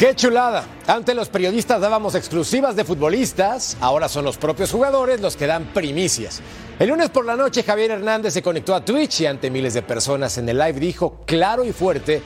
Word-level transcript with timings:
¡Qué 0.00 0.16
chulada! 0.16 0.64
Antes 0.86 1.14
los 1.14 1.28
periodistas 1.28 1.78
dábamos 1.78 2.14
exclusivas 2.14 2.74
de 2.74 2.84
futbolistas, 2.84 3.76
ahora 3.82 4.08
son 4.08 4.24
los 4.24 4.38
propios 4.38 4.72
jugadores 4.72 5.20
los 5.20 5.36
que 5.36 5.46
dan 5.46 5.74
primicias. 5.74 6.40
El 6.78 6.88
lunes 6.88 7.10
por 7.10 7.26
la 7.26 7.36
noche 7.36 7.62
Javier 7.62 7.90
Hernández 7.90 8.32
se 8.32 8.40
conectó 8.40 8.74
a 8.74 8.82
Twitch 8.82 9.20
y 9.20 9.26
ante 9.26 9.50
miles 9.50 9.74
de 9.74 9.82
personas 9.82 10.38
en 10.38 10.48
el 10.48 10.56
live 10.56 10.80
dijo 10.80 11.18
claro 11.26 11.66
y 11.66 11.72
fuerte, 11.72 12.22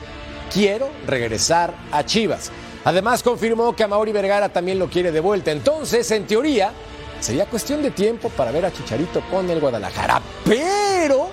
quiero 0.53 0.87
regresar 1.05 1.73
a 1.91 2.05
Chivas. 2.05 2.49
Además 2.85 3.21
confirmó 3.21 3.75
que 3.75 3.83
a 3.83 3.89
Mauri 3.89 4.13
Vergara 4.13 4.47
también 4.47 4.79
lo 4.79 4.87
quiere 4.87 5.11
de 5.11 5.19
vuelta. 5.19 5.51
Entonces, 5.51 6.09
en 6.11 6.25
teoría, 6.25 6.71
sería 7.19 7.45
cuestión 7.45 7.83
de 7.83 7.91
tiempo 7.91 8.29
para 8.29 8.51
ver 8.51 8.67
a 8.67 8.71
Chicharito 8.71 9.21
con 9.29 9.49
el 9.49 9.59
Guadalajara. 9.59 10.21
Pero 10.45 11.27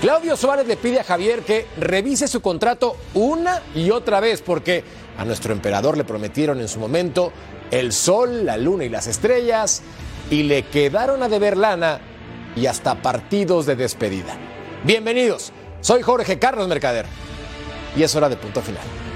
Claudio 0.00 0.34
Suárez 0.34 0.66
le 0.66 0.78
pide 0.78 0.98
a 0.98 1.04
Javier 1.04 1.42
que 1.42 1.66
revise 1.76 2.26
su 2.26 2.40
contrato 2.40 2.96
una 3.12 3.60
y 3.74 3.90
otra 3.90 4.18
vez 4.18 4.40
porque 4.40 4.82
a 5.18 5.26
nuestro 5.26 5.52
emperador 5.52 5.98
le 5.98 6.04
prometieron 6.04 6.58
en 6.58 6.68
su 6.68 6.80
momento 6.80 7.34
el 7.70 7.92
sol, 7.92 8.46
la 8.46 8.56
luna 8.56 8.84
y 8.84 8.88
las 8.88 9.06
estrellas 9.06 9.82
y 10.30 10.44
le 10.44 10.62
quedaron 10.62 11.22
a 11.22 11.28
deber 11.28 11.58
lana 11.58 12.00
y 12.56 12.64
hasta 12.64 13.02
partidos 13.02 13.66
de 13.66 13.76
despedida. 13.76 14.38
Bienvenidos, 14.84 15.52
soy 15.82 16.00
Jorge 16.00 16.38
Carlos 16.38 16.66
Mercader 16.66 17.04
y 17.94 18.02
es 18.02 18.14
hora 18.14 18.30
de 18.30 18.36
punto 18.36 18.62
final. 18.62 19.09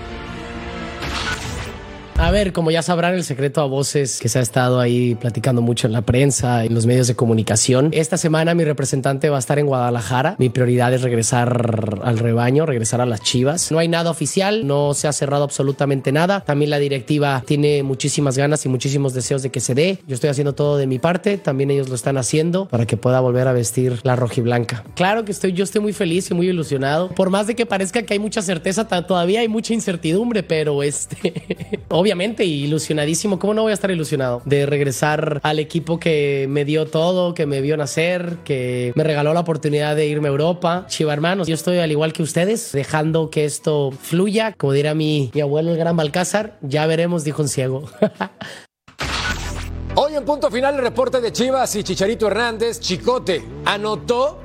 A 2.16 2.30
ver, 2.30 2.52
como 2.52 2.70
ya 2.70 2.80
sabrán, 2.80 3.14
el 3.14 3.24
secreto 3.24 3.60
a 3.60 3.64
voces 3.64 4.20
que 4.20 4.28
se 4.28 4.38
ha 4.38 4.42
estado 4.42 4.78
ahí 4.78 5.16
platicando 5.16 5.62
mucho 5.62 5.88
en 5.88 5.92
la 5.92 6.02
prensa, 6.02 6.64
en 6.64 6.72
los 6.72 6.86
medios 6.86 7.08
de 7.08 7.16
comunicación. 7.16 7.90
Esta 7.92 8.16
semana 8.16 8.54
mi 8.54 8.64
representante 8.64 9.28
va 9.30 9.36
a 9.36 9.40
estar 9.40 9.58
en 9.58 9.66
Guadalajara. 9.66 10.36
Mi 10.38 10.48
prioridad 10.48 10.94
es 10.94 11.02
regresar 11.02 12.00
al 12.02 12.18
rebaño, 12.18 12.66
regresar 12.66 13.00
a 13.00 13.06
las 13.06 13.20
chivas. 13.20 13.72
No 13.72 13.78
hay 13.78 13.88
nada 13.88 14.10
oficial, 14.10 14.66
no 14.66 14.94
se 14.94 15.08
ha 15.08 15.12
cerrado 15.12 15.42
absolutamente 15.42 16.12
nada. 16.12 16.40
También 16.40 16.70
la 16.70 16.78
directiva 16.78 17.42
tiene 17.46 17.82
muchísimas 17.82 18.38
ganas 18.38 18.64
y 18.64 18.68
muchísimos 18.68 19.12
deseos 19.12 19.42
de 19.42 19.50
que 19.50 19.60
se 19.60 19.74
dé. 19.74 19.98
Yo 20.06 20.14
estoy 20.14 20.30
haciendo 20.30 20.54
todo 20.54 20.76
de 20.76 20.86
mi 20.86 21.00
parte, 21.00 21.36
también 21.36 21.72
ellos 21.72 21.88
lo 21.88 21.96
están 21.96 22.16
haciendo 22.16 22.68
para 22.68 22.86
que 22.86 22.96
pueda 22.96 23.18
volver 23.20 23.48
a 23.48 23.52
vestir 23.52 23.98
la 24.04 24.14
rojiblanca. 24.14 24.84
Claro 24.94 25.24
que 25.24 25.32
estoy, 25.32 25.52
yo 25.52 25.64
estoy 25.64 25.80
muy 25.80 25.92
feliz 25.92 26.30
y 26.30 26.34
muy 26.34 26.48
ilusionado. 26.48 27.08
Por 27.08 27.30
más 27.30 27.48
de 27.48 27.56
que 27.56 27.66
parezca 27.66 28.02
que 28.02 28.14
hay 28.14 28.20
mucha 28.20 28.40
certeza, 28.40 28.86
todavía 28.86 29.40
hay 29.40 29.48
mucha 29.48 29.74
incertidumbre, 29.74 30.44
pero 30.44 30.82
este, 30.82 31.80
obviamente 32.04 32.44
ilusionadísimo. 32.44 33.38
¿Cómo 33.38 33.54
no 33.54 33.62
voy 33.62 33.70
a 33.70 33.74
estar 33.74 33.90
ilusionado 33.90 34.42
de 34.44 34.66
regresar 34.66 35.40
al 35.42 35.58
equipo 35.58 35.98
que 35.98 36.44
me 36.50 36.66
dio 36.66 36.84
todo, 36.84 37.32
que 37.32 37.46
me 37.46 37.62
vio 37.62 37.78
nacer, 37.78 38.40
que 38.44 38.92
me 38.94 39.04
regaló 39.04 39.32
la 39.32 39.40
oportunidad 39.40 39.96
de 39.96 40.06
irme 40.06 40.28
a 40.28 40.30
Europa? 40.30 40.84
Chiva 40.86 41.14
hermanos, 41.14 41.48
yo 41.48 41.54
estoy 41.54 41.78
al 41.78 41.90
igual 41.90 42.12
que 42.12 42.22
ustedes, 42.22 42.72
dejando 42.72 43.30
que 43.30 43.46
esto 43.46 43.90
fluya. 43.90 44.52
Como 44.52 44.74
dirá 44.74 44.94
mi, 44.94 45.30
mi 45.32 45.40
abuelo 45.40 45.70
el 45.70 45.78
gran 45.78 45.96
Balcázar, 45.96 46.58
ya 46.60 46.86
veremos, 46.86 47.24
dijo 47.24 47.40
un 47.40 47.48
ciego. 47.48 47.88
Hoy 49.96 50.16
en 50.16 50.26
punto 50.26 50.50
final 50.50 50.74
el 50.74 50.82
reporte 50.82 51.22
de 51.22 51.32
Chivas 51.32 51.74
y 51.76 51.84
Chicharito 51.84 52.26
Hernández, 52.26 52.80
Chicote, 52.80 53.42
anotó 53.64 54.43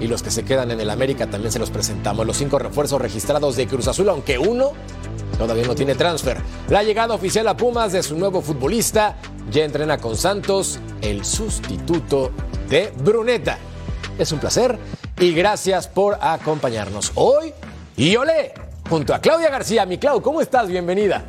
y 0.00 0.06
los 0.06 0.22
que 0.22 0.30
se 0.30 0.44
quedan 0.44 0.70
en 0.70 0.80
el 0.80 0.90
América 0.90 1.28
también 1.28 1.52
se 1.52 1.58
los 1.58 1.70
presentamos. 1.70 2.26
Los 2.26 2.36
cinco 2.36 2.58
refuerzos 2.58 3.00
registrados 3.00 3.56
de 3.56 3.66
Cruz 3.66 3.88
Azul, 3.88 4.08
aunque 4.08 4.38
uno 4.38 4.72
todavía 5.36 5.66
no 5.66 5.74
tiene 5.74 5.94
transfer. 5.94 6.38
La 6.68 6.82
llegada 6.82 7.14
oficial 7.14 7.46
a 7.48 7.56
Pumas 7.56 7.92
de 7.92 8.02
su 8.02 8.16
nuevo 8.16 8.42
futbolista 8.42 9.16
ya 9.50 9.64
entrena 9.64 9.98
con 9.98 10.16
Santos, 10.16 10.78
el 11.00 11.24
sustituto 11.24 12.30
de 12.68 12.92
Bruneta. 13.02 13.58
Es 14.18 14.32
un 14.32 14.40
placer 14.40 14.78
y 15.18 15.32
gracias 15.32 15.88
por 15.88 16.18
acompañarnos 16.20 17.12
hoy. 17.14 17.52
Y 17.96 18.14
olé, 18.16 18.52
junto 18.88 19.14
a 19.14 19.20
Claudia 19.20 19.50
García. 19.50 19.86
Mi 19.86 19.98
Clau, 19.98 20.20
¿cómo 20.22 20.40
estás? 20.40 20.68
Bienvenida. 20.68 21.24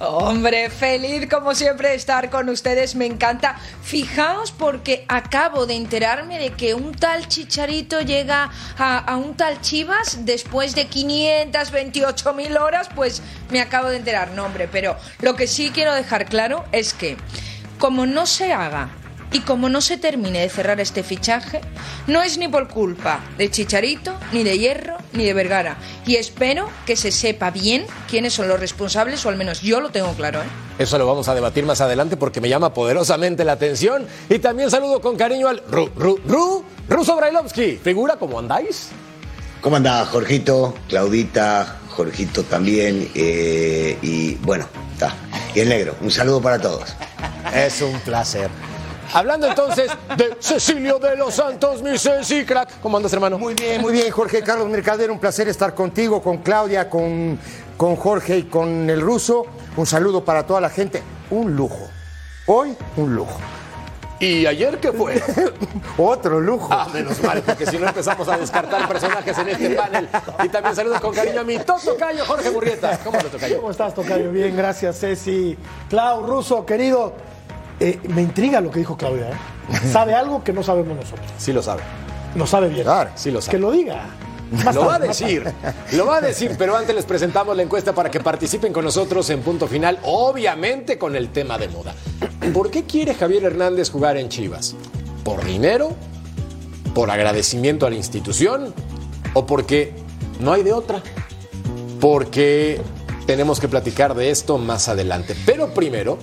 Hombre, 0.00 0.70
feliz 0.70 1.28
como 1.28 1.54
siempre 1.54 1.94
estar 1.94 2.30
con 2.30 2.48
ustedes, 2.48 2.94
me 2.94 3.06
encanta. 3.06 3.56
Fijaos 3.82 4.52
porque 4.52 5.04
acabo 5.08 5.66
de 5.66 5.74
enterarme 5.74 6.38
de 6.38 6.50
que 6.50 6.74
un 6.74 6.94
tal 6.94 7.26
Chicharito 7.28 8.00
llega 8.00 8.50
a, 8.78 8.98
a 8.98 9.16
un 9.16 9.36
tal 9.36 9.60
Chivas 9.60 10.24
después 10.24 10.74
de 10.74 10.86
528 10.86 12.34
mil 12.34 12.56
horas, 12.56 12.88
pues 12.94 13.22
me 13.50 13.60
acabo 13.60 13.88
de 13.88 13.96
enterar, 13.96 14.30
no 14.32 14.44
hombre, 14.44 14.68
pero 14.70 14.96
lo 15.20 15.34
que 15.36 15.46
sí 15.46 15.70
quiero 15.74 15.94
dejar 15.94 16.26
claro 16.26 16.64
es 16.72 16.94
que 16.94 17.16
como 17.78 18.06
no 18.06 18.26
se 18.26 18.52
haga 18.52 18.90
y 19.32 19.40
como 19.40 19.68
no 19.68 19.80
se 19.80 19.96
termine 19.98 20.40
de 20.40 20.48
cerrar 20.48 20.80
este 20.80 21.02
fichaje, 21.02 21.60
no 22.06 22.22
es 22.22 22.38
ni 22.38 22.48
por 22.48 22.68
culpa 22.68 23.20
de 23.36 23.50
Chicharito, 23.50 24.14
ni 24.32 24.42
de 24.42 24.58
Hierro, 24.58 24.96
ni 25.12 25.24
de 25.24 25.34
Vergara. 25.34 25.76
Y 26.06 26.16
espero 26.16 26.68
que 26.86 26.96
se 26.96 27.12
sepa 27.12 27.50
bien 27.50 27.86
quiénes 28.08 28.32
son 28.34 28.48
los 28.48 28.58
responsables, 28.58 29.24
o 29.26 29.28
al 29.28 29.36
menos 29.36 29.60
yo 29.60 29.80
lo 29.80 29.90
tengo 29.90 30.12
claro. 30.14 30.40
¿eh? 30.40 30.46
Eso 30.78 30.96
lo 30.98 31.06
vamos 31.06 31.28
a 31.28 31.34
debatir 31.34 31.64
más 31.64 31.80
adelante 31.80 32.16
porque 32.16 32.40
me 32.40 32.48
llama 32.48 32.72
poderosamente 32.72 33.44
la 33.44 33.52
atención. 33.52 34.06
Y 34.28 34.38
también 34.38 34.70
saludo 34.70 35.00
con 35.00 35.16
cariño 35.16 35.48
al 35.48 35.62
Ru, 35.70 35.90
Ru, 35.96 36.20
Ru, 36.26 36.64
Ruso 36.88 37.16
Brailovsky. 37.16 37.80
Figura, 37.82 38.16
¿cómo 38.16 38.38
andáis? 38.38 38.88
¿Cómo 39.60 39.76
anda 39.76 40.06
Jorgito, 40.06 40.74
Claudita, 40.88 41.78
Jorgito 41.90 42.44
también? 42.44 43.10
eh, 43.14 43.98
y 44.02 44.36
bueno, 44.36 44.68
está. 44.92 45.14
Y 45.54 45.60
el 45.60 45.68
negro, 45.68 45.96
un 46.00 46.10
saludo 46.10 46.40
para 46.40 46.60
todos. 46.60 46.94
Es 47.54 47.82
un 47.82 47.98
placer. 48.00 48.48
Hablando 49.12 49.46
entonces 49.46 49.90
de 50.16 50.36
Cecilio 50.38 50.98
de 50.98 51.16
los 51.16 51.34
Santos, 51.34 51.82
mi 51.82 51.98
Ceci, 51.98 52.44
crack. 52.44 52.80
¿Cómo 52.80 52.96
andas, 52.96 53.12
hermano? 53.12 53.38
Muy 53.38 53.54
bien, 53.54 53.80
muy 53.80 53.92
bien, 53.92 54.10
Jorge 54.10 54.42
Carlos 54.42 54.68
Mercader. 54.68 55.10
Un 55.10 55.18
placer 55.18 55.48
estar 55.48 55.74
contigo, 55.74 56.22
con 56.22 56.38
Claudia, 56.38 56.90
con, 56.90 57.38
con 57.76 57.96
Jorge 57.96 58.38
y 58.38 58.42
con 58.44 58.90
el 58.90 59.00
ruso. 59.00 59.46
Un 59.76 59.86
saludo 59.86 60.24
para 60.24 60.46
toda 60.46 60.60
la 60.60 60.68
gente. 60.68 61.02
Un 61.30 61.56
lujo. 61.56 61.88
Hoy, 62.46 62.76
un 62.96 63.14
lujo. 63.14 63.38
¿Y 64.20 64.46
ayer 64.46 64.78
qué 64.78 64.92
fue? 64.92 65.22
Otro 65.96 66.40
lujo. 66.40 66.68
Ah, 66.70 66.88
menos 66.92 67.22
mal, 67.22 67.40
porque 67.42 67.64
si 67.66 67.78
no 67.78 67.86
empezamos 67.86 68.28
a 68.28 68.36
descartar 68.36 68.88
personajes 68.88 69.38
en 69.38 69.48
este 69.48 69.70
panel. 69.70 70.08
Y 70.44 70.48
también 70.48 70.74
saludo 70.74 71.00
con 71.00 71.14
cariño 71.14 71.40
a 71.40 71.44
mi 71.44 71.58
Toto 71.58 71.96
Cayo, 71.96 72.24
Jorge 72.26 72.50
Murrieta. 72.50 72.98
¿Cómo 73.04 73.18
te 73.18 73.28
toca 73.28 73.46
¿Cómo 73.56 73.70
estás, 73.70 73.94
Tocayo? 73.94 74.30
Bien, 74.32 74.56
gracias, 74.56 74.98
Ceci. 74.98 75.56
Clau, 75.88 76.26
Ruso, 76.26 76.66
querido. 76.66 77.14
Eh, 77.80 78.00
me 78.08 78.22
intriga 78.22 78.60
lo 78.60 78.70
que 78.70 78.80
dijo 78.80 78.96
Claudia. 78.96 79.30
¿eh? 79.30 79.88
Sabe 79.92 80.14
algo 80.14 80.42
que 80.42 80.52
no 80.52 80.62
sabemos 80.62 80.96
nosotros. 80.96 81.26
Sí 81.38 81.52
lo 81.52 81.62
sabe. 81.62 81.82
Lo 82.34 82.46
sabe 82.46 82.68
bien. 82.68 82.82
Claro. 82.82 83.10
Sí 83.14 83.30
lo 83.30 83.40
sabe. 83.40 83.56
Que 83.56 83.60
lo 83.60 83.70
diga. 83.70 84.06
Más 84.50 84.74
Lo 84.74 84.86
va 84.86 84.94
a 84.94 84.98
decir, 84.98 85.44
lo 85.92 86.06
va 86.06 86.16
a 86.16 86.20
decir, 86.22 86.54
pero 86.58 86.74
antes 86.74 86.94
les 86.94 87.04
presentamos 87.04 87.54
la 87.54 87.62
encuesta 87.62 87.94
para 87.94 88.10
que 88.10 88.18
participen 88.20 88.72
con 88.72 88.82
nosotros 88.82 89.28
en 89.28 89.42
punto 89.42 89.66
final, 89.66 89.98
obviamente 90.04 90.96
con 90.96 91.14
el 91.16 91.28
tema 91.28 91.58
de 91.58 91.68
moda. 91.68 91.94
¿Por 92.54 92.70
qué 92.70 92.84
quiere 92.84 93.12
Javier 93.12 93.44
Hernández 93.44 93.90
jugar 93.90 94.16
en 94.16 94.30
Chivas? 94.30 94.74
¿Por 95.22 95.44
dinero? 95.44 95.90
¿Por 96.94 97.10
agradecimiento 97.10 97.84
a 97.84 97.90
la 97.90 97.96
institución? 97.96 98.72
¿O 99.34 99.44
porque 99.44 99.92
no 100.40 100.54
hay 100.54 100.62
de 100.62 100.72
otra? 100.72 101.02
Porque 102.00 102.80
tenemos 103.26 103.60
que 103.60 103.68
platicar 103.68 104.14
de 104.14 104.30
esto 104.30 104.56
más 104.56 104.88
adelante. 104.88 105.36
Pero 105.44 105.74
primero, 105.74 106.18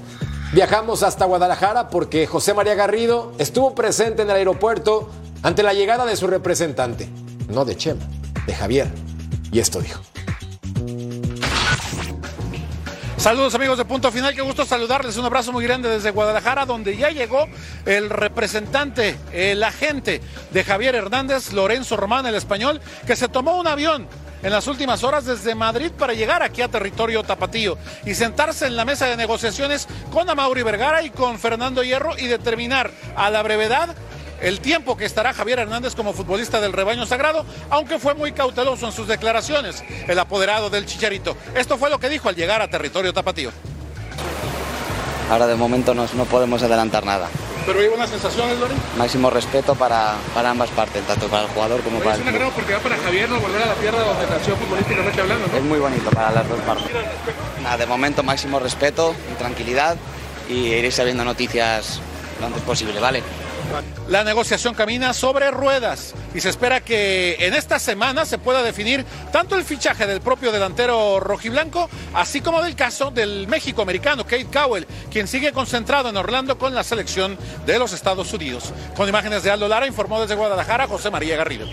viajamos 0.56 1.04
hasta 1.04 1.26
Guadalajara 1.26 1.90
porque 1.90 2.26
José 2.28 2.54
María 2.54 2.76
Garrido 2.76 3.34
estuvo 3.40 3.76
presente 3.76 4.22
en 4.22 4.30
el 4.30 4.38
aeropuerto 4.38 5.10
ante 5.44 5.64
la 5.64 5.74
llegada 5.74 6.06
de 6.06 6.16
su 6.16 6.28
representante, 6.28 7.10
no 7.50 7.66
de 7.66 7.76
Chema, 7.76 8.06
de 8.48 8.56
Javier. 8.56 8.88
Y 9.52 9.60
esto 9.60 9.82
dijo. 9.82 10.02
Saludos 13.18 13.54
amigos 13.56 13.78
de 13.78 13.84
Punto 13.84 14.10
Final, 14.14 14.34
qué 14.34 14.42
gusto 14.42 14.64
saludarles. 14.66 15.18
Un 15.18 15.26
abrazo 15.26 15.52
muy 15.52 15.66
grande 15.66 15.90
desde 15.90 16.12
Guadalajara, 16.12 16.66
donde 16.66 16.96
ya 16.96 17.10
llegó 17.10 17.48
el 17.86 18.10
representante, 18.10 19.18
el 19.34 19.62
agente 19.62 20.22
de 20.52 20.64
Javier 20.64 20.96
Hernández, 20.96 21.52
Lorenzo 21.52 21.98
Román, 21.98 22.28
el 22.28 22.36
español, 22.36 22.80
que 23.06 23.18
se 23.18 23.28
tomó 23.28 23.60
un 23.60 23.68
avión 23.68 24.08
en 24.46 24.52
las 24.52 24.68
últimas 24.68 25.04
horas 25.04 25.26
desde 25.26 25.56
Madrid 25.56 25.92
para 25.98 26.14
llegar 26.14 26.44
aquí 26.44 26.62
a 26.62 26.68
territorio 26.68 27.24
tapatío 27.24 27.80
y 28.06 28.14
sentarse 28.14 28.68
en 28.68 28.76
la 28.76 28.86
mesa 28.86 29.08
de 29.08 29.18
negociaciones 29.18 29.88
con 30.14 30.30
Amauri 30.30 30.62
Vergara 30.62 31.02
y 31.02 31.10
con 31.10 31.40
Fernando 31.40 31.84
Hierro 31.84 32.16
y 32.16 32.28
determinar 32.28 32.92
a 33.16 33.32
la 33.32 33.42
brevedad 33.42 33.96
el 34.40 34.60
tiempo 34.60 34.98
que 34.98 35.06
estará 35.06 35.34
Javier 35.34 35.58
Hernández 35.58 35.96
como 35.96 36.14
futbolista 36.14 36.62
del 36.62 36.74
rebaño 36.74 37.08
sagrado, 37.08 37.44
aunque 37.72 37.98
fue 37.98 38.14
muy 38.14 38.34
cauteloso 38.34 38.86
en 38.86 38.92
sus 38.92 39.08
declaraciones, 39.08 39.84
el 40.08 40.20
apoderado 40.20 40.70
del 40.70 40.86
Chicharito. 40.86 41.36
Esto 41.56 41.80
fue 41.80 41.90
lo 41.90 42.00
que 42.00 42.10
dijo 42.10 42.30
al 42.30 42.36
llegar 42.36 42.62
a 42.62 42.70
territorio 42.70 43.14
tapatío. 43.14 43.52
Ahora 45.32 45.48
de 45.48 45.56
momento 45.56 45.96
no, 45.96 46.06
no 46.14 46.26
podemos 46.26 46.62
adelantar 46.62 47.04
nada. 47.04 47.30
¿Pero 47.66 47.80
hay 47.80 47.88
buenas 47.88 48.10
sensaciones, 48.10 48.60
Lori? 48.60 48.76
Máximo 48.98 49.30
respeto 49.30 49.74
para, 49.76 50.14
para 50.34 50.52
ambas 50.52 50.70
partes, 50.70 51.02
tanto 51.08 51.28
para 51.28 51.44
el 51.44 51.50
jugador 51.50 51.82
como 51.82 52.00
para 52.00 52.12
Es 52.16 52.18
el 52.18 52.22
un 52.22 52.28
club. 52.28 52.36
agrado 52.36 52.52
porque 52.56 52.74
va 52.74 52.80
para 52.80 52.98
Javier 52.98 53.30
no 53.30 53.40
volver 53.40 53.64
a 53.64 53.66
la 53.66 53.74
tierra 53.76 54.00
donde 54.04 54.28
nació 54.28 54.56
futbolísticamente 54.56 55.22
hablando, 55.22 55.48
¿no? 55.48 55.58
Es 55.58 55.64
muy 55.64 55.80
bonito 55.80 56.10
para 56.12 56.32
las 56.32 56.48
dos 56.48 56.60
partes. 56.62 56.92
Nada, 57.64 57.78
de 57.78 57.86
momento 57.88 58.22
máximo 58.22 58.60
respeto 58.60 59.16
y 59.32 59.36
tranquilidad 59.38 59.98
y 60.48 60.68
iréis 60.68 60.94
sabiendo 60.96 61.26
noticias 61.26 62.00
lo 62.40 62.46
antes 62.48 62.62
posible, 62.62 63.00
¿vale? 63.00 63.24
La 64.10 64.24
negociación 64.24 64.76
camina 64.76 65.14
sobre 65.14 65.52
ruedas 65.52 66.14
y 66.34 66.42
se 66.42 66.50
espera 66.50 66.82
que 66.82 67.38
en 67.40 67.54
esta 67.54 67.80
semana 67.80 68.26
se 68.26 68.38
pueda 68.38 68.62
definir 68.62 69.06
tanto 69.32 69.56
el 69.56 69.64
fichaje 69.64 70.06
del 70.06 70.22
propio 70.22 70.52
delantero 70.52 71.20
rojiblanco, 71.20 71.90
así 72.14 72.42
como 72.42 72.62
del 72.62 72.76
caso 72.76 73.12
del 73.12 73.48
México 73.48 73.82
americano 73.82 74.24
Kate 74.24 74.48
Cowell, 74.52 74.88
quien 75.12 75.28
sigue 75.28 75.52
concentrado 75.54 76.10
en 76.10 76.18
Orlando 76.18 76.58
con 76.58 76.76
la 76.76 76.84
selección 76.84 77.38
de 77.66 77.80
los 77.80 77.94
Estados 77.94 78.32
Unidos. 78.34 78.72
Con 78.96 79.10
imágenes 79.10 79.44
de 79.44 79.52
Aldo 79.52 79.68
Lara, 79.68 79.88
informó 79.88 80.22
desde 80.22 80.36
Guadalajara 80.36 80.88
José 80.88 81.10
María 81.10 81.36
Garrido. 81.36 81.68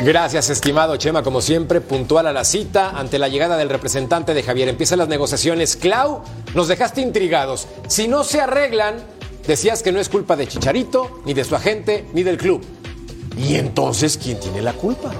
Gracias, 0.00 0.48
estimado 0.48 0.96
Chema, 0.96 1.24
como 1.24 1.40
siempre, 1.40 1.80
puntual 1.80 2.28
a 2.28 2.32
la 2.32 2.44
cita 2.44 2.90
ante 2.90 3.18
la 3.18 3.26
llegada 3.26 3.56
del 3.56 3.68
representante 3.68 4.32
de 4.32 4.44
Javier. 4.44 4.68
Empiezan 4.68 5.00
las 5.00 5.08
negociaciones. 5.08 5.74
Clau, 5.74 6.22
nos 6.54 6.68
dejaste 6.68 7.00
intrigados. 7.00 7.66
Si 7.88 8.06
no 8.06 8.22
se 8.22 8.40
arreglan, 8.40 9.02
decías 9.48 9.82
que 9.82 9.90
no 9.90 9.98
es 9.98 10.10
culpa 10.10 10.36
de 10.36 10.46
Chicharito, 10.46 11.22
ni 11.24 11.32
de 11.32 11.42
su 11.42 11.56
agente, 11.56 12.04
ni 12.12 12.22
del 12.22 12.36
club. 12.36 12.62
¿Y 13.36 13.56
entonces 13.56 14.18
quién 14.22 14.38
tiene 14.38 14.60
la 14.60 14.74
culpa? 14.74 15.10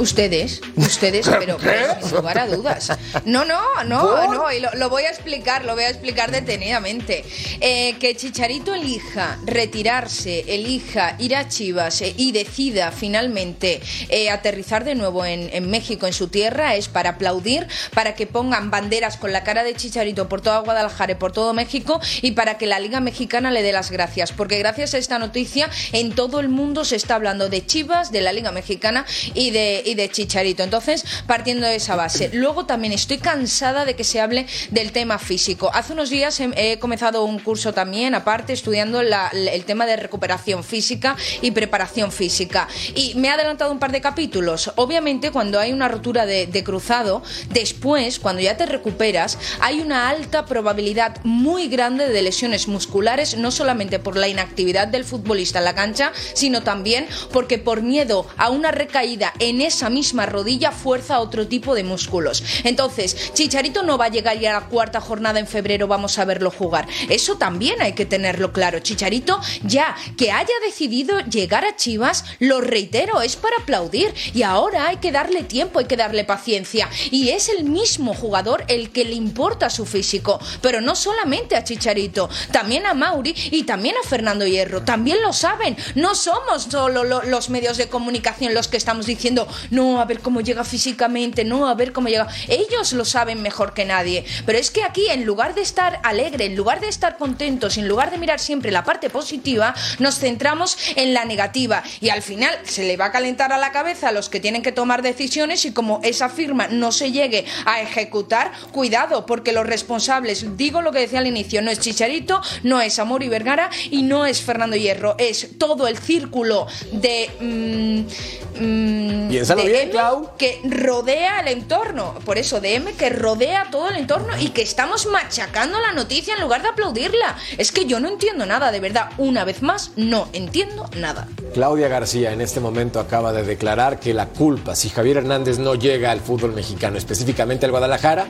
Ustedes, 0.00 0.62
ustedes, 0.76 1.28
pero, 1.28 1.58
pero 1.58 2.00
sin 2.00 2.16
lugar 2.16 2.38
a 2.38 2.46
dudas. 2.46 2.90
No, 3.26 3.44
no, 3.44 3.60
no, 3.84 4.32
no, 4.32 4.50
y 4.50 4.58
lo, 4.58 4.70
lo 4.74 4.88
voy 4.88 5.02
a 5.02 5.10
explicar, 5.10 5.66
lo 5.66 5.74
voy 5.74 5.84
a 5.84 5.90
explicar 5.90 6.30
detenidamente. 6.30 7.22
Eh, 7.60 7.96
que 8.00 8.16
Chicharito 8.16 8.74
elija 8.74 9.38
retirarse, 9.44 10.44
elija 10.48 11.16
ir 11.18 11.36
a 11.36 11.48
Chivas 11.48 12.00
eh, 12.00 12.14
y 12.16 12.32
decida 12.32 12.92
finalmente 12.92 13.82
eh, 14.08 14.30
aterrizar 14.30 14.84
de 14.84 14.94
nuevo 14.94 15.24
en, 15.26 15.50
en 15.52 15.70
México, 15.70 16.06
en 16.06 16.14
su 16.14 16.28
tierra, 16.28 16.76
es 16.76 16.88
para 16.88 17.10
aplaudir, 17.10 17.66
para 17.92 18.14
que 18.14 18.26
pongan 18.26 18.70
banderas 18.70 19.18
con 19.18 19.32
la 19.32 19.44
cara 19.44 19.64
de 19.64 19.74
Chicharito 19.74 20.30
por 20.30 20.40
toda 20.40 20.60
Guadalajara 20.60 21.12
y 21.12 21.16
por 21.16 21.32
todo 21.32 21.52
México 21.52 22.00
y 22.22 22.30
para 22.30 22.56
que 22.56 22.66
la 22.66 22.80
Liga 22.80 23.00
Mexicana 23.00 23.50
le 23.50 23.62
dé 23.62 23.72
las 23.72 23.90
gracias. 23.90 24.32
Porque 24.32 24.58
gracias 24.58 24.94
a 24.94 24.98
esta 24.98 25.18
noticia 25.18 25.68
en 25.92 26.14
todo 26.14 26.40
el 26.40 26.48
mundo 26.48 26.86
se 26.86 26.96
está 26.96 27.16
hablando 27.16 27.50
de 27.50 27.66
Chivas, 27.66 28.12
de 28.12 28.22
la 28.22 28.32
Liga 28.32 28.50
Mexicana 28.50 29.04
y 29.34 29.50
de, 29.50 29.82
y 29.90 29.94
de 29.94 30.10
Chicharito. 30.10 30.62
Entonces, 30.62 31.04
partiendo 31.26 31.66
de 31.66 31.76
esa 31.76 31.96
base. 31.96 32.30
Luego 32.32 32.66
también 32.66 32.92
estoy 32.92 33.18
cansada 33.18 33.84
de 33.84 33.94
que 33.94 34.04
se 34.04 34.20
hable 34.20 34.46
del 34.70 34.92
tema 34.92 35.18
físico. 35.18 35.70
Hace 35.74 35.92
unos 35.92 36.10
días 36.10 36.40
he, 36.40 36.78
comenzado 36.78 37.24
un 37.24 37.38
curso 37.38 37.74
también, 37.74 38.14
aparte, 38.14 38.52
estudiando 38.52 39.00
el 39.00 39.64
tema 39.64 39.86
de 39.86 39.96
recuperación 39.96 40.64
física 40.64 41.16
y 41.42 41.50
preparación 41.50 42.12
física. 42.12 42.68
Y 42.94 43.14
me 43.16 43.28
he 43.28 43.30
adelantado 43.30 43.72
un 43.72 43.78
par 43.78 43.92
de 43.92 44.00
capítulos. 44.00 44.72
Obviamente, 44.76 45.30
cuando 45.30 45.58
hay 45.58 45.72
una 45.72 45.88
rotura 45.88 46.26
de, 46.26 46.46
de 46.46 46.64
cruzado, 46.64 47.22
después, 47.50 48.18
cuando 48.18 48.42
ya 48.42 48.56
te 48.56 48.66
recuperas, 48.66 49.38
hay 49.60 49.80
una 49.80 50.08
alta 50.08 50.46
probabilidad 50.46 51.16
muy 51.24 51.68
grande 51.68 52.08
de 52.08 52.22
lesiones 52.22 52.68
musculares, 52.68 53.36
no 53.36 53.50
solamente 53.50 53.98
por 53.98 54.16
la 54.16 54.28
inactividad 54.28 54.88
del 54.88 55.04
futbolista 55.04 55.58
en 55.58 55.64
la 55.64 55.74
cancha, 55.74 56.12
sino 56.34 56.62
también 56.62 57.06
porque 57.32 57.58
por 57.58 57.82
miedo 57.82 58.26
a 58.36 58.50
una 58.50 58.70
recaída 58.70 59.32
en 59.38 59.60
esa 59.70 59.88
misma 59.90 60.26
rodilla 60.26 60.72
fuerza 60.72 61.20
otro 61.20 61.46
tipo 61.46 61.74
de 61.74 61.84
músculos. 61.84 62.42
Entonces, 62.64 63.32
Chicharito 63.34 63.82
no 63.82 63.96
va 63.96 64.06
a 64.06 64.08
llegar 64.10 64.38
ya 64.38 64.56
a 64.56 64.60
la 64.60 64.66
cuarta 64.68 65.00
jornada 65.00 65.38
en 65.40 65.46
febrero, 65.46 65.86
vamos 65.86 66.18
a 66.18 66.24
verlo 66.24 66.50
jugar. 66.50 66.86
Eso 67.08 67.36
también 67.36 67.80
hay 67.80 67.92
que 67.94 68.04
tenerlo 68.06 68.52
claro. 68.52 68.80
Chicharito, 68.80 69.40
ya 69.62 69.96
que 70.16 70.32
haya 70.32 70.52
decidido 70.64 71.20
llegar 71.20 71.64
a 71.64 71.76
Chivas, 71.76 72.24
lo 72.38 72.60
reitero, 72.60 73.22
es 73.22 73.36
para 73.36 73.56
aplaudir. 73.62 74.12
Y 74.34 74.42
ahora 74.42 74.88
hay 74.88 74.96
que 74.98 75.12
darle 75.12 75.42
tiempo, 75.44 75.78
hay 75.78 75.86
que 75.86 75.96
darle 75.96 76.24
paciencia. 76.24 76.88
Y 77.10 77.30
es 77.30 77.48
el 77.48 77.64
mismo 77.64 78.14
jugador 78.14 78.64
el 78.68 78.90
que 78.90 79.04
le 79.04 79.14
importa 79.14 79.70
su 79.70 79.86
físico. 79.86 80.38
Pero 80.60 80.80
no 80.80 80.94
solamente 80.94 81.56
a 81.56 81.64
Chicharito, 81.64 82.28
también 82.52 82.86
a 82.86 82.94
Mauri 82.94 83.34
y 83.50 83.62
también 83.64 83.94
a 84.02 84.06
Fernando 84.06 84.46
Hierro. 84.46 84.82
También 84.82 85.22
lo 85.22 85.32
saben. 85.32 85.76
No 85.94 86.14
somos 86.14 86.64
solo 86.64 87.04
lo- 87.04 87.22
los 87.22 87.48
medios 87.50 87.76
de 87.76 87.88
comunicación 87.88 88.52
los 88.54 88.68
que 88.68 88.76
estamos 88.76 89.06
diciendo, 89.06 89.46
no, 89.70 90.00
a 90.00 90.04
ver 90.04 90.20
cómo 90.20 90.40
llega 90.40 90.64
físicamente, 90.64 91.44
no, 91.44 91.68
a 91.68 91.74
ver 91.74 91.92
cómo 91.92 92.08
llega. 92.08 92.28
Ellos 92.48 92.92
lo 92.92 93.04
saben 93.04 93.42
mejor 93.42 93.74
que 93.74 93.84
nadie. 93.84 94.24
Pero 94.46 94.58
es 94.58 94.70
que 94.70 94.82
aquí, 94.82 95.06
en 95.08 95.24
lugar 95.24 95.54
de 95.54 95.62
estar 95.62 96.00
alegre, 96.02 96.46
en 96.46 96.56
lugar 96.56 96.80
de 96.80 96.88
estar 96.88 97.16
contentos, 97.16 97.76
en 97.76 97.88
lugar 97.88 98.10
de 98.10 98.18
mirar 98.18 98.40
siempre 98.40 98.70
la 98.70 98.84
parte 98.84 99.10
positiva, 99.10 99.74
nos 99.98 100.18
centramos 100.18 100.76
en 100.96 101.14
la 101.14 101.24
negativa. 101.24 101.82
Y 102.00 102.08
al 102.10 102.22
final 102.22 102.56
se 102.64 102.84
le 102.84 102.96
va 102.96 103.06
a 103.06 103.12
calentar 103.12 103.52
a 103.52 103.58
la 103.58 103.72
cabeza 103.72 104.08
a 104.08 104.12
los 104.12 104.28
que 104.28 104.40
tienen 104.40 104.62
que 104.62 104.72
tomar 104.72 105.02
decisiones 105.02 105.64
y 105.64 105.72
como 105.72 106.00
esa 106.02 106.28
firma 106.28 106.68
no 106.68 106.92
se 106.92 107.12
llegue 107.12 107.44
a 107.64 107.80
ejecutar, 107.80 108.52
cuidado, 108.72 109.26
porque 109.26 109.52
los 109.52 109.66
responsables, 109.66 110.56
digo 110.56 110.82
lo 110.82 110.92
que 110.92 111.00
decía 111.00 111.18
al 111.18 111.26
inicio, 111.26 111.62
no 111.62 111.70
es 111.70 111.80
Chicharito, 111.80 112.40
no 112.62 112.80
es 112.80 112.98
Amor 112.98 113.22
y 113.22 113.28
Vergara 113.28 113.70
y 113.90 114.02
no 114.02 114.26
es 114.26 114.40
Fernando 114.42 114.76
Hierro, 114.76 115.14
es 115.18 115.58
todo 115.58 115.86
el 115.88 115.98
círculo 115.98 116.66
de... 116.92 117.30
mm, 117.40 118.64
mm, 118.64 119.30
Piénsalo 119.54 119.62
de 119.62 119.68
bien, 119.68 119.82
M 119.82 119.90
Clau. 119.90 120.30
que 120.36 120.60
rodea 120.64 121.40
el 121.40 121.48
entorno. 121.48 122.14
Por 122.24 122.38
eso, 122.38 122.60
de 122.60 122.74
M 122.76 122.92
que 122.94 123.10
rodea 123.10 123.68
todo 123.70 123.88
el 123.88 123.96
entorno 123.96 124.38
y 124.38 124.48
que 124.50 124.62
estamos 124.62 125.06
machacando 125.06 125.78
la 125.80 125.92
noticia 125.92 126.34
en 126.34 126.40
lugar 126.40 126.62
de 126.62 126.68
aplaudirla. 126.68 127.36
Es 127.58 127.72
que 127.72 127.84
yo 127.86 128.00
no 128.00 128.08
entiendo 128.08 128.46
nada, 128.46 128.70
de 128.72 128.80
verdad. 128.80 129.10
Una 129.18 129.44
vez 129.44 129.62
más, 129.62 129.92
no 129.96 130.28
entiendo 130.32 130.88
nada. 130.96 131.26
Claudia 131.54 131.88
García 131.88 132.32
en 132.32 132.40
este 132.40 132.60
momento 132.60 133.00
acaba 133.00 133.32
de 133.32 133.42
declarar 133.42 133.98
que 134.00 134.14
la 134.14 134.26
culpa, 134.26 134.76
si 134.76 134.88
Javier 134.88 135.18
Hernández 135.18 135.58
no 135.58 135.74
llega 135.74 136.10
al 136.10 136.20
fútbol 136.20 136.52
mexicano, 136.52 136.96
específicamente 136.98 137.66
al 137.66 137.72
Guadalajara, 137.72 138.26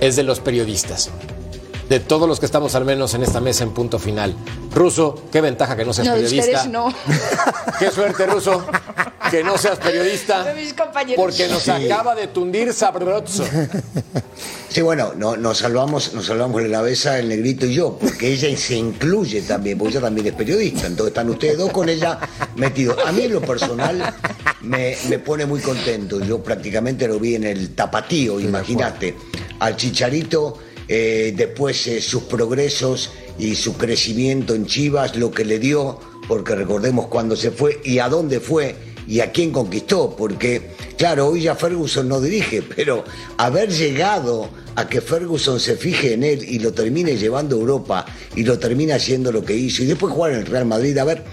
es 0.00 0.16
de 0.16 0.22
los 0.22 0.40
periodistas. 0.40 1.10
De 1.88 1.98
todos 1.98 2.28
los 2.28 2.38
que 2.38 2.46
estamos 2.46 2.76
al 2.76 2.84
menos 2.84 3.14
en 3.14 3.24
esta 3.24 3.40
mesa 3.40 3.64
en 3.64 3.74
punto 3.74 3.98
final. 3.98 4.36
Ruso, 4.72 5.24
qué 5.32 5.40
ventaja 5.40 5.76
que 5.76 5.84
no 5.84 5.92
seas 5.92 6.06
No, 6.06 6.14
periodista. 6.14 6.44
ustedes 6.46 6.68
no. 6.68 6.94
Qué 7.80 7.90
suerte, 7.90 8.26
Ruso, 8.26 8.64
que 9.30 9.44
no 9.44 9.56
seas 9.56 9.78
periodista. 9.78 10.44
De 10.52 10.54
mis 10.54 10.74
compañeros. 10.74 11.16
Porque 11.16 11.48
nos 11.48 11.68
acaba 11.68 12.14
de 12.14 12.26
tundir 12.28 12.72
sabroso. 12.72 13.44
Sí, 14.70 14.82
bueno, 14.82 15.14
no, 15.16 15.36
nos 15.36 15.58
salvamos, 15.58 16.14
nos 16.14 16.26
salvamos 16.26 16.62
la 16.62 16.78
cabeza 16.78 17.18
el 17.18 17.28
negrito 17.28 17.66
y 17.66 17.74
yo, 17.74 17.98
porque 18.00 18.32
ella 18.32 18.56
se 18.56 18.76
incluye 18.76 19.42
también, 19.42 19.76
porque 19.76 19.94
ella 19.94 20.02
también 20.02 20.28
es 20.28 20.32
periodista, 20.32 20.86
entonces 20.86 21.08
están 21.08 21.28
ustedes 21.28 21.58
dos 21.58 21.72
con 21.72 21.88
ella 21.88 22.20
metidos. 22.54 22.96
A 23.04 23.10
mí 23.10 23.24
en 23.24 23.32
lo 23.32 23.40
personal 23.40 24.14
me, 24.60 24.96
me 25.08 25.18
pone 25.18 25.44
muy 25.44 25.58
contento, 25.60 26.20
yo 26.20 26.40
prácticamente 26.40 27.08
lo 27.08 27.18
vi 27.18 27.34
en 27.34 27.44
el 27.44 27.74
tapatío, 27.74 28.38
imagínate, 28.38 29.16
al 29.58 29.76
chicharito, 29.76 30.60
eh, 30.86 31.34
después 31.36 31.86
eh, 31.88 32.00
sus 32.00 32.22
progresos 32.22 33.10
y 33.40 33.56
su 33.56 33.76
crecimiento 33.76 34.54
en 34.54 34.66
Chivas, 34.66 35.16
lo 35.16 35.32
que 35.32 35.44
le 35.44 35.58
dio, 35.58 35.98
porque 36.28 36.54
recordemos 36.54 37.08
cuándo 37.08 37.34
se 37.34 37.50
fue 37.50 37.80
y 37.84 37.98
a 37.98 38.08
dónde 38.08 38.38
fue 38.38 38.76
y 39.10 39.18
a 39.18 39.32
quién 39.32 39.50
conquistó, 39.50 40.14
porque 40.16 40.70
claro, 40.96 41.26
hoy 41.26 41.42
ya 41.42 41.56
Ferguson 41.56 42.08
no 42.08 42.20
dirige, 42.20 42.62
pero 42.62 43.02
haber 43.38 43.68
llegado 43.68 44.48
a 44.76 44.88
que 44.88 45.00
Ferguson 45.00 45.58
se 45.58 45.74
fije 45.74 46.14
en 46.14 46.22
él 46.22 46.44
y 46.48 46.60
lo 46.60 46.72
termine 46.72 47.16
llevando 47.16 47.56
a 47.56 47.58
Europa 47.58 48.06
y 48.36 48.44
lo 48.44 48.56
termine 48.60 48.92
haciendo 48.92 49.32
lo 49.32 49.44
que 49.44 49.56
hizo 49.56 49.82
y 49.82 49.86
después 49.86 50.12
jugar 50.12 50.30
en 50.30 50.38
el 50.38 50.46
Real 50.46 50.64
Madrid, 50.64 50.96
a 50.96 51.02
ver, 51.02 51.24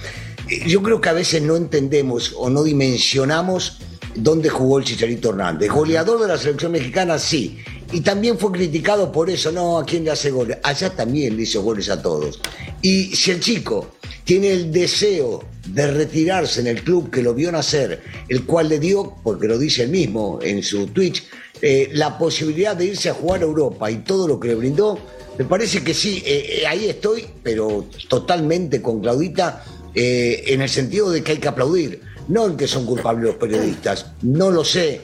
eh, 0.50 0.68
yo 0.68 0.82
creo 0.82 1.00
que 1.00 1.10
a 1.10 1.14
veces 1.14 1.44
no 1.44 1.56
entendemos 1.56 2.34
o 2.36 2.50
no 2.50 2.64
dimensionamos 2.64 3.78
dónde 4.16 4.50
jugó 4.50 4.80
el 4.80 4.84
Chicharito 4.84 5.30
Hernández. 5.30 5.70
Goleador 5.70 6.20
de 6.20 6.30
la 6.30 6.40
selección 6.40 6.72
mexicana, 6.72 7.20
sí. 7.20 7.60
Y 7.92 8.02
también 8.02 8.38
fue 8.38 8.52
criticado 8.52 9.12
por 9.12 9.30
eso, 9.30 9.52
no, 9.52 9.78
¿a 9.78 9.86
quién 9.86 10.04
le 10.04 10.12
hace 10.12 10.30
goles? 10.30 10.58
Allá 10.64 10.90
también 10.90 11.38
le 11.38 11.44
hizo 11.44 11.62
goles 11.62 11.90
a 11.90 12.02
todos. 12.02 12.40
Y 12.82 13.16
si 13.16 13.32
el 13.32 13.40
chico 13.40 13.94
tiene 14.26 14.52
el 14.52 14.72
deseo 14.74 15.46
de 15.68 15.88
retirarse 15.88 16.60
en 16.60 16.68
el 16.68 16.84
club 16.84 17.10
que 17.10 17.24
lo 17.24 17.34
vio 17.34 17.50
nacer, 17.52 18.02
el 18.28 18.44
cual 18.44 18.68
le 18.68 18.80
dio, 18.80 19.16
porque 19.24 19.48
lo 19.48 19.58
dice 19.58 19.84
él 19.84 19.90
mismo 19.90 20.40
en 20.42 20.62
su 20.64 20.88
Twitch, 20.88 21.24
eh, 21.62 21.90
la 21.94 22.18
posibilidad 22.18 22.76
de 22.76 22.86
irse 22.86 23.10
a 23.10 23.14
jugar 23.14 23.42
a 23.42 23.46
Europa 23.46 23.90
y 23.90 23.98
todo 24.00 24.28
lo 24.28 24.40
que 24.40 24.50
le 24.50 24.56
brindó, 24.56 25.00
me 25.38 25.46
parece 25.46 25.84
que 25.84 25.94
sí, 25.94 26.22
eh, 26.26 26.60
eh, 26.60 26.68
ahí 26.68 26.90
estoy, 26.90 27.26
pero 27.42 27.86
totalmente 28.10 28.82
con 28.82 29.00
Claudita, 29.00 29.64
en 30.00 30.62
el 30.62 30.70
sentido 30.70 31.10
de 31.10 31.24
que 31.24 31.32
hay 31.32 31.38
que 31.40 31.48
aplaudir. 31.48 32.02
no 32.28 32.46
en 32.46 32.58
que 32.58 32.68
son 32.68 32.86
culpables 32.86 33.24
los 33.24 33.36
periodistas, 33.36 34.08
no 34.22 34.52
lo 34.52 34.64
sé. 34.64 35.02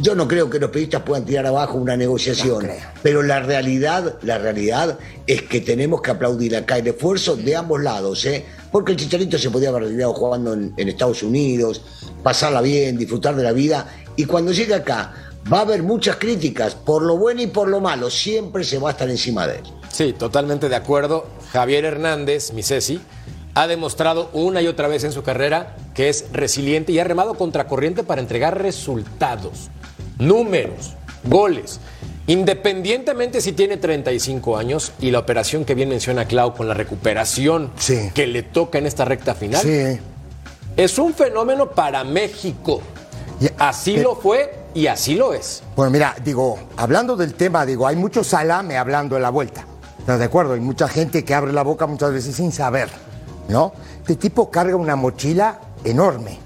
Yo 0.00 0.14
no 0.14 0.28
creo 0.28 0.48
que 0.48 0.58
los 0.58 0.70
periodistas 0.70 1.02
puedan 1.02 1.24
tirar 1.24 1.46
abajo 1.46 1.76
una 1.76 1.96
negociación, 1.96 2.68
pero 3.02 3.22
la 3.22 3.40
realidad, 3.40 4.16
la 4.22 4.38
realidad 4.38 4.98
es 5.26 5.42
que 5.42 5.60
tenemos 5.60 6.00
que 6.02 6.10
aplaudir 6.10 6.56
acá 6.56 6.78
el 6.78 6.86
esfuerzo 6.86 7.36
de 7.36 7.56
ambos 7.56 7.82
lados, 7.82 8.24
¿eh? 8.24 8.44
porque 8.70 8.92
el 8.92 8.98
Chicharito 8.98 9.38
se 9.38 9.50
podía 9.50 9.70
haber 9.70 9.84
retirado 9.84 10.14
jugando 10.14 10.52
en, 10.52 10.72
en 10.76 10.88
Estados 10.88 11.22
Unidos, 11.22 11.82
pasarla 12.22 12.60
bien, 12.60 12.96
disfrutar 12.96 13.34
de 13.34 13.42
la 13.42 13.52
vida, 13.52 13.88
y 14.16 14.24
cuando 14.24 14.52
llegue 14.52 14.74
acá 14.74 15.14
va 15.52 15.58
a 15.58 15.62
haber 15.62 15.82
muchas 15.82 16.16
críticas, 16.16 16.74
por 16.74 17.02
lo 17.02 17.16
bueno 17.16 17.42
y 17.42 17.46
por 17.46 17.68
lo 17.68 17.80
malo, 17.80 18.10
siempre 18.10 18.64
se 18.64 18.78
va 18.78 18.90
a 18.90 18.92
estar 18.92 19.08
encima 19.08 19.46
de 19.46 19.56
él. 19.58 19.64
Sí, 19.90 20.12
totalmente 20.12 20.68
de 20.68 20.76
acuerdo. 20.76 21.26
Javier 21.52 21.84
Hernández, 21.84 22.52
mi 22.52 22.62
Ceci, 22.62 23.00
ha 23.54 23.66
demostrado 23.66 24.30
una 24.32 24.62
y 24.62 24.68
otra 24.68 24.86
vez 24.86 25.04
en 25.04 25.12
su 25.12 25.22
carrera 25.22 25.76
que 25.94 26.08
es 26.08 26.26
resiliente 26.32 26.92
y 26.92 27.00
ha 27.00 27.04
remado 27.04 27.34
contracorriente 27.34 28.04
para 28.04 28.20
entregar 28.20 28.62
resultados, 28.62 29.70
números, 30.18 30.94
goles. 31.24 31.80
Independientemente 32.26 33.40
si 33.40 33.52
tiene 33.52 33.78
35 33.78 34.56
años 34.58 34.92
y 35.00 35.10
la 35.10 35.18
operación 35.20 35.64
que 35.64 35.74
bien 35.74 35.88
menciona 35.88 36.26
Clau 36.26 36.54
con 36.54 36.68
la 36.68 36.74
recuperación 36.74 37.72
Sí. 37.78 38.10
que 38.14 38.26
le 38.26 38.42
toca 38.42 38.78
en 38.78 38.86
esta 38.86 39.04
recta 39.04 39.34
final, 39.34 39.62
Sí. 39.62 39.98
es 40.76 40.98
un 40.98 41.14
fenómeno 41.14 41.70
para 41.70 42.04
México. 42.04 42.80
Y- 43.40 43.48
Así 43.58 43.96
eh, 43.96 44.02
lo 44.02 44.14
fue 44.16 44.52
y 44.74 44.86
así 44.88 45.14
lo 45.14 45.32
es. 45.32 45.62
Bueno, 45.74 45.90
mira, 45.90 46.14
digo, 46.22 46.58
hablando 46.76 47.16
del 47.16 47.34
tema, 47.34 47.64
digo, 47.64 47.86
hay 47.86 47.96
mucho 47.96 48.22
salame 48.22 48.76
hablando 48.76 49.14
de 49.16 49.22
la 49.22 49.30
vuelta. 49.30 49.64
¿Estás 49.98 50.18
de 50.18 50.24
acuerdo? 50.26 50.54
Hay 50.54 50.60
mucha 50.60 50.86
gente 50.88 51.24
que 51.24 51.34
abre 51.34 51.52
la 51.52 51.62
boca 51.62 51.86
muchas 51.86 52.12
veces 52.12 52.36
sin 52.36 52.52
saber, 52.52 52.88
¿no? 53.48 53.72
Este 54.00 54.16
tipo 54.16 54.50
carga 54.50 54.76
una 54.76 54.96
mochila 54.96 55.60
enorme, 55.84 56.38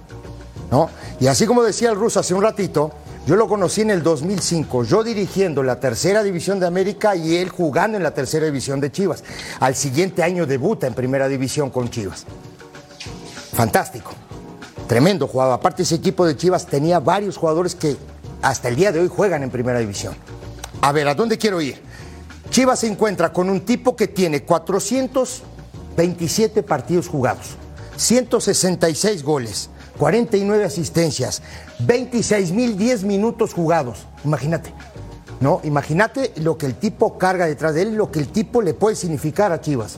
¿no? 0.71 0.91
Y 1.21 1.27
así 1.27 1.47
como 1.47 1.63
decía 1.63 1.91
el 1.91 1.97
ruso 1.97 2.21
hace 2.21 2.35
un 2.35 2.43
ratito, 2.43 2.91
yo 3.25 3.37
lo 3.37 3.47
conocí 3.47 3.83
en 3.83 3.91
el 3.91 4.03
2005, 4.03 4.83
yo 4.85 5.05
dirigiendo 5.05 5.63
la 5.63 5.79
tercera 5.79 6.25
división 6.25 6.59
de 6.59 6.67
América 6.67 7.15
y 7.15 7.37
él 7.37 7.51
jugando 7.51 7.97
en 7.97 8.03
la 8.03 8.13
tercera 8.13 8.47
división 8.47 8.81
de 8.81 8.91
Chivas. 8.91 9.23
Al 9.61 9.77
siguiente 9.77 10.25
año 10.25 10.45
debuta 10.45 10.89
en 10.89 10.95
primera 10.95 11.29
división 11.29 11.71
con 11.71 11.89
Chivas. 11.89 12.27
Fantástico. 13.53 14.11
Tremendo 14.89 15.29
jugador. 15.29 15.55
Aparte, 15.55 15.85
ese 15.85 15.95
equipo 15.95 16.27
de 16.27 16.37
Chivas 16.37 16.67
tenía 16.67 16.99
varios 16.99 17.37
jugadores 17.37 17.77
que 17.77 17.97
hasta 18.43 18.69
el 18.69 18.77
día 18.77 18.91
de 18.91 18.99
hoy 19.01 19.09
juegan 19.09 19.45
en 19.45 19.51
primera 19.51 19.79
división. 19.79 20.17
A 20.81 20.91
ver, 20.91 21.07
¿a 21.07 21.15
dónde 21.15 21.39
quiero 21.39 21.61
ir? 21.61 21.81
Chivas 22.51 22.81
se 22.81 22.89
encuentra 22.89 23.33
con 23.33 23.49
un 23.49 23.61
tipo 23.61 23.95
que 23.95 24.09
tiene 24.09 24.43
427 24.43 26.65
partidos 26.65 27.07
jugados, 27.09 27.51
166 27.97 29.23
goles, 29.23 29.71
49 29.99 30.65
asistencias, 30.65 31.43
26 31.81 32.53
mil 32.53 32.77
10 32.77 33.05
minutos 33.05 33.55
jugados. 33.55 34.07
Imagínate. 34.25 34.73
¿No? 35.41 35.61
Imagínate 35.65 36.33
lo 36.37 36.57
que 36.57 36.67
el 36.67 36.77
tipo 36.77 37.19
carga 37.19 37.47
detrás 37.47 37.75
de 37.75 37.83
él, 37.83 37.97
lo 37.97 38.13
que 38.13 38.21
el 38.21 38.29
tipo 38.29 38.63
le 38.63 38.75
puede 38.75 38.95
significar 38.95 39.51
a 39.53 39.61
Chivas. 39.61 39.97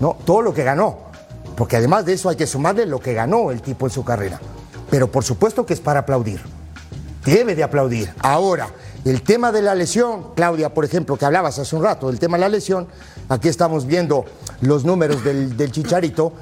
¿No? 0.00 0.16
Todo 0.24 0.42
lo 0.42 0.54
que 0.54 0.64
ganó. 0.64 0.98
Porque 1.56 1.76
además 1.76 2.06
de 2.06 2.14
eso 2.14 2.28
hay 2.28 2.36
que 2.36 2.46
sumarle 2.46 2.86
lo 2.86 3.00
que 3.00 3.12
ganó 3.12 3.50
el 3.50 3.60
tipo 3.60 3.86
en 3.86 3.92
su 3.92 4.04
carrera. 4.04 4.40
Pero 4.90 5.10
por 5.10 5.24
supuesto 5.24 5.66
que 5.66 5.74
es 5.74 5.80
para 5.80 6.00
aplaudir. 6.00 6.40
Debe 7.24 7.54
de 7.54 7.62
aplaudir. 7.62 8.14
Ahora, 8.20 8.68
el 9.04 9.22
tema 9.22 9.52
de 9.52 9.62
la 9.62 9.74
lesión, 9.74 10.34
Claudia, 10.34 10.72
por 10.72 10.84
ejemplo, 10.84 11.16
que 11.16 11.24
hablabas 11.24 11.58
hace 11.58 11.76
un 11.76 11.82
rato, 11.82 12.08
del 12.08 12.18
tema 12.18 12.36
de 12.36 12.42
la 12.42 12.48
lesión, 12.48 12.88
aquí 13.28 13.48
estamos 13.48 13.86
viendo 13.86 14.24
los 14.60 14.84
números 14.84 15.22
del, 15.22 15.56
del 15.56 15.70
chicharito. 15.70 16.32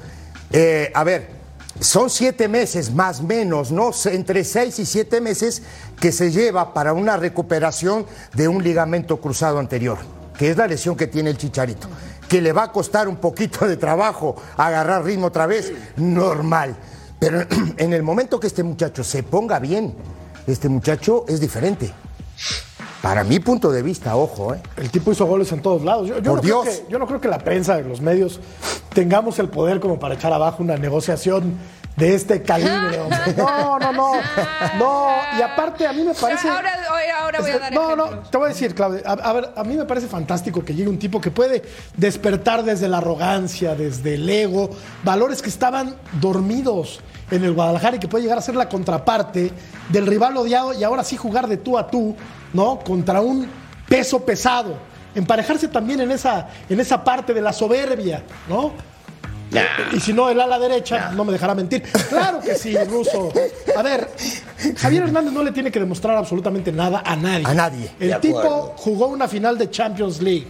Eh, 0.51 0.91
a 0.93 1.03
ver, 1.03 1.36
son 1.79 2.09
siete 2.09 2.47
meses 2.47 2.93
más 2.93 3.21
menos, 3.21 3.71
¿no? 3.71 3.91
Entre 4.05 4.43
seis 4.43 4.79
y 4.79 4.85
siete 4.85 5.21
meses 5.21 5.61
que 5.99 6.11
se 6.11 6.31
lleva 6.31 6.73
para 6.73 6.93
una 6.93 7.17
recuperación 7.17 8.05
de 8.33 8.47
un 8.47 8.63
ligamento 8.63 9.21
cruzado 9.21 9.59
anterior, 9.59 9.97
que 10.37 10.49
es 10.49 10.57
la 10.57 10.67
lesión 10.67 10.95
que 10.95 11.07
tiene 11.07 11.29
el 11.29 11.37
chicharito. 11.37 11.87
Que 12.27 12.41
le 12.41 12.51
va 12.51 12.63
a 12.63 12.71
costar 12.71 13.07
un 13.07 13.17
poquito 13.17 13.67
de 13.67 13.77
trabajo 13.77 14.35
agarrar 14.57 15.05
ritmo 15.05 15.27
otra 15.27 15.45
vez, 15.45 15.71
normal. 15.95 16.75
Pero 17.19 17.41
en 17.77 17.93
el 17.93 18.03
momento 18.03 18.39
que 18.39 18.47
este 18.47 18.63
muchacho 18.63 19.03
se 19.03 19.23
ponga 19.23 19.59
bien, 19.59 19.95
este 20.45 20.69
muchacho 20.69 21.25
es 21.27 21.39
diferente. 21.39 21.93
Para 23.01 23.23
mi 23.23 23.39
punto 23.39 23.71
de 23.71 23.83
vista, 23.83 24.15
ojo, 24.15 24.53
¿eh? 24.55 24.59
El 24.75 24.89
tipo 24.89 25.11
hizo 25.11 25.25
goles 25.25 25.51
en 25.51 25.61
todos 25.61 25.83
lados. 25.83 26.07
Yo, 26.07 26.15
yo 26.17 26.23
Por 26.31 26.35
no 26.35 26.41
creo 26.41 26.63
Dios. 26.63 26.75
que, 26.79 26.91
yo 26.91 26.99
no 26.99 27.05
creo 27.07 27.21
que 27.21 27.27
la 27.27 27.37
prensa, 27.39 27.79
los 27.79 28.01
medios, 28.01 28.39
tengamos 28.93 29.37
el 29.39 29.49
poder 29.49 29.79
como 29.79 29.99
para 29.99 30.15
echar 30.15 30.33
abajo 30.33 30.63
una 30.63 30.77
negociación 30.77 31.53
de 31.97 32.15
este 32.15 32.41
calibre. 32.41 32.99
hombre. 32.99 33.17
No, 33.37 33.77
no, 33.79 33.91
no. 33.91 34.11
No, 34.77 35.09
y 35.37 35.41
aparte 35.41 35.85
a 35.85 35.91
mí 35.93 36.03
me 36.03 36.13
parece... 36.13 36.47
Ahora, 36.47 36.71
ahora 37.19 37.39
voy 37.41 37.51
a 37.51 37.59
dar 37.59 37.73
No, 37.73 37.95
no, 37.95 38.19
te 38.19 38.37
voy 38.37 38.45
a 38.45 38.49
decir, 38.49 38.73
Claudia. 38.73 39.01
A, 39.05 39.13
a 39.13 39.33
ver, 39.33 39.49
a 39.55 39.63
mí 39.63 39.75
me 39.75 39.85
parece 39.85 40.07
fantástico 40.07 40.63
que 40.63 40.73
llegue 40.73 40.89
un 40.89 40.99
tipo 40.99 41.19
que 41.19 41.31
puede 41.31 41.63
despertar 41.95 42.63
desde 42.63 42.87
la 42.87 42.99
arrogancia, 42.99 43.75
desde 43.75 44.13
el 44.15 44.29
ego, 44.29 44.69
valores 45.03 45.41
que 45.41 45.49
estaban 45.49 45.95
dormidos 46.21 47.01
en 47.31 47.43
el 47.43 47.53
Guadalajara 47.53 47.97
y 47.97 47.99
que 47.99 48.07
puede 48.07 48.23
llegar 48.23 48.37
a 48.37 48.41
ser 48.41 48.55
la 48.55 48.69
contraparte 48.69 49.51
del 49.89 50.05
rival 50.07 50.37
odiado 50.37 50.73
y 50.73 50.83
ahora 50.83 51.03
sí 51.03 51.17
jugar 51.17 51.47
de 51.47 51.57
tú 51.57 51.77
a 51.77 51.87
tú, 51.87 52.15
¿no? 52.53 52.79
Contra 52.79 53.21
un 53.21 53.49
peso 53.89 54.23
pesado. 54.23 54.77
Emparejarse 55.15 55.67
también 55.67 55.99
en 56.01 56.11
esa, 56.11 56.47
en 56.69 56.79
esa 56.79 57.03
parte 57.03 57.33
de 57.33 57.41
la 57.41 57.51
soberbia, 57.51 58.23
¿no? 58.47 58.71
Y 59.93 59.99
si 59.99 60.13
no, 60.13 60.29
el 60.29 60.39
ala 60.39 60.59
derecha 60.59 61.11
no 61.11 61.23
me 61.23 61.31
dejará 61.31 61.55
mentir. 61.55 61.83
Claro 62.09 62.39
que 62.41 62.55
sí, 62.55 62.75
Ruso. 62.89 63.31
A 63.75 63.81
ver, 63.81 64.09
Javier 64.77 65.03
Hernández 65.03 65.31
no 65.33 65.43
le 65.43 65.51
tiene 65.51 65.71
que 65.71 65.79
demostrar 65.79 66.17
absolutamente 66.17 66.71
nada 66.71 67.01
a 67.05 67.15
nadie. 67.15 67.45
A 67.45 67.53
nadie. 67.53 67.91
El 67.99 68.09
De 68.09 68.15
tipo 68.19 68.39
acuerdo. 68.39 68.73
jugó 68.77 69.07
una 69.07 69.27
final 69.27 69.57
de 69.57 69.69
Champions 69.71 70.21
League. 70.21 70.47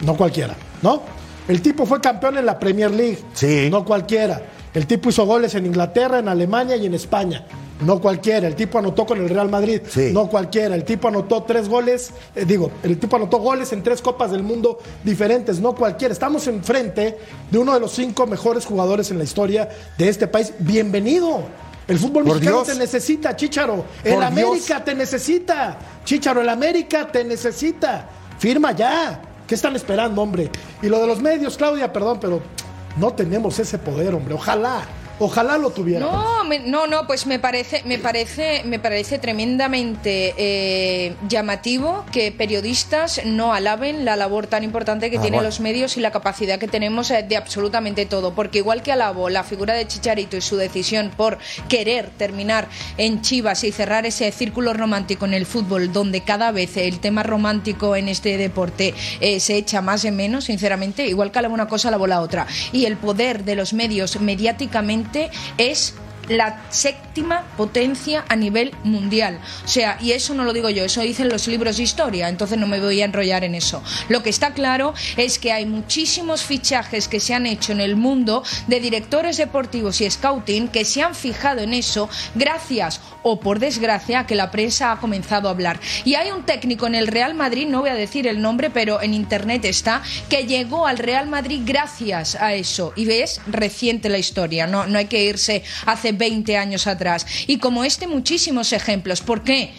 No 0.00 0.16
cualquiera, 0.16 0.54
¿no? 0.82 1.02
El 1.48 1.60
tipo 1.60 1.84
fue 1.86 2.00
campeón 2.00 2.38
en 2.38 2.46
la 2.46 2.58
Premier 2.58 2.90
League. 2.90 3.18
Sí. 3.34 3.68
No 3.70 3.84
cualquiera. 3.84 4.40
El 4.72 4.86
tipo 4.86 5.08
hizo 5.10 5.24
goles 5.26 5.54
en 5.54 5.66
Inglaterra, 5.66 6.18
en 6.18 6.28
Alemania 6.28 6.76
y 6.76 6.86
en 6.86 6.94
España. 6.94 7.44
No 7.80 8.00
cualquiera. 8.00 8.46
El 8.46 8.54
tipo 8.54 8.78
anotó 8.78 9.04
con 9.04 9.18
el 9.18 9.28
Real 9.28 9.48
Madrid. 9.48 9.80
Sí. 9.88 10.10
No 10.12 10.28
cualquiera. 10.28 10.74
El 10.74 10.84
tipo 10.84 11.08
anotó 11.08 11.42
tres 11.42 11.68
goles. 11.68 12.10
eh, 12.34 12.44
digo, 12.44 12.70
el 12.82 12.98
tipo 12.98 13.16
anotó 13.16 13.38
goles 13.38 13.72
en 13.72 13.82
tres 13.82 14.00
copas 14.00 14.30
del 14.30 14.42
mundo 14.42 14.78
diferentes. 15.02 15.58
No 15.60 15.74
cualquiera. 15.74 16.12
Estamos 16.12 16.46
enfrente 16.46 17.18
de 17.50 17.58
uno 17.58 17.74
de 17.74 17.80
los 17.80 17.92
cinco 17.92 18.26
mejores 18.26 18.64
jugadores 18.64 19.10
en 19.10 19.18
la 19.18 19.24
historia 19.24 19.68
de 19.98 20.08
este 20.08 20.26
país. 20.28 20.52
Bienvenido. 20.60 21.42
El 21.86 21.98
fútbol 21.98 22.24
Por 22.24 22.34
mexicano 22.36 22.62
Dios. 22.64 22.68
te 22.68 22.78
necesita, 22.78 23.36
Chicharo. 23.36 23.84
El 24.02 24.14
Por 24.14 24.24
América 24.24 24.82
te 24.82 24.94
necesita. 24.94 25.76
Chicharo, 26.04 26.40
el 26.40 26.48
América 26.48 27.08
te 27.10 27.24
necesita. 27.24 28.08
Firma 28.38 28.72
ya. 28.72 29.20
¿Qué 29.46 29.54
están 29.54 29.76
esperando, 29.76 30.22
hombre? 30.22 30.50
Y 30.80 30.88
lo 30.88 30.98
de 31.00 31.06
los 31.06 31.20
medios, 31.20 31.58
Claudia, 31.58 31.92
perdón, 31.92 32.18
pero 32.20 32.40
no 32.96 33.12
tenemos 33.12 33.58
ese 33.58 33.76
poder, 33.76 34.14
hombre. 34.14 34.32
Ojalá, 34.32 34.80
ojalá 35.18 35.58
lo 35.58 35.70
tuviéramos. 35.70 36.12
No, 36.14 36.44
me- 36.44 36.58
no, 36.60 36.86
no, 36.86 37.06
pues 37.06 37.26
me 37.26 37.38
parece, 37.38 37.82
me 37.84 37.98
parece, 37.98 38.62
me 38.64 38.78
parece 38.78 39.18
tremendamente 39.18 40.34
eh, 40.36 41.14
llamativo 41.28 42.04
que 42.12 42.32
periodistas 42.32 43.22
no 43.24 43.52
alaben 43.54 44.04
la 44.04 44.16
labor 44.16 44.46
tan 44.46 44.64
importante 44.64 45.10
que 45.10 45.18
Ah, 45.18 45.20
tienen 45.22 45.38
bueno. 45.38 45.48
los 45.48 45.60
medios 45.60 45.96
y 45.96 46.00
la 46.00 46.10
capacidad 46.10 46.58
que 46.58 46.68
tenemos 46.68 47.10
eh, 47.10 47.24
de 47.28 47.36
absolutamente 47.36 48.06
todo. 48.06 48.34
Porque 48.34 48.58
igual 48.58 48.82
que 48.82 48.92
alabo 48.92 49.28
la 49.30 49.44
figura 49.44 49.74
de 49.74 49.86
Chicharito 49.86 50.36
y 50.36 50.40
su 50.40 50.56
decisión 50.56 51.10
por 51.16 51.38
querer 51.68 52.10
terminar 52.18 52.68
en 52.98 53.20
Chivas 53.22 53.64
y 53.64 53.72
cerrar 53.72 54.06
ese 54.06 54.30
círculo 54.32 54.74
romántico 54.74 55.24
en 55.24 55.34
el 55.34 55.46
fútbol, 55.46 55.92
donde 55.92 56.22
cada 56.22 56.50
vez 56.52 56.76
el 56.76 56.98
tema 57.00 57.22
romántico 57.22 57.96
en 57.96 58.08
este 58.08 58.36
deporte 58.36 58.94
eh, 59.20 59.40
se 59.40 59.56
echa 59.56 59.80
más 59.80 60.04
en 60.04 60.16
menos, 60.16 60.44
sinceramente, 60.44 61.06
igual 61.06 61.30
que 61.30 61.38
alabo 61.38 61.54
una 61.54 61.68
cosa, 61.68 61.88
alabo 61.88 62.06
la 62.06 62.20
otra. 62.20 62.46
Y 62.72 62.84
el 62.86 62.96
poder 62.96 63.44
de 63.44 63.54
los 63.54 63.72
medios 63.72 64.20
mediáticamente 64.20 65.03
es 65.58 65.94
la 66.28 66.62
séptima 66.70 67.44
potencia 67.56 68.24
a 68.28 68.36
nivel 68.36 68.74
mundial. 68.84 69.40
O 69.64 69.68
sea, 69.68 69.98
y 70.00 70.12
eso 70.12 70.34
no 70.34 70.44
lo 70.44 70.52
digo 70.52 70.70
yo, 70.70 70.84
eso 70.84 71.02
dicen 71.02 71.28
los 71.28 71.46
libros 71.46 71.76
de 71.76 71.82
historia, 71.82 72.28
entonces 72.28 72.58
no 72.58 72.66
me 72.66 72.80
voy 72.80 73.00
a 73.02 73.04
enrollar 73.04 73.44
en 73.44 73.54
eso. 73.54 73.82
Lo 74.08 74.22
que 74.22 74.30
está 74.30 74.52
claro 74.52 74.94
es 75.16 75.38
que 75.38 75.52
hay 75.52 75.66
muchísimos 75.66 76.42
fichajes 76.42 77.08
que 77.08 77.20
se 77.20 77.34
han 77.34 77.46
hecho 77.46 77.72
en 77.72 77.80
el 77.80 77.96
mundo 77.96 78.42
de 78.66 78.80
directores 78.80 79.36
deportivos 79.36 80.00
y 80.00 80.10
scouting 80.10 80.68
que 80.68 80.84
se 80.84 81.02
han 81.02 81.14
fijado 81.14 81.60
en 81.60 81.74
eso 81.74 82.08
gracias 82.34 83.00
o 83.22 83.40
por 83.40 83.58
desgracia 83.58 84.26
que 84.26 84.34
la 84.34 84.50
prensa 84.50 84.92
ha 84.92 85.00
comenzado 85.00 85.48
a 85.48 85.52
hablar. 85.52 85.80
Y 86.04 86.14
hay 86.14 86.30
un 86.30 86.44
técnico 86.44 86.86
en 86.86 86.94
el 86.94 87.06
Real 87.06 87.34
Madrid, 87.34 87.66
no 87.66 87.80
voy 87.80 87.90
a 87.90 87.94
decir 87.94 88.26
el 88.26 88.40
nombre, 88.40 88.70
pero 88.70 89.00
en 89.02 89.14
internet 89.14 89.64
está, 89.64 90.02
que 90.28 90.46
llegó 90.46 90.86
al 90.86 90.98
Real 90.98 91.26
Madrid 91.26 91.62
gracias 91.64 92.36
a 92.36 92.54
eso. 92.54 92.92
Y 92.96 93.06
ves, 93.06 93.40
reciente 93.46 94.08
la 94.08 94.18
historia, 94.18 94.66
no, 94.66 94.86
no 94.86 94.98
hay 94.98 95.06
que 95.06 95.24
irse 95.24 95.64
hace 95.86 96.12
20 96.14 96.56
años 96.56 96.86
atrás. 96.86 97.26
Y 97.46 97.58
como 97.58 97.84
este, 97.84 98.06
muchísimos 98.06 98.72
ejemplos. 98.72 99.20
¿Por 99.20 99.42
qué? 99.42 99.72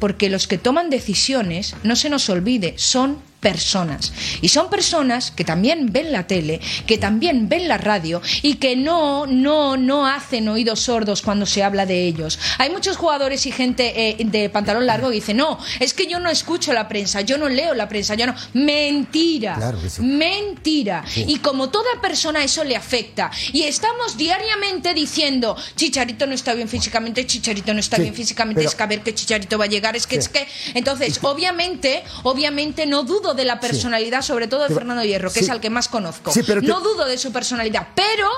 Porque 0.00 0.28
los 0.28 0.46
que 0.46 0.58
toman 0.58 0.90
decisiones, 0.90 1.74
no 1.84 1.96
se 1.96 2.10
nos 2.10 2.28
olvide, 2.28 2.74
son 2.76 3.18
personas. 3.42 4.12
Y 4.40 4.48
son 4.48 4.70
personas 4.70 5.32
que 5.32 5.44
también 5.44 5.92
ven 5.92 6.12
la 6.12 6.26
tele, 6.28 6.60
que 6.86 6.96
también 6.96 7.48
ven 7.48 7.66
la 7.68 7.76
radio 7.76 8.22
y 8.40 8.54
que 8.54 8.76
no, 8.76 9.26
no, 9.26 9.76
no 9.76 10.06
hacen 10.06 10.48
oídos 10.48 10.80
sordos 10.80 11.20
cuando 11.22 11.44
se 11.44 11.62
habla 11.64 11.84
de 11.84 12.06
ellos. 12.06 12.38
Hay 12.58 12.70
muchos 12.70 12.96
jugadores 12.96 13.44
y 13.46 13.50
gente 13.52 14.10
eh, 14.10 14.16
de 14.24 14.48
pantalón 14.48 14.86
largo 14.86 15.08
que 15.08 15.16
dicen, 15.16 15.38
no, 15.38 15.58
es 15.80 15.92
que 15.92 16.06
yo 16.06 16.20
no 16.20 16.30
escucho 16.30 16.72
la 16.72 16.86
prensa, 16.88 17.20
yo 17.22 17.36
no 17.36 17.48
leo 17.48 17.74
la 17.74 17.88
prensa, 17.88 18.14
yo 18.14 18.26
no. 18.26 18.34
Mentira. 18.54 19.56
Claro 19.56 19.80
que 19.82 19.90
sí. 19.90 20.02
Mentira. 20.02 21.04
Y 21.16 21.38
como 21.38 21.68
toda 21.70 22.00
persona 22.00 22.44
eso 22.44 22.62
le 22.62 22.76
afecta. 22.76 23.30
Y 23.52 23.62
estamos 23.62 24.16
diariamente 24.16 24.94
diciendo, 24.94 25.56
Chicharito 25.74 26.26
no 26.28 26.34
está 26.34 26.54
bien 26.54 26.68
físicamente, 26.68 27.26
Chicharito 27.26 27.74
no 27.74 27.80
está 27.80 27.96
Sí, 27.96 28.02
bien 28.02 28.14
físicamente, 28.14 28.60
pero- 28.60 28.68
es 28.70 28.74
que 28.76 28.82
a 28.82 28.86
ver 28.86 29.00
qué 29.02 29.14
Chicharito 29.14 29.58
va 29.58 29.64
a 29.64 29.68
llegar, 29.68 29.96
es 29.96 30.06
que, 30.06 30.16
es 30.16 30.28
que. 30.28 30.46
Entonces, 30.74 31.18
obviamente, 31.22 32.04
obviamente 32.22 32.86
no 32.86 33.02
dudo 33.02 33.31
de 33.34 33.44
la 33.44 33.60
personalidad, 33.60 34.22
sobre 34.22 34.46
todo 34.48 34.62
de 34.62 34.68
Pero- 34.68 34.80
Fernando 34.80 35.04
Hierro, 35.04 35.30
que 35.32 35.38
sí. 35.40 35.44
es 35.44 35.50
al 35.50 35.60
que 35.60 35.70
más 35.70 35.88
conozco. 35.88 36.32
Sí, 36.32 36.42
pero 36.46 36.60
te- 36.60 36.66
No 36.66 36.80
dudo 36.80 37.06
de 37.06 37.18
su 37.18 37.32
personalidad, 37.32 37.88
pero, 37.94 38.28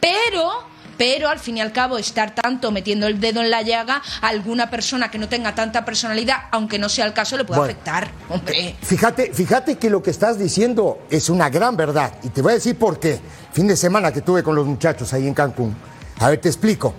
pero. 0.00 0.78
Pero 0.98 1.28
al 1.28 1.38
fin 1.38 1.56
y 1.58 1.60
al 1.60 1.70
cabo, 1.72 1.96
estar 1.96 2.34
tanto 2.34 2.72
metiendo 2.72 3.06
el 3.06 3.20
dedo 3.20 3.40
en 3.40 3.50
la 3.52 3.62
llaga 3.62 4.02
a 4.20 4.26
alguna 4.26 4.68
persona 4.68 5.08
que 5.12 5.16
no 5.18 5.28
tenga 5.28 5.54
tanta 5.54 5.84
personalidad, 5.84 6.46
aunque 6.50 6.76
no 6.76 6.88
sea 6.88 7.06
el 7.06 7.12
caso, 7.12 7.36
le 7.36 7.44
puede 7.44 7.60
Bueno. 7.60 7.72
afectar. 7.72 8.10
Hombre. 8.28 8.74
Fíjate, 8.82 9.32
fíjate 9.32 9.78
que 9.78 9.90
lo 9.90 10.02
que 10.02 10.10
estás 10.10 10.40
diciendo 10.40 10.98
es 11.08 11.30
una 11.30 11.50
gran 11.50 11.76
verdad. 11.76 12.14
Y 12.24 12.30
te 12.30 12.42
voy 12.42 12.50
a 12.50 12.54
decir 12.56 12.76
por 12.76 12.98
qué. 12.98 13.20
Fin 13.52 13.68
de 13.68 13.76
semana 13.76 14.10
que 14.10 14.22
tuve 14.22 14.42
con 14.42 14.56
los 14.56 14.66
muchachos 14.66 15.12
ahí 15.12 15.28
en 15.28 15.34
Cancún. 15.34 15.76
A 16.18 16.30
ver, 16.30 16.40
te 16.40 16.48
explico. 16.48 16.92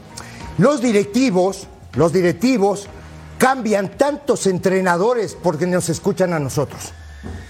Los 0.60 0.79
directivos, 0.79 1.68
los 1.96 2.13
directivos 2.13 2.88
cambian 3.38 3.98
tantos 3.98 4.48
entrenadores 4.48 5.36
porque 5.44 5.68
nos 5.68 5.89
escuchan 5.89 6.32
a 6.32 6.39
nosotros. 6.39 6.94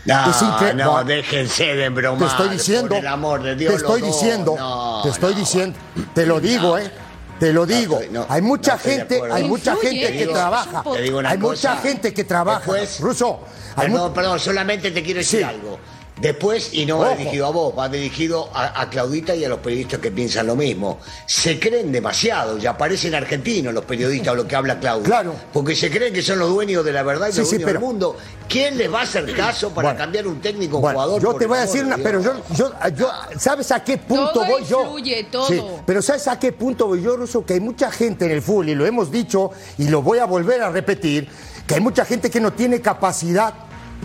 No, 0.06 0.26
no, 0.74 0.74
no. 0.74 1.04
déjense 1.04 1.76
de 1.76 1.90
bromar. 1.90 2.20
Te 2.20 2.26
estoy 2.34 2.50
diciendo. 2.50 2.90
Por 2.90 2.98
el 2.98 3.08
amor 3.08 3.44
de 3.44 3.56
Dios. 3.56 3.72
Te 3.74 3.78
estoy 3.78 4.02
dos. 4.02 4.10
diciendo. 4.10 4.56
No, 4.58 5.02
te 5.04 5.10
estoy 5.10 5.34
no. 5.34 5.40
diciendo. 5.40 5.78
Te 6.16 6.26
lo 6.26 6.40
digo, 6.40 6.78
¿eh? 6.78 6.92
Te 7.40 7.54
lo 7.54 7.66
digo. 7.66 8.00
no, 8.12 8.26
hay 8.28 8.42
mucha 8.42 8.78
gente, 8.78 9.16
acuerdo. 9.16 9.36
hay 9.36 9.44
mucha 9.46 9.72
Influye, 9.74 10.00
gente 10.08 10.18
que 10.18 10.28
trabaja. 10.28 10.84
poco- 10.84 10.96
Te 10.96 11.02
digo 11.04 11.20
una 11.20 11.30
hay 11.30 11.38
cosa. 11.38 11.70
mucha 11.72 11.82
gente 11.82 12.14
que 12.14 12.24
trabaja. 12.26 12.60
Después- 12.60 13.00
Ruso, 13.00 13.40
hay 13.76 13.90
Perdón, 13.90 14.14
perdón, 14.14 14.40
solamente 14.40 14.92
te 14.92 15.02
quiero 15.04 15.20
decir 15.20 15.40
Sí. 15.40 15.44
algo. 15.46 15.80
Después, 16.22 16.74
y 16.74 16.86
no 16.86 17.00
va 17.00 17.16
dirigido 17.16 17.46
a 17.48 17.52
vos, 17.52 17.74
va 17.78 17.88
dirigido 17.88 18.50
a, 18.54 18.82
a 18.82 18.90
Claudita 18.90 19.34
y 19.36 19.46
a 19.46 19.50
los 19.50 19.60
periodistas 19.60 20.00
que 20.02 20.12
piensan 20.12 20.48
lo 20.48 20.56
mismo. 20.58 21.00
Se 21.26 21.58
creen 21.60 21.92
demasiado, 21.94 22.58
ya 22.58 22.78
parecen 22.78 23.16
argentinos 23.16 23.74
los 23.74 23.86
periodistas 23.86 24.34
o 24.34 24.36
lo 24.36 24.46
que 24.48 24.56
habla 24.56 24.80
Claudia. 24.80 25.06
Claro. 25.06 25.34
Porque 25.54 25.76
se 25.78 25.90
creen 25.90 26.14
que 26.14 26.22
son 26.22 26.38
los 26.40 26.50
dueños 26.50 26.84
de 26.84 26.92
la 26.92 27.04
verdad 27.04 27.30
y 27.30 27.32
Sí, 27.32 27.40
los 27.40 27.50
sí, 27.50 27.56
dueños 27.56 27.68
pero- 27.70 27.80
del 27.80 27.88
mundo. 27.88 28.18
¿Quién 28.50 28.78
les 28.78 28.92
va 28.92 29.02
a 29.02 29.04
hacer 29.04 29.32
caso 29.36 29.70
para 29.70 29.90
Bueno. 29.90 29.98
cambiar 30.00 30.28
un 30.28 30.42
técnico, 30.42 30.80
Bueno, 30.80 30.98
jugador? 31.00 31.22
yo 31.22 31.34
te 31.36 31.46
voy 31.46 31.58
a 31.60 31.62
decir 31.62 31.82
de 31.82 31.88
una, 31.88 31.98
pero 32.00 32.20
yo, 32.22 32.34
yo, 32.56 32.72
yo- 32.98 33.12
¿sabes 33.38 33.72
a 33.72 33.84
qué 33.84 33.98
punto 34.00 34.32
Todo 34.34 34.46
voy 34.46 34.66
yo? 34.66 34.82
influye, 34.82 35.24
todo. 35.32 35.48
Sí, 35.48 35.62
pero 35.86 36.02
¿sabes 36.02 36.28
a 36.28 36.38
qué 36.40 36.52
punto 36.52 36.88
voy 36.88 37.02
yo, 37.02 37.16
Ruso? 37.16 37.46
Que 37.46 37.54
hay 37.54 37.60
mucha 37.60 37.92
gente 37.92 38.26
en 38.26 38.32
el 38.32 38.42
fútbol, 38.42 38.70
y 38.70 38.76
lo 38.76 38.86
hemos 38.88 39.12
dicho, 39.12 39.52
y 39.78 39.88
lo 39.88 40.02
voy 40.02 40.18
a 40.18 40.26
volver 40.26 40.62
a 40.64 40.70
repetir, 40.72 41.30
que 41.68 41.76
hay 41.76 41.80
mucha 41.82 42.04
gente 42.06 42.30
que 42.32 42.40
no 42.42 42.52
tiene 42.52 42.82
capacidad 42.82 43.54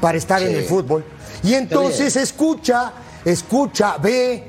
para 0.00 0.18
estar 0.18 0.42
en 0.42 0.54
el 0.54 0.64
fútbol. 0.64 1.04
Y 1.44 1.54
entonces 1.54 2.16
escucha, 2.16 2.92
escucha, 3.24 3.98
ve, 3.98 4.44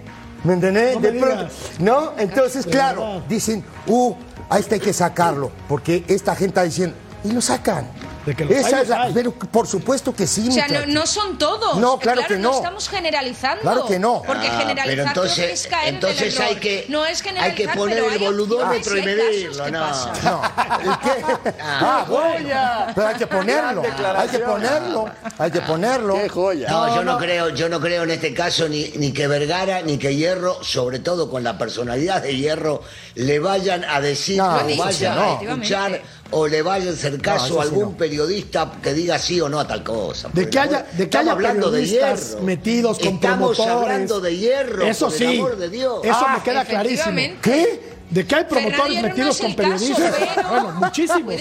¿me 0.46 0.54
entendés? 0.54 0.96
No 0.96 1.02
me 1.02 1.12
De 1.12 1.20
pronto-. 1.20 1.54
¿No? 1.80 2.14
Entonces, 2.18 2.66
claro, 2.66 3.22
dicen, 3.28 3.64
uh, 3.88 4.16
a 4.50 4.60
este 4.60 4.76
hay 4.76 4.82
que 4.82 4.94
sacarlo, 4.94 5.52
porque 5.68 6.06
esta 6.08 6.34
gente 6.36 6.48
está 6.48 6.64
diciendo, 6.64 6.96
y 7.26 7.32
lo 7.32 7.42
sacan. 7.42 7.86
De 8.26 8.36
que 8.36 8.46
los 8.46 8.54
hay, 8.56 8.60
Esa 8.64 8.82
es 8.82 8.90
la- 8.90 9.04
hay. 9.04 9.14
pero 9.14 9.32
por 9.34 9.68
supuesto 9.68 10.14
que 10.16 10.26
sí, 10.26 10.48
O 10.50 10.52
sea, 10.52 10.68
no, 10.88 11.06
son 11.06 11.38
todos. 11.38 11.78
No, 11.78 12.00
claro 12.00 12.22
que 12.28 12.38
no. 12.38 12.56
estamos 12.56 12.90
generalizando. 12.90 13.62
Claro 13.62 13.86
que 13.86 14.00
no. 14.00 14.24
Porque 14.26 14.48
Ah, 14.48 14.58
generalizar 14.58 14.86
pero 14.88 15.04
entonces, 15.08 15.36
creo 15.36 15.48
que 15.48 15.54
es 15.54 15.68
caer 15.68 15.88
en 15.96 15.96
el 16.34 16.42
hay 16.42 16.56
que, 16.56 16.86
no 16.90 17.06
es 17.06 17.20
hay 17.22 17.28
generalizar, 17.28 17.56
que 17.72 17.78
poner 17.78 17.96
pero 17.98 18.08
el 18.08 18.14
hay 18.14 18.26
boludómetro 18.26 18.96
y 18.98 19.00
hay 19.00 19.06
medirlo. 19.06 19.72
No. 19.72 20.06
No, 20.24 20.42
¿el 20.80 21.00
qué? 21.00 21.52
Ah, 21.62 22.06
bueno. 22.08 22.60
Pero 22.96 23.08
hay 23.08 23.16
que 23.16 23.28
ponerlo. 23.28 23.84
Hay 24.18 24.28
que 24.30 24.40
ponerlo. 24.40 25.06
Hay 25.38 25.52
que 25.52 25.62
ponerlo. 25.62 26.16
Qué 26.16 26.30
joya. 26.30 26.70
No, 26.70 26.96
yo 26.96 27.04
no, 27.04 27.18
creo, 27.18 27.50
yo 27.50 27.70
no 27.70 27.80
creo 27.80 28.04
en 28.04 28.12
este 28.12 28.34
caso 28.34 28.68
ni, 28.68 28.90
ni 28.96 29.12
que 29.14 29.28
Vergara 29.28 29.82
ni 29.82 29.98
que 29.98 30.16
Hierro, 30.16 30.64
sobre 30.64 31.00
todo 31.00 31.30
con 31.30 31.44
la 31.44 31.58
personalidad 31.58 32.22
de 32.24 32.36
Hierro, 32.36 32.82
le 33.16 33.40
vayan 33.40 33.84
a 33.86 34.02
decir 34.02 34.38
No, 34.38 34.56
o 34.56 34.78
vayan 34.78 35.16
no. 35.16 35.22
a 35.22 35.42
escuchar 35.44 36.02
o 36.38 36.48
le 36.48 36.62
vayan 36.62 36.90
a 36.90 36.92
hacer 36.92 37.20
caso 37.22 37.46
eso 37.46 37.60
a 37.62 37.64
sí 37.64 37.70
algún 37.70 37.84
no. 37.92 37.98
periodista 37.98 38.72
que 38.84 38.94
diga 38.94 39.18
sí 39.18 39.40
o 39.42 39.48
no 39.50 39.60
a 39.60 39.68
tal 39.68 39.84
cosa. 39.84 40.30
De 40.34 40.50
que 40.50 40.60
haya, 40.60 40.82
de 40.92 40.98
que 40.98 41.04
Estamos 41.04 41.24
haya 41.26 41.32
hablando 41.32 41.72
de 41.72 41.86
hierro. 41.88 42.42
metidos 42.44 43.00
con 43.00 43.08
Estamos 43.16 43.56
promotores. 43.56 43.84
hablando 43.92 44.20
de 44.22 44.38
hierro. 44.38 44.86
Eso 44.86 45.06
por 45.08 45.16
sí. 45.18 45.24
el 45.26 45.40
amor 45.40 45.56
de 45.58 45.70
Dios. 45.70 46.00
Eso 46.04 46.18
Ah, 46.28 46.36
me 46.38 46.44
queda 46.44 46.66
clarísimo. 46.66 47.16
¿Qué? 47.42 47.95
De 48.10 48.26
que 48.26 48.36
hay 48.36 48.44
promotores 48.46 48.96
no 48.98 49.02
metidos 49.02 49.38
con 49.40 49.54
caso, 49.54 49.58
periodistas. 49.58 50.14
pero- 50.36 50.48
bueno, 50.50 50.72
muchísimos. 50.74 51.34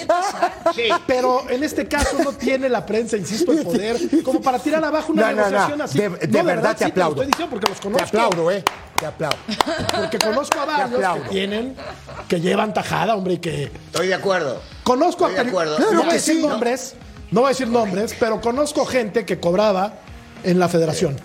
Sí. 0.75 0.83
Pero 1.07 1.49
en 1.51 1.63
este 1.63 1.87
caso 1.87 2.17
no 2.25 2.33
tiene 2.33 2.69
la 2.69 2.85
prensa, 2.87 3.17
insisto, 3.17 3.53
el 3.53 3.63
poder 3.63 3.99
como 4.25 4.41
para 4.41 4.59
tirar 4.59 4.83
abajo 4.85 5.13
una 5.13 5.23
No, 5.23 5.29
no, 5.29 5.37
no. 5.37 5.45
negociación 5.51 5.83
así. 5.83 5.99
De, 5.99 6.09
No, 6.09 6.17
de 6.17 6.43
verdad 6.43 6.73
te 6.77 6.85
sí, 6.87 6.91
aplaudo. 6.91 7.17
lo 7.17 7.23
estoy 7.23 7.33
diciendo 7.33 7.51
porque 7.51 7.69
los 7.71 7.79
Te 7.79 7.83
conozco. 7.85 8.07
aplaudo, 8.07 8.51
¿eh? 8.51 8.65
Te 8.99 9.07
aplaudo. 9.07 9.37
Porque 9.95 10.19
conozco 10.19 10.61
a 10.61 10.65
varios 10.65 11.15
que 11.15 11.29
tienen, 11.31 11.77
que 12.29 12.41
llevan 12.41 12.73
tajada, 12.73 13.15
hombre, 13.15 13.35
y 13.35 13.39
que 13.39 13.65
Estoy 13.65 14.09
de 14.09 14.15
acuerdo. 14.15 14.61
conozco 14.85 15.27
a 15.27 15.31
de 15.31 15.41
acuerdo. 15.41 15.79
No 15.79 16.01
voy 16.01 16.11
a 16.11 16.13
decir 16.15 16.37
sí. 16.37 16.43
nombres, 16.47 16.95
no 17.31 17.41
voy 17.43 17.49
a 17.49 17.51
decir 17.51 17.69
nombres, 17.69 18.17
pero 18.19 18.41
conozco 18.41 18.87
gente 18.87 19.25
que 19.27 19.39
cobraba 19.39 19.95
en 20.43 20.59
la 20.59 20.69
federación. 20.69 21.17
Sí, 21.17 21.23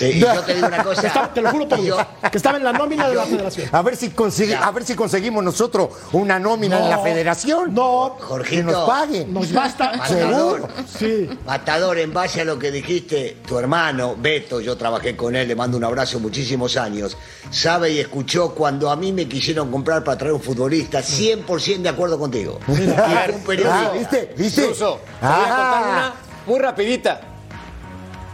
y 0.00 0.18
yo 0.20 0.40
te 0.42 0.54
digo 0.54 0.66
una 0.66 0.82
cosa. 0.84 1.00
Que 1.02 1.06
estaba- 1.08 1.32
te 1.34 1.40
lo 1.42 1.50
juro 1.50 1.68
por 1.68 1.78
yo- 1.78 1.84
Dios, 1.84 2.06
que 2.30 2.36
estaba 2.36 2.58
en 2.58 2.64
la 2.64 2.72
nómina 2.72 3.08
de 3.08 3.14
la 3.14 3.24
federación. 3.24 3.68
A 3.72 3.82
ver 3.82 3.96
si 3.96 4.10
consigue, 4.10 4.54
a 4.54 4.70
ver 4.70 4.84
si 4.84 4.94
conseguimos 4.94 5.42
nosotros 5.42 5.88
una 6.12 6.38
nómina 6.38 6.78
en 6.78 6.88
la 6.90 6.98
federación. 6.98 7.74
No, 7.74 8.16
Que 8.18 8.22
Jorgito. 8.24 8.62
nos 8.70 8.88
paguen. 8.88 9.32
nos 9.34 9.52
basta. 9.52 9.92
Matador. 9.96 10.68
Sí. 10.98 11.28
Matador, 11.46 11.98
en 11.98 12.12
base 12.12 12.40
a 12.40 12.44
lo 12.44 12.58
que 12.58 12.70
dijiste, 12.70 13.38
tu 13.46 13.58
hermano, 13.58 14.14
Beto, 14.18 14.60
yo 14.60 14.76
trabajé 14.76 15.16
con 15.16 15.34
él, 15.36 15.48
le 15.48 15.56
mando 15.56 15.76
un 15.76 15.84
abrazo 15.84 16.20
muchísimos 16.20 16.76
años, 16.76 17.16
sabe 17.50 17.92
y 17.92 17.98
escuchó 17.98 18.54
cuando 18.54 18.90
a 18.90 18.96
mí 18.96 19.12
me 19.12 19.26
quisieron 19.28 19.70
comprar 19.70 20.04
para 20.04 20.16
traer 20.18 20.34
un 20.34 20.40
futbolista, 20.40 21.02
100% 21.02 21.82
de 21.82 21.88
acuerdo 21.88 22.18
contigo. 22.18 22.58
Fue 22.66 22.74
un 22.74 22.94
Ah, 22.96 23.26
periodista. 23.46 23.90
¿Viste? 23.92 24.34
¿Viste? 24.36 24.66
Ruso, 24.68 25.00
te 25.20 25.26
voy 25.26 25.34
a 25.36 25.38
contar 25.38 25.82
Ah. 25.84 25.88
una 25.90 26.14
muy 26.46 26.58
rapidita. 26.58 27.20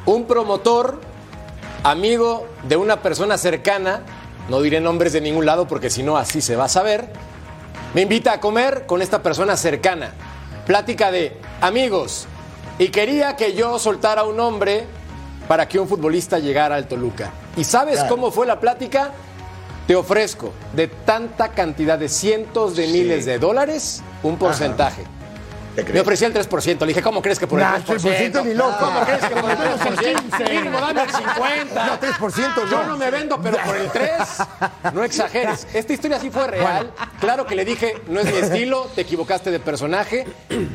Un 0.06 0.24
promotor, 0.26 1.00
amigo 1.82 2.46
de 2.68 2.76
una 2.76 3.02
persona 3.02 3.38
cercana, 3.38 4.00
no 4.48 4.60
diré 4.60 4.80
nombres 4.80 5.12
de 5.12 5.20
ningún 5.20 5.46
lado 5.46 5.66
porque 5.66 5.90
si 5.90 6.02
no 6.02 6.16
así 6.16 6.40
se 6.40 6.56
va 6.56 6.64
a 6.64 6.68
saber, 6.68 7.08
me 7.94 8.02
invita 8.02 8.32
a 8.32 8.40
comer 8.40 8.84
con 8.86 9.02
esta 9.02 9.22
persona 9.22 9.56
cercana. 9.56 10.12
Plática 10.66 11.10
de 11.10 11.36
amigos. 11.60 12.26
Y 12.78 12.88
quería 12.88 13.36
que 13.36 13.54
yo 13.54 13.78
soltara 13.78 14.24
un 14.24 14.36
nombre 14.36 14.84
para 15.48 15.68
que 15.68 15.78
un 15.78 15.88
futbolista 15.88 16.38
llegara 16.38 16.74
al 16.76 16.88
Toluca. 16.88 17.30
¿Y 17.56 17.64
sabes 17.64 17.94
Claro. 18.00 18.08
cómo 18.10 18.30
fue 18.30 18.46
la 18.46 18.58
plática? 18.60 19.12
Te 19.86 19.94
ofrezco 19.94 20.52
de 20.74 20.88
tanta 20.88 21.50
cantidad 21.50 21.96
de 21.98 22.08
cientos 22.08 22.74
de 22.76 22.86
Sí. 22.86 22.92
miles 22.92 23.24
de 23.24 23.38
dólares 23.38 24.02
un 24.24 24.36
porcentaje. 24.36 25.02
¿Te 25.02 25.08
Me 25.92 26.00
ofrecía 26.00 26.28
el 26.28 26.34
3%. 26.34 26.80
Le 26.80 26.86
dije, 26.86 27.02
¿cómo 27.02 27.20
crees 27.22 27.38
que 27.38 27.46
por 27.46 27.58
el 27.60 27.64
Nah, 27.66 27.78
3%? 27.78 27.98
3% 28.00 28.44
ni 28.44 28.54
loco. 28.54 28.76
¿Cómo 28.80 29.00
crees 29.00 29.24
que 29.24 29.36
por 29.36 29.50
el 29.50 29.58
Menos 29.58 29.80
el 29.80 29.96
3%? 29.96 30.22
15. 30.30 30.54
Mínimo 30.54 30.80
dame 30.80 31.02
el 31.02 31.10
50. 31.10 31.86
No, 31.86 32.00
3% 32.00 32.56
no. 32.56 32.70
Yo 32.70 32.84
no 32.84 32.96
me 32.96 33.10
vendo, 33.10 33.40
pero 33.40 33.58
por 33.64 33.76
el 33.76 33.90
3, 33.90 34.10
no 34.94 35.04
exageres. 35.04 35.66
Esta 35.74 35.92
historia 35.92 36.20
sí 36.20 36.30
fue 36.30 36.46
real. 36.46 36.92
Claro 37.20 37.46
que 37.46 37.54
le 37.54 37.64
dije, 37.64 37.94
no 38.08 38.20
es 38.20 38.26
mi 38.26 38.38
estilo, 38.38 38.88
te 38.94 39.02
equivocaste 39.02 39.50
de 39.50 39.60
personaje. 39.60 40.26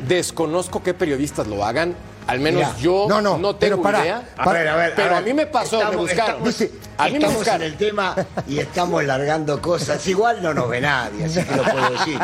Desconozco 0.06 0.82
qué 0.82 0.94
periodistas 0.94 1.46
lo 1.46 1.64
hagan. 1.64 1.94
Al 2.26 2.40
menos 2.40 2.60
Mira, 2.60 2.76
yo 2.78 3.06
no, 3.08 3.20
no, 3.20 3.36
no, 3.38 3.56
tengo 3.56 3.82
para- 3.82 4.00
idea. 4.02 4.32
A 4.36 4.52
ver, 4.52 4.68
a 4.68 4.76
ver, 4.76 4.92
Pero 4.94 5.08
ver. 5.10 5.18
a 5.18 5.20
mí 5.22 5.32
me 5.34 5.46
pasó, 5.46 5.76
me 5.78 5.82
Estamos- 5.84 6.00
buscaron. 6.08 6.48
Estamos, 6.48 6.72
A 6.98 7.04
mí 7.06 7.10
me 7.12 7.16
estamos 7.18 7.36
buscaron. 7.36 7.62
en 7.62 7.72
el 7.72 7.76
tema 7.78 8.16
y 8.48 8.58
estamos 8.58 9.04
largando 9.04 9.60
cosas. 9.60 10.06
Igual 10.06 10.42
no 10.42 10.54
nos 10.54 10.68
ve 10.68 10.80
nadie, 10.80 11.24
así 11.24 11.42
que 11.42 11.56
lo 11.56 11.62
puedo 11.64 11.90
decir. 11.90 12.18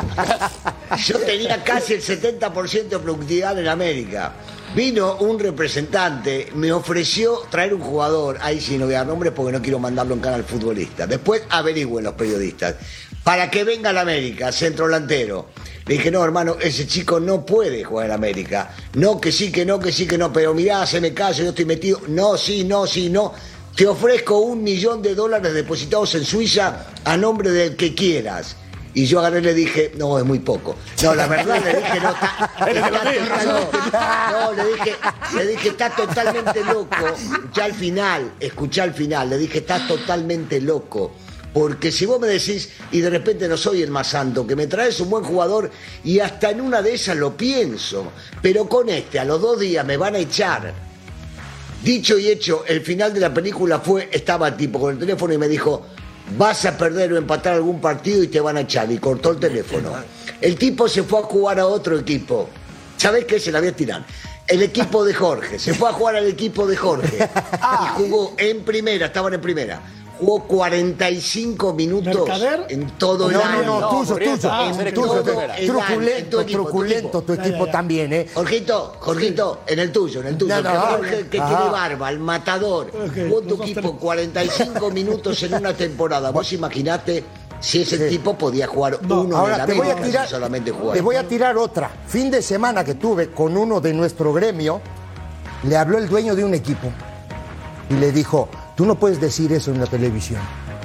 Yo 1.06 1.18
tenía 1.18 1.62
casi 1.64 1.94
el 1.94 2.02
70% 2.02 2.96
de 2.96 2.98
productividad 3.02 3.58
en 3.58 3.68
América. 3.68 4.32
Vino 4.74 5.16
un 5.16 5.38
representante, 5.38 6.50
me 6.54 6.70
ofreció 6.72 7.38
traer 7.50 7.72
un 7.74 7.80
jugador, 7.80 8.38
ahí 8.42 8.60
sí 8.60 8.76
no 8.78 8.84
voy 8.84 8.94
a 8.94 8.98
dar 8.98 9.06
nombre 9.06 9.32
porque 9.32 9.52
no 9.52 9.62
quiero 9.62 9.78
mandarlo 9.78 10.14
en 10.14 10.20
cara 10.20 10.36
al 10.36 10.44
futbolista. 10.44 11.06
Después 11.06 11.42
averigüen 11.48 12.04
los 12.04 12.14
periodistas. 12.14 12.74
Para 13.24 13.50
que 13.50 13.64
venga 13.64 13.90
a 13.90 13.92
la 13.92 14.02
América, 14.02 14.52
centro 14.52 14.84
delantero. 14.86 15.48
Le 15.88 15.94
dije, 15.94 16.10
no, 16.10 16.22
hermano, 16.22 16.56
ese 16.60 16.86
chico 16.86 17.18
no 17.18 17.46
puede 17.46 17.82
jugar 17.82 18.06
en 18.06 18.12
América. 18.12 18.74
No, 18.94 19.18
que 19.18 19.32
sí, 19.32 19.50
que 19.50 19.64
no, 19.64 19.80
que 19.80 19.90
sí, 19.90 20.06
que 20.06 20.18
no. 20.18 20.30
Pero 20.30 20.52
mirá, 20.52 20.86
se 20.86 21.00
me 21.00 21.14
caso, 21.14 21.42
yo 21.42 21.48
estoy 21.48 21.64
metido. 21.64 22.00
No, 22.08 22.36
sí, 22.36 22.64
no, 22.64 22.86
sí, 22.86 23.08
no. 23.08 23.32
Te 23.74 23.86
ofrezco 23.86 24.38
un 24.38 24.62
millón 24.62 25.00
de 25.00 25.14
dólares 25.14 25.54
depositados 25.54 26.14
en 26.16 26.24
Suiza 26.26 26.86
a 27.04 27.16
nombre 27.16 27.50
del 27.50 27.74
que 27.74 27.94
quieras. 27.94 28.56
Y 28.92 29.06
yo 29.06 29.20
agarré 29.20 29.38
y 29.38 29.42
le 29.42 29.54
dije, 29.54 29.92
no, 29.96 30.18
es 30.18 30.24
muy 30.24 30.40
poco. 30.40 30.76
No, 31.02 31.14
la 31.14 31.26
verdad 31.26 31.62
le 31.64 31.74
dije, 31.78 32.00
no, 32.00 32.10
está, 32.10 32.50
está 32.66 32.90
total- 32.90 33.70
no, 34.32 34.52
le 34.52 34.64
dije, 34.74 34.96
le 35.36 35.46
dije, 35.46 35.68
está 35.68 35.90
totalmente 35.90 36.64
loco. 36.64 36.96
Ya 37.54 37.64
al 37.64 37.74
final, 37.74 38.32
escuché 38.40 38.82
al 38.82 38.92
final, 38.92 39.30
le 39.30 39.38
dije, 39.38 39.58
está 39.58 39.86
totalmente 39.86 40.60
loco. 40.60 41.12
Porque 41.52 41.90
si 41.90 42.06
vos 42.06 42.20
me 42.20 42.28
decís, 42.28 42.70
y 42.92 43.00
de 43.00 43.10
repente 43.10 43.48
no 43.48 43.56
soy 43.56 43.82
el 43.82 43.90
más 43.90 44.08
santo, 44.08 44.46
que 44.46 44.54
me 44.54 44.66
traes 44.66 45.00
un 45.00 45.10
buen 45.10 45.24
jugador 45.24 45.70
y 46.04 46.20
hasta 46.20 46.50
en 46.50 46.60
una 46.60 46.82
de 46.82 46.94
esas 46.94 47.16
lo 47.16 47.36
pienso, 47.36 48.12
pero 48.42 48.68
con 48.68 48.88
este 48.88 49.18
a 49.18 49.24
los 49.24 49.40
dos 49.40 49.58
días 49.58 49.84
me 49.84 49.96
van 49.96 50.14
a 50.14 50.18
echar. 50.18 50.74
Dicho 51.82 52.18
y 52.18 52.28
hecho, 52.28 52.64
el 52.66 52.80
final 52.82 53.14
de 53.14 53.20
la 53.20 53.32
película 53.32 53.78
fue, 53.78 54.08
estaba 54.12 54.56
tipo 54.56 54.80
con 54.80 54.92
el 54.92 54.98
teléfono 54.98 55.32
y 55.32 55.38
me 55.38 55.48
dijo, 55.48 55.86
vas 56.36 56.64
a 56.64 56.76
perder 56.76 57.12
o 57.12 57.16
empatar 57.16 57.54
algún 57.54 57.80
partido 57.80 58.22
y 58.22 58.28
te 58.28 58.40
van 58.40 58.56
a 58.56 58.60
echar. 58.62 58.90
Y 58.90 58.98
cortó 58.98 59.30
el 59.30 59.38
teléfono. 59.38 59.92
El 60.40 60.56
tipo 60.56 60.88
se 60.88 61.04
fue 61.04 61.20
a 61.20 61.22
jugar 61.22 61.60
a 61.60 61.66
otro 61.66 61.98
equipo. 61.98 62.48
¿Sabés 62.96 63.24
qué? 63.24 63.38
Se 63.38 63.52
la 63.52 63.60
voy 63.60 63.68
a 63.68 63.76
tirar. 63.76 64.04
El 64.46 64.62
equipo 64.62 65.04
de 65.04 65.14
Jorge. 65.14 65.58
Se 65.58 65.74
fue 65.74 65.88
a 65.88 65.92
jugar 65.92 66.16
al 66.16 66.26
equipo 66.26 66.66
de 66.66 66.76
Jorge. 66.76 67.28
Y 67.84 67.88
jugó 67.96 68.34
en 68.38 68.64
primera, 68.64 69.06
estaban 69.06 69.34
en 69.34 69.40
primera. 69.40 69.80
Jugó 70.20 70.42
45 70.44 71.72
minutos 71.74 72.14
¿Mercader? 72.14 72.66
en 72.70 72.90
todo 72.98 73.30
el 73.30 73.36
año. 73.36 73.62
no, 73.64 73.80
no, 73.80 73.88
tuyo, 73.90 74.16
tuyo. 74.16 74.50
ah, 74.50 74.72
En 74.76 74.94
tuyo. 74.94 75.24
El 75.56 75.66
Truculento, 75.66 76.44
truculento, 76.44 77.22
tu 77.22 77.32
equipo 77.34 77.66
ya. 77.66 77.72
también, 77.72 78.12
¿eh? 78.12 78.26
Jorgito, 78.34 78.96
Jorgito, 78.98 79.60
en 79.66 79.78
el 79.78 79.92
tuyo, 79.92 80.20
en 80.20 80.26
el 80.28 80.36
tuyo. 80.38 80.56
No, 80.56 80.62
no, 80.62 80.68
que 80.70 80.74
no. 80.74 80.80
Jorge, 80.96 81.28
que 81.28 81.38
Ajá. 81.40 81.56
tiene 81.56 81.70
barba, 81.72 82.10
el 82.10 82.18
matador. 82.18 82.90
Jugó 82.92 83.40
tu 83.42 83.62
equipo 83.62 83.80
tenemos. 83.80 84.00
45 84.00 84.90
minutos 84.90 85.42
en 85.44 85.54
una 85.54 85.72
temporada. 85.74 86.30
Vos 86.30 86.52
imaginate 86.52 87.24
si 87.60 87.82
ese 87.82 88.08
tipo 88.08 88.36
podía 88.36 88.66
jugar 88.66 88.98
No, 89.02 89.22
uno 89.22 89.34
en 89.36 89.40
Ahora 89.40 89.58
la 89.58 89.66
te 89.66 89.74
voy 89.74 89.88
a 89.88 89.96
tirar, 89.96 90.28
solamente 90.28 90.70
jugar. 90.70 90.94
te 90.96 91.00
voy 91.02 91.16
a 91.16 91.26
tirar 91.26 91.56
otra. 91.56 91.90
Fin 92.06 92.30
de 92.30 92.42
semana 92.42 92.84
que 92.84 92.94
tuve 92.94 93.30
con 93.30 93.56
uno 93.56 93.80
de 93.80 93.92
nuestro 93.94 94.32
gremio, 94.32 94.80
le 95.64 95.76
habló 95.76 95.98
el 95.98 96.08
dueño 96.08 96.34
de 96.36 96.44
un 96.44 96.54
equipo 96.54 96.88
y 97.90 97.94
le 97.94 98.12
dijo, 98.12 98.48
tú 98.78 98.86
no 98.86 98.94
puedes 98.94 99.20
decir 99.20 99.52
eso 99.52 99.72
en 99.72 99.80
la 99.80 99.86
televisión. 99.86 100.40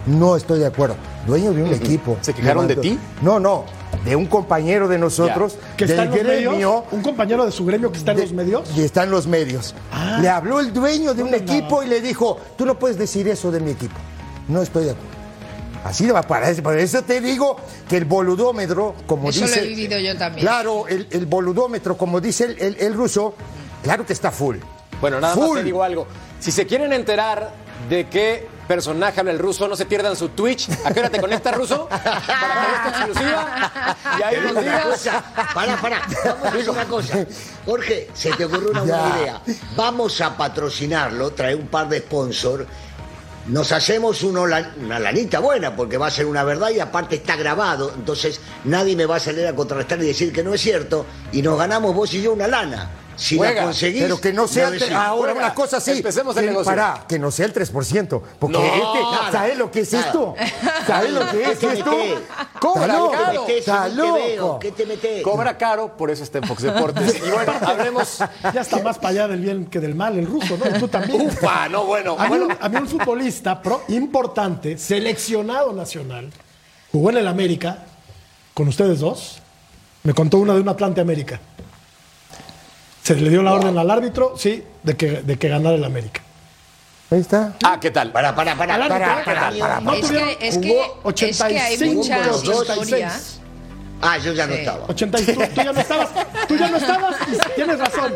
No 0.07 0.35
estoy 0.35 0.59
de 0.59 0.65
acuerdo. 0.65 0.95
Dueño 1.27 1.53
de 1.53 1.61
un 1.63 1.71
equipo. 1.71 2.17
¿Se 2.21 2.33
quejaron 2.33 2.67
de 2.67 2.75
ti? 2.75 2.97
No, 3.21 3.39
no, 3.39 3.65
de 4.03 4.15
un 4.15 4.25
compañero 4.25 4.87
de 4.89 4.97
nosotros, 4.97 5.57
Que 5.77 5.85
está 5.85 6.01
del 6.05 6.07
en 6.07 6.15
los 6.17 6.23
gremio. 6.25 6.51
medios. 6.51 6.83
Un 6.91 7.01
compañero 7.03 7.45
de 7.45 7.51
su 7.51 7.63
gremio 7.65 7.91
que 7.91 7.99
está 7.99 8.11
en 8.11 8.17
de- 8.17 8.23
los 8.23 8.33
medios. 8.33 8.69
Y 8.75 8.81
está 8.81 9.03
en 9.03 9.11
los 9.11 9.27
medios. 9.27 9.75
Ah. 9.91 10.17
Le 10.21 10.27
habló 10.27 10.59
el 10.59 10.73
dueño 10.73 11.13
de 11.13 11.21
un 11.23 11.29
No, 11.31 11.37
equipo 11.37 11.77
no. 11.81 11.83
y 11.83 11.87
le 11.87 12.01
dijo, 12.01 12.37
tú 12.57 12.65
no 12.65 12.77
puedes 12.79 12.97
decir 12.97 13.27
eso 13.27 13.51
de 13.51 13.59
mi 13.61 13.71
equipo. 13.71 13.95
No 14.49 14.61
estoy 14.63 14.85
de 14.85 14.91
acuerdo. 14.91 15.13
Así 15.85 16.09
va 16.09 16.23
para 16.23 16.49
eso. 16.49 16.63
Por 16.63 16.77
eso 16.79 17.01
te 17.03 17.21
digo 17.21 17.57
que 17.87 17.97
el 17.97 18.05
boludómetro, 18.05 18.95
como 19.05 19.29
Eso 19.29 19.41
lo 19.41 19.47
dice. 19.47 19.63
he 19.63 19.67
vivido 19.67 19.99
yo 19.99 20.17
también. 20.17 20.45
Claro, 20.45 20.87
el, 20.89 21.07
el 21.11 21.25
boludómetro, 21.27 21.95
como 21.95 22.19
dice 22.19 22.45
el, 22.45 22.59
el- 22.59 22.77
el 22.79 22.93
ruso, 22.93 23.35
claro 23.83 24.05
que 24.05 24.11
está 24.13 24.31
full. 24.31 24.57
Bueno, 24.99 25.19
nada 25.21 25.35
más 25.35 25.53
te 25.53 25.63
digo 25.63 25.83
algo. 25.83 26.07
Si 26.39 26.51
se 26.51 26.65
quieren 26.65 26.91
enterar 26.91 27.62
de 27.89 28.07
qué 28.07 28.47
personaje 28.67 29.19
habla 29.19 29.31
el 29.33 29.39
ruso, 29.39 29.67
no 29.67 29.75
se 29.75 29.85
pierdan 29.85 30.15
su 30.15 30.29
Twitch. 30.29 30.69
¿A 30.85 30.93
qué 30.93 30.99
hora 31.01 31.09
te 31.09 31.19
conectas, 31.19 31.55
ruso? 31.55 31.87
Para 31.89 32.05
que 32.05 32.75
esta 32.75 32.89
exclusiva. 32.89 33.95
Y 34.19 34.23
ahí 34.23 34.37
nos 34.41 34.51
Una 34.51 34.61
digas. 34.61 34.85
cosa, 34.85 35.23
pará, 35.53 35.77
pará, 35.81 36.01
vamos 36.25 36.45
a 36.45 36.47
hacer 36.49 36.69
una 36.69 36.85
cosa. 36.85 37.25
Jorge, 37.65 38.09
se 38.13 38.31
te 38.33 38.45
ocurrió 38.45 38.71
una 38.71 38.81
buena 38.81 39.09
Ya. 39.15 39.19
idea. 39.21 39.41
Vamos 39.75 40.21
a 40.21 40.35
patrocinarlo, 40.37 41.31
traer 41.31 41.55
un 41.57 41.67
par 41.67 41.89
de 41.89 41.99
sponsors. 41.99 42.65
Nos 43.47 43.73
hacemos 43.73 44.23
uno 44.23 44.47
la- 44.47 44.71
una 44.81 44.99
lanita 44.99 45.39
buena, 45.39 45.75
porque 45.75 45.97
va 45.97 46.07
a 46.07 46.11
ser 46.11 46.25
una 46.25 46.45
verdad 46.45 46.69
y 46.69 46.79
aparte 46.79 47.15
está 47.15 47.35
grabado. 47.35 47.91
Entonces 47.93 48.39
nadie 48.63 48.95
me 48.95 49.05
va 49.05 49.17
a 49.17 49.19
salir 49.19 49.45
a 49.45 49.53
contrastar 49.53 49.99
y 50.01 50.05
decir 50.07 50.31
que 50.31 50.43
no 50.43 50.53
es 50.53 50.61
cierto. 50.61 51.05
Y 51.33 51.41
nos 51.41 51.57
ganamos 51.59 51.93
vos 51.93 52.13
y 52.13 52.21
yo 52.21 52.31
una 52.31 52.47
lana. 52.47 52.89
Si 53.15 53.37
Juega, 53.37 53.55
la 53.61 53.63
conseguís. 53.63 54.01
Pero 54.03 54.19
que 54.21 54.33
no 54.33 54.47
sea. 54.47 54.69
decís. 54.71 54.91
ahora, 54.91 55.33
juega. 55.33 55.45
una 55.47 55.53
cosa 55.53 55.77
así. 55.77 55.91
Empecemos 55.91 56.35
el 56.37 56.43
que- 56.43 56.49
negocio. 56.49 56.71
Pará, 56.71 57.05
que 57.07 57.19
no 57.19 57.31
sea 57.31 57.45
el 57.45 57.53
3%. 57.53 58.21
Porque 58.39 58.57
No, 58.57 58.63
este, 58.63 59.01
nada. 59.01 59.31
¿sabes 59.31 59.57
lo 59.57 59.71
que 59.71 59.79
es 59.81 59.93
Nada. 59.93 60.05
esto? 60.07 60.35
¿Sabes 60.87 61.11
lo 61.11 61.19
que 61.31 61.43
es 61.51 61.59
¿Qué 61.59 61.67
te 61.67 61.73
esto? 61.79 61.91
Cobra 62.59 62.87
caro. 62.87 63.45
¿Qué 64.59 64.71
te 64.71 64.85
metés? 64.85 65.23
Cobra 65.23 65.57
caro, 65.57 65.95
por 65.97 66.09
eso 66.11 66.23
está 66.23 66.37
en 66.39 66.45
Fox 66.45 66.63
Deportes. 66.63 67.15
Y 67.25 67.29
bueno, 67.31 67.53
hablemos. 67.61 68.19
Ya 68.53 68.61
está 68.61 68.81
más 68.81 68.97
para 68.97 69.09
allá 69.09 69.27
del 69.27 69.41
bien 69.41 69.65
que 69.65 69.79
del 69.79 69.95
mal 69.95 70.17
el 70.17 70.25
ruso, 70.25 70.57
¿no? 70.57 70.65
Y 70.75 70.79
tú 70.79 70.87
también. 70.87 71.21
Ufa, 71.27 71.69
no, 71.69 71.85
bueno. 71.85 72.15
A 72.17 72.23
mí, 72.23 72.29
bueno. 72.29 72.47
a 72.59 72.69
mí 72.69 72.77
un 72.77 72.87
futbolista 72.87 73.61
pro- 73.61 73.83
importante, 73.89 74.77
seleccionado 74.77 75.73
nacional, 75.73 76.29
jugó 76.91 77.09
en 77.09 77.17
el 77.17 77.27
América 77.27 77.79
con 78.53 78.67
ustedes 78.67 78.99
dos. 78.99 79.37
Me 80.03 80.13
contó 80.13 80.37
una 80.37 80.53
de 80.53 80.61
un 80.61 80.69
Atlante 80.69 80.99
América. 81.01 81.39
Se 83.03 83.15
le 83.15 83.29
dio 83.29 83.41
la 83.43 83.53
orden 83.53 83.77
al 83.77 83.91
árbitro, 83.91 84.33
sí, 84.37 84.63
de 84.81 84.95
que, 84.95 85.21
de 85.21 85.37
que 85.37 85.49
ganara 85.49 85.75
el 85.75 85.83
América. 85.83 86.21
Ahí 87.11 87.19
está. 87.19 87.53
Ah, 87.63 87.77
¿qué 87.79 87.91
tal? 87.91 88.11
Pará, 88.11 88.33
pará. 88.33 88.53
Al 88.53 88.81
árbitro, 88.81 89.23
Pará, 89.25 89.77
¿eh? 89.79 89.81
No 89.83 89.93
Es 89.93 90.01
tuvieron- 90.07 90.37
que, 90.37 90.47
es 90.47 90.57
que, 90.57 90.81
es 91.29 91.37
que 91.43 91.59
hay 91.59 91.73
85 91.75 91.93
muchas 91.93 92.27
los 92.27 92.43
dos, 92.43 92.69
historias. 92.69 93.39
Ah, 94.05 94.17
yo 94.17 94.33
ya 94.33 94.45
no 94.47 94.53
estaba. 94.53 94.85
80 94.87 95.19
y 95.21 95.25
tú, 95.25 95.33
tú 95.33 95.39
ya 95.55 95.71
no 95.71 95.79
estabas, 95.79 96.09
tú 96.47 96.55
ya 96.57 96.69
no 96.69 96.77
estabas, 96.77 97.15
y 97.31 97.55
tienes 97.55 97.79
razón. 97.79 98.13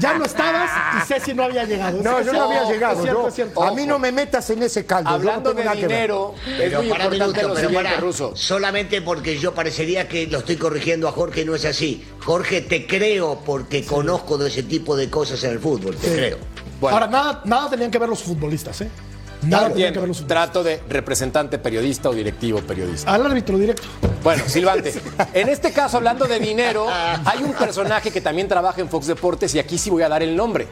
Ya 0.00 0.14
no 0.18 0.24
estabas 0.24 0.70
y 1.02 1.06
Ceci 1.06 1.34
no 1.34 1.44
había 1.44 1.64
llegado. 1.64 2.02
No, 2.02 2.20
yo 2.22 2.32
no 2.32 2.42
había 2.44 2.64
llegado. 2.64 2.96
Es 2.96 3.02
cierto, 3.02 3.22
yo- 3.22 3.28
es 3.28 3.34
cierto. 3.34 3.62
a 3.62 3.72
mí 3.74 3.86
no 3.86 3.98
me 3.98 4.10
metas 4.12 4.50
en 4.50 4.62
ese 4.62 4.84
caldo. 4.86 5.10
yo 5.10 5.18
no 5.18 5.30
Hablando 5.30 5.54
tengo 5.54 5.70
de 5.70 5.76
dinero, 5.76 6.34
es 6.58 6.72
muy 6.76 6.88
para 6.88 7.04
importante 7.04 7.42
minuto, 7.42 7.48
lo 7.48 7.54
pero 7.54 7.72
para, 7.72 7.96
ruso. 7.98 8.32
solamente 8.34 9.02
porque 9.02 9.38
yo 9.38 9.54
parecería 9.54 10.08
que 10.08 10.26
lo 10.26 10.38
estoy 10.38 10.56
corrigiendo 10.56 11.06
a 11.08 11.12
Jorge 11.12 11.42
y 11.42 11.44
no 11.44 11.54
es 11.54 11.64
así. 11.64 12.04
Jorge, 12.24 12.60
te 12.62 12.86
creo 12.86 13.40
porque 13.46 13.84
conozco 13.84 14.36
de 14.36 14.48
ese 14.48 14.64
tipo 14.64 14.96
de 14.96 15.08
cosas 15.08 15.42
en 15.44 15.52
el 15.52 15.60
fútbol, 15.60 15.94
te 15.96 16.08
Sí. 16.08 16.14
creo. 16.14 16.38
Bueno. 16.80 16.96
Ahora, 16.96 17.06
nada, 17.08 17.42
nada 17.44 17.70
tenían 17.70 17.90
que 17.90 17.98
ver 17.98 18.08
los 18.08 18.22
futbolistas, 18.22 18.80
¿eh? 18.80 18.88
Nada 19.42 19.68
Bien, 19.70 19.92
que 19.92 19.98
ver 19.98 20.08
los 20.08 20.26
trato 20.26 20.62
de 20.62 20.82
representante 20.88 21.58
periodista 21.58 22.10
o 22.10 22.12
directivo 22.12 22.60
periodista. 22.60 23.12
Al 23.12 23.24
árbitro 23.24 23.56
directo. 23.58 23.82
Bueno, 24.22 24.42
Silvante, 24.46 24.92
en 25.32 25.48
este 25.48 25.72
caso, 25.72 25.96
hablando 25.96 26.26
de 26.26 26.38
dinero, 26.38 26.86
hay 27.24 27.42
un 27.42 27.52
personaje 27.54 28.10
que 28.10 28.20
también 28.20 28.48
trabaja 28.48 28.80
en 28.80 28.88
Fox 28.88 29.06
Deportes 29.06 29.54
y 29.54 29.58
aquí 29.58 29.78
sí 29.78 29.90
voy 29.90 30.02
a 30.02 30.08
dar 30.08 30.22
el 30.22 30.36
nombre. 30.36 30.68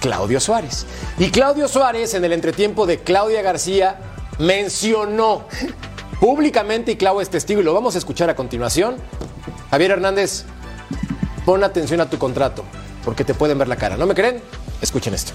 Claudio 0.00 0.40
Suárez. 0.40 0.86
Y 1.18 1.30
Claudio 1.30 1.68
Suárez, 1.68 2.14
en 2.14 2.24
el 2.24 2.32
entretiempo 2.32 2.86
de 2.86 2.98
Claudia 2.98 3.42
García, 3.42 3.98
mencionó 4.38 5.46
públicamente, 6.20 6.92
y 6.92 6.96
Clau 6.96 7.20
es 7.20 7.30
testigo, 7.30 7.60
y 7.60 7.64
lo 7.64 7.74
vamos 7.74 7.94
a 7.94 7.98
escuchar 7.98 8.30
a 8.30 8.36
continuación. 8.36 8.96
Javier 9.70 9.92
Hernández, 9.92 10.44
pon 11.44 11.64
atención 11.64 12.00
a 12.00 12.10
tu 12.10 12.18
contrato, 12.18 12.64
porque 13.04 13.24
te 13.24 13.34
pueden 13.34 13.58
ver 13.58 13.68
la 13.68 13.76
cara. 13.76 13.96
¿No 13.96 14.06
me 14.06 14.14
creen? 14.14 14.40
Escuchen 14.80 15.14
esto. 15.14 15.32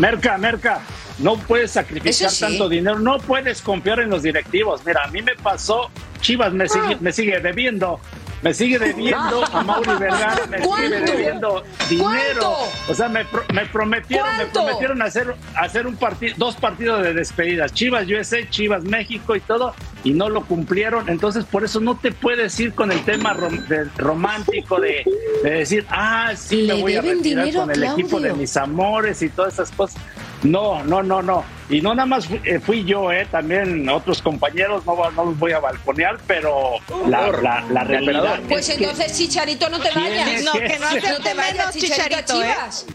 Merca, 0.00 0.38
Merca, 0.38 0.80
no 1.18 1.36
puedes 1.36 1.72
sacrificar 1.72 2.30
sí. 2.30 2.40
tanto 2.40 2.70
dinero, 2.70 2.98
no 2.98 3.18
puedes 3.18 3.60
confiar 3.60 4.00
en 4.00 4.08
los 4.08 4.22
directivos. 4.22 4.80
Mira, 4.86 5.04
a 5.04 5.08
mí 5.08 5.20
me 5.20 5.34
pasó, 5.34 5.90
Chivas 6.22 6.54
me 6.54 6.66
sigue, 6.68 6.96
me 7.00 7.12
sigue 7.12 7.38
debiendo, 7.40 8.00
me 8.42 8.54
sigue 8.54 8.78
debiendo 8.78 9.44
a 9.52 9.62
Mauri 9.62 9.90
Vergara, 9.98 10.46
me 10.46 10.58
sigue 10.62 11.00
debiendo 11.00 11.62
dinero. 11.88 12.08
¿Cuánto? 12.10 12.56
O 12.88 12.94
sea, 12.94 13.08
me, 13.08 13.24
pro- 13.24 13.44
me 13.52 13.66
prometieron, 13.66 14.26
me 14.38 14.46
prometieron 14.46 15.02
hacer, 15.02 15.34
hacer 15.56 15.86
un 15.86 15.96
partido, 15.96 16.34
dos 16.38 16.56
partidos 16.56 17.02
de 17.02 17.12
despedidas, 17.14 17.72
Chivas 17.74 18.06
USA, 18.08 18.38
Chivas 18.48 18.82
México 18.84 19.36
y 19.36 19.40
todo, 19.40 19.74
y 20.04 20.12
no 20.12 20.28
lo 20.30 20.42
cumplieron. 20.46 21.08
Entonces, 21.10 21.44
por 21.44 21.64
eso 21.64 21.80
no 21.80 21.96
te 21.98 22.12
puedes 22.12 22.58
ir 22.60 22.74
con 22.74 22.90
el 22.92 23.04
tema 23.04 23.34
rom- 23.34 23.66
de- 23.66 23.84
romántico 23.98 24.80
de, 24.80 25.04
de 25.42 25.50
decir, 25.50 25.86
ah, 25.90 26.32
sí, 26.36 26.64
me 26.66 26.80
voy 26.80 26.94
a 26.96 27.02
retirar 27.02 27.44
dinero 27.44 27.60
con 27.60 27.70
el 27.70 27.84
equipo 27.84 28.20
de 28.20 28.32
mis 28.32 28.56
amores 28.56 29.20
y 29.22 29.28
todas 29.28 29.54
esas 29.54 29.70
cosas. 29.72 30.00
No, 30.42 30.82
no, 30.84 31.02
no, 31.02 31.20
no. 31.22 31.44
Y 31.68 31.80
no 31.82 31.94
nada 31.94 32.06
más 32.06 32.26
fui, 32.26 32.40
eh, 32.44 32.58
fui 32.58 32.84
yo, 32.84 33.12
eh, 33.12 33.26
también 33.30 33.88
otros 33.88 34.22
compañeros, 34.22 34.84
no, 34.86 34.96
los 35.24 35.38
voy 35.38 35.52
a 35.52 35.60
balconear, 35.60 36.18
pero 36.26 36.72
la, 37.06 37.30
la, 37.30 37.64
la 37.70 37.84
realidad. 37.84 38.40
Pues 38.48 38.68
es 38.68 38.76
que- 38.78 38.84
entonces, 38.84 39.16
Chicharito, 39.16 39.68
no 39.68 39.78
te 39.78 39.90
¿Quién 39.90 40.04
vayas. 40.04 40.28
es 40.30 40.44
No, 40.44 40.52
que 40.52 40.78
no, 40.78 40.88
te- 40.88 41.10
no 41.10 41.18
te 41.20 41.34
vayas, 41.34 41.74
Chicharito, 41.76 42.42
¿eh? 42.42 42.46
Chivas. 42.46 42.86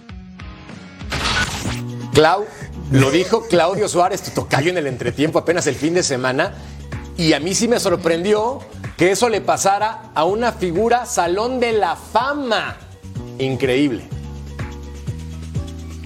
Clau, 2.13 2.45
lo 2.91 3.11
dijo 3.11 3.47
Claudio 3.47 3.87
Suárez, 3.89 4.21
tu 4.23 4.31
tocayo 4.31 4.69
en 4.69 4.77
el 4.77 4.87
entretiempo 4.87 5.39
apenas 5.39 5.67
el 5.67 5.75
fin 5.75 5.93
de 5.93 6.03
semana. 6.03 6.53
Y 7.17 7.33
a 7.33 7.39
mí 7.39 7.53
sí 7.55 7.67
me 7.67 7.79
sorprendió 7.79 8.59
que 8.97 9.11
eso 9.11 9.29
le 9.29 9.41
pasara 9.41 10.09
a 10.15 10.25
una 10.25 10.51
figura 10.51 11.05
salón 11.05 11.59
de 11.59 11.73
la 11.73 11.95
fama. 11.95 12.77
Increíble. 13.39 14.07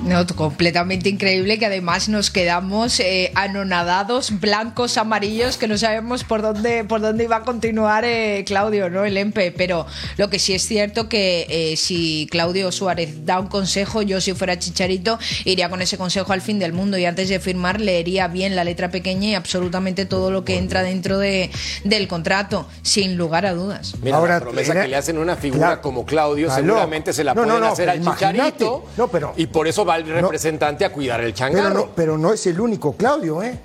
No, 0.04 0.26
completamente 0.28 1.10
increíble 1.10 1.60
que 1.60 1.66
además 1.66 2.08
nos 2.08 2.32
quedamos 2.32 3.00
eh, 3.02 3.32
anonadados, 3.36 4.40
blancos, 4.40 4.98
amarillos, 4.98 5.58
que 5.58 5.68
no 5.68 5.78
sabemos 5.78 6.24
por 6.24 6.42
dónde, 6.42 6.86
por 6.86 7.02
dónde 7.02 7.26
iba 7.26 7.36
a 7.38 7.44
continuar 7.44 8.06
eh, 8.06 8.44
Claudio, 8.48 8.90
¿no? 8.90 9.04
El 9.04 9.18
EMPE. 9.18 9.52
Pero 9.52 9.86
lo 10.18 10.30
que 10.30 10.40
sí 10.40 10.54
es 10.54 10.66
cierto 10.66 11.10
que 11.10 11.46
eh, 11.50 11.76
si 11.78 12.28
Claudio 12.32 12.72
Suárez 12.72 13.26
da 13.26 13.40
un 13.42 13.48
consejo, 13.48 14.02
yo 14.02 14.22
si 14.22 14.34
fuera 14.34 14.58
Chicharito 14.58 15.20
iría 15.44 15.70
con 15.70 15.82
ese 15.82 15.98
consejo 15.98 16.32
al 16.32 16.42
fin 16.42 16.60
del 16.60 16.72
mundo 16.72 16.98
y 16.98 17.06
antes 17.06 17.28
de 17.28 17.40
firmar 17.42 17.82
leería 17.82 18.28
bien 18.30 18.56
la 18.56 18.64
letra 18.64 18.90
pequeña 18.92 19.28
y 19.30 19.36
absolutamente 19.36 20.06
todo 20.06 20.32
lo 20.32 20.46
que 20.46 20.58
entra 20.58 20.82
dentro 20.82 21.18
de, 21.20 21.52
del 21.84 22.08
contrato, 22.08 22.68
sin 22.84 23.18
lugar 23.18 23.46
a 23.46 23.54
dudas. 23.54 23.96
Mira, 24.02 24.16
Ahora, 24.18 24.36
la 24.36 24.40
promesa 24.46 24.72
era- 24.72 24.82
que 24.84 24.88
le 24.88 24.96
hacen 24.96 25.18
a 25.18 25.20
una 25.20 25.36
figura 25.36 25.60
Claro. 25.68 25.82
como 25.82 26.06
Claudio, 26.06 26.50
seguramente 26.50 27.12
se 27.12 27.24
la 27.26 27.34
No, 27.34 27.44
pueden 27.44 27.60
no, 27.60 27.68
hacer 27.68 27.90
al. 27.90 28.02
Chicharito. 28.02 28.86
No, 28.96 29.08
pero- 29.10 29.34
y 29.36 29.48
por 29.48 29.68
eso 29.68 29.84
va 29.90 29.98
el 29.98 30.06
representante 30.08 30.86
a 30.86 30.92
cuidar 30.92 31.22
el 31.22 31.34
changarro. 31.34 31.70
Pero 31.70 31.80
no, 31.88 31.92
pero 31.96 32.18
no 32.18 32.34
es 32.34 32.46
el 32.48 32.60
único 32.62 32.94
Claudio, 32.94 33.42
¿eh? 33.44 33.58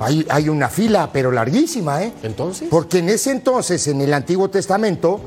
Hay, 0.00 0.26
hay 0.28 0.48
una 0.48 0.68
fila, 0.68 1.10
pero 1.12 1.30
larguísima, 1.32 2.02
¿eh? 2.02 2.12
¿Entonces? 2.22 2.68
Porque 2.70 2.98
en 2.98 3.08
ese 3.08 3.30
entonces, 3.30 3.86
en 3.88 4.00
el 4.00 4.12
Antiguo 4.12 4.48
Testamento, 4.50 5.20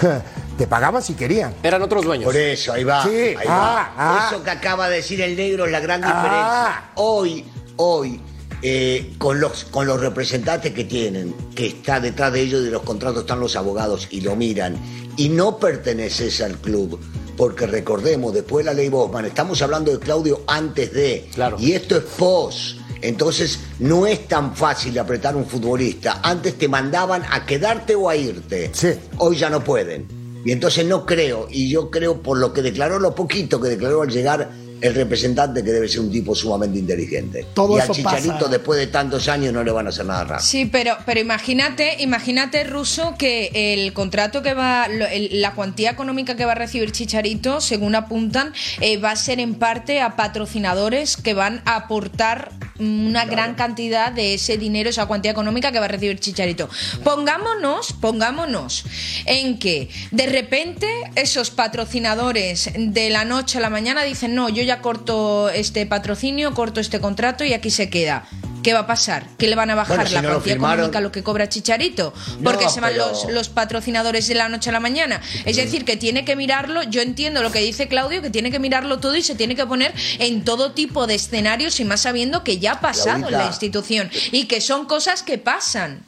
te 0.58 0.66
pagaban 0.66 1.02
si 1.02 1.14
querían. 1.14 1.54
Eran 1.62 1.82
otros 1.82 2.04
dueños. 2.04 2.24
Por 2.26 2.36
eso, 2.36 2.72
ahí 2.72 2.84
va. 2.84 3.02
Sí, 3.04 3.10
ahí 3.10 3.36
ah, 3.48 3.92
va. 3.94 3.94
ah. 3.96 4.28
Eso 4.30 4.42
que 4.44 4.50
acaba 4.50 4.88
de 4.88 4.96
decir 4.96 5.20
el 5.22 5.36
negro 5.36 5.64
es 5.66 5.72
la 5.72 5.80
gran 5.80 6.02
Ah. 6.04 6.06
diferencia. 6.06 6.90
Hoy, 6.96 7.44
hoy, 7.76 8.20
eh, 8.62 9.14
con, 9.18 9.40
los, 9.40 9.64
con 9.64 9.86
los 9.86 9.98
representantes 10.00 10.72
que 10.72 10.84
tienen, 10.84 11.34
que 11.54 11.66
está 11.66 11.98
detrás 11.98 12.32
de 12.32 12.42
ellos 12.42 12.62
de 12.62 12.70
los 12.70 12.82
contratos 12.82 13.22
están 13.22 13.40
los 13.40 13.56
abogados 13.56 14.06
y 14.10 14.20
lo 14.20 14.36
miran, 14.36 14.76
y 15.16 15.30
no 15.30 15.56
perteneces 15.58 16.40
al 16.42 16.58
club. 16.58 17.00
Porque 17.42 17.66
recordemos, 17.66 18.32
después 18.32 18.64
de 18.64 18.70
la 18.70 18.76
ley 18.76 18.88
Bosman, 18.88 19.24
estamos 19.24 19.60
hablando 19.62 19.90
de 19.90 19.98
Claudio 19.98 20.42
antes 20.46 20.92
de. 20.92 21.28
Claro. 21.34 21.56
Y 21.58 21.72
esto 21.72 21.96
es 21.96 22.04
pos. 22.16 22.76
Entonces, 23.00 23.58
no 23.80 24.06
es 24.06 24.28
tan 24.28 24.54
fácil 24.54 24.96
apretar 24.96 25.34
un 25.34 25.44
futbolista. 25.44 26.20
Antes 26.22 26.56
te 26.56 26.68
mandaban 26.68 27.24
a 27.28 27.44
quedarte 27.44 27.96
o 27.96 28.08
a 28.08 28.14
irte. 28.14 28.70
Sí. 28.72 28.90
Hoy 29.18 29.38
ya 29.38 29.50
no 29.50 29.64
pueden. 29.64 30.06
Y 30.44 30.52
entonces 30.52 30.86
no 30.86 31.04
creo, 31.04 31.48
y 31.50 31.68
yo 31.68 31.90
creo 31.90 32.22
por 32.22 32.38
lo 32.38 32.52
que 32.52 32.62
declaró, 32.62 33.00
lo 33.00 33.12
poquito 33.12 33.60
que 33.60 33.70
declaró 33.70 34.02
al 34.02 34.10
llegar 34.10 34.48
el 34.82 34.94
representante, 34.94 35.62
que 35.64 35.70
debe 35.72 35.88
ser 35.88 36.00
un 36.00 36.10
tipo 36.10 36.34
sumamente 36.34 36.78
inteligente. 36.78 37.46
Todo 37.54 37.76
y 37.76 37.80
eso 37.80 37.92
al 37.92 37.96
Chicharito, 37.96 38.34
pasa. 38.34 38.48
después 38.48 38.78
de 38.78 38.86
tantos 38.88 39.28
años, 39.28 39.52
no 39.52 39.62
le 39.64 39.70
van 39.70 39.86
a 39.86 39.90
hacer 39.90 40.04
nada 40.06 40.24
raro. 40.24 40.42
Sí, 40.42 40.66
pero, 40.66 40.96
pero 41.06 41.20
imagínate, 41.20 41.96
imagínate, 42.02 42.64
Ruso, 42.64 43.14
que 43.18 43.50
el 43.54 43.92
contrato 43.92 44.42
que 44.42 44.54
va, 44.54 44.88
lo- 44.88 45.06
el- 45.06 45.40
la 45.40 45.52
cuantía 45.54 45.90
económica 45.90 46.36
que 46.36 46.44
va 46.44 46.52
a 46.52 46.56
recibir 46.56 46.92
Chicharito, 46.92 47.60
según 47.60 47.94
apuntan, 47.94 48.52
eh, 48.80 48.96
va 48.98 49.12
a 49.12 49.16
ser 49.16 49.40
en 49.40 49.54
parte 49.54 50.00
a 50.00 50.16
patrocinadores 50.16 51.16
que 51.16 51.34
van 51.34 51.62
a 51.64 51.76
aportar 51.76 52.50
una 52.80 53.24
gran 53.26 53.54
cantidad 53.54 54.10
de 54.10 54.34
ese 54.34 54.56
dinero, 54.58 54.90
esa 54.90 55.06
cuantía 55.06 55.30
económica 55.30 55.70
que 55.70 55.78
va 55.78 55.84
a 55.84 55.88
recibir 55.88 56.18
Chicharito. 56.18 56.68
Pongámonos, 57.04 57.92
pongámonos 57.92 58.84
en 59.26 59.58
que 59.58 59.88
de 60.10 60.26
repente 60.26 60.88
esos 61.14 61.50
patrocinadores 61.50 62.70
de 62.76 63.10
la 63.10 63.24
noche 63.24 63.58
a 63.58 63.60
la 63.60 63.70
mañana 63.70 64.02
dicen, 64.02 64.34
no, 64.34 64.48
yo 64.48 64.62
ya 64.62 64.71
corto 64.80 65.48
este 65.50 65.84
patrocinio, 65.86 66.54
corto 66.54 66.80
este 66.80 67.00
contrato 67.00 67.44
y 67.44 67.52
aquí 67.52 67.70
se 67.70 67.90
queda. 67.90 68.24
¿Qué 68.62 68.72
va 68.74 68.80
a 68.80 68.86
pasar? 68.86 69.26
¿Qué 69.38 69.48
le 69.48 69.56
van 69.56 69.70
a 69.70 69.74
bajar 69.74 69.96
Bueno, 69.96 70.08
si 70.08 70.14
la 70.14 70.22
no 70.22 70.28
lo 70.28 70.34
cuantía 70.34 70.54
firmaron- 70.54 70.72
económica 70.74 70.98
a 70.98 71.00
lo 71.00 71.10
que 71.10 71.24
cobra 71.24 71.48
Chicharito? 71.48 72.14
Porque 72.44 72.64
No, 72.66 72.70
se 72.70 72.80
van 72.80 72.92
pero- 72.92 73.08
los, 73.08 73.24
los 73.28 73.48
patrocinadores 73.48 74.28
de 74.28 74.36
la 74.36 74.48
noche 74.48 74.70
a 74.70 74.72
la 74.72 74.78
mañana. 74.78 75.20
Es 75.44 75.56
decir, 75.56 75.84
que 75.84 75.96
tiene 75.96 76.24
que 76.24 76.36
mirarlo, 76.36 76.84
yo 76.84 77.02
entiendo 77.02 77.42
lo 77.42 77.50
que 77.50 77.58
dice 77.58 77.88
Claudio, 77.88 78.22
que 78.22 78.30
tiene 78.30 78.52
que 78.52 78.60
mirarlo 78.60 79.00
todo 79.00 79.16
y 79.16 79.22
se 79.22 79.34
tiene 79.34 79.56
que 79.56 79.66
poner 79.66 79.92
en 80.20 80.44
todo 80.44 80.70
tipo 80.70 81.08
de 81.08 81.16
escenarios 81.16 81.80
y 81.80 81.84
más 81.84 82.02
sabiendo 82.02 82.44
que 82.44 82.60
ya 82.60 82.74
ha 82.74 82.80
pasado 82.80 83.26
en 83.26 83.32
la 83.32 83.46
institución 83.46 84.08
y 84.30 84.44
que 84.44 84.60
son 84.60 84.86
cosas 84.86 85.24
que 85.24 85.38
pasan. 85.38 86.04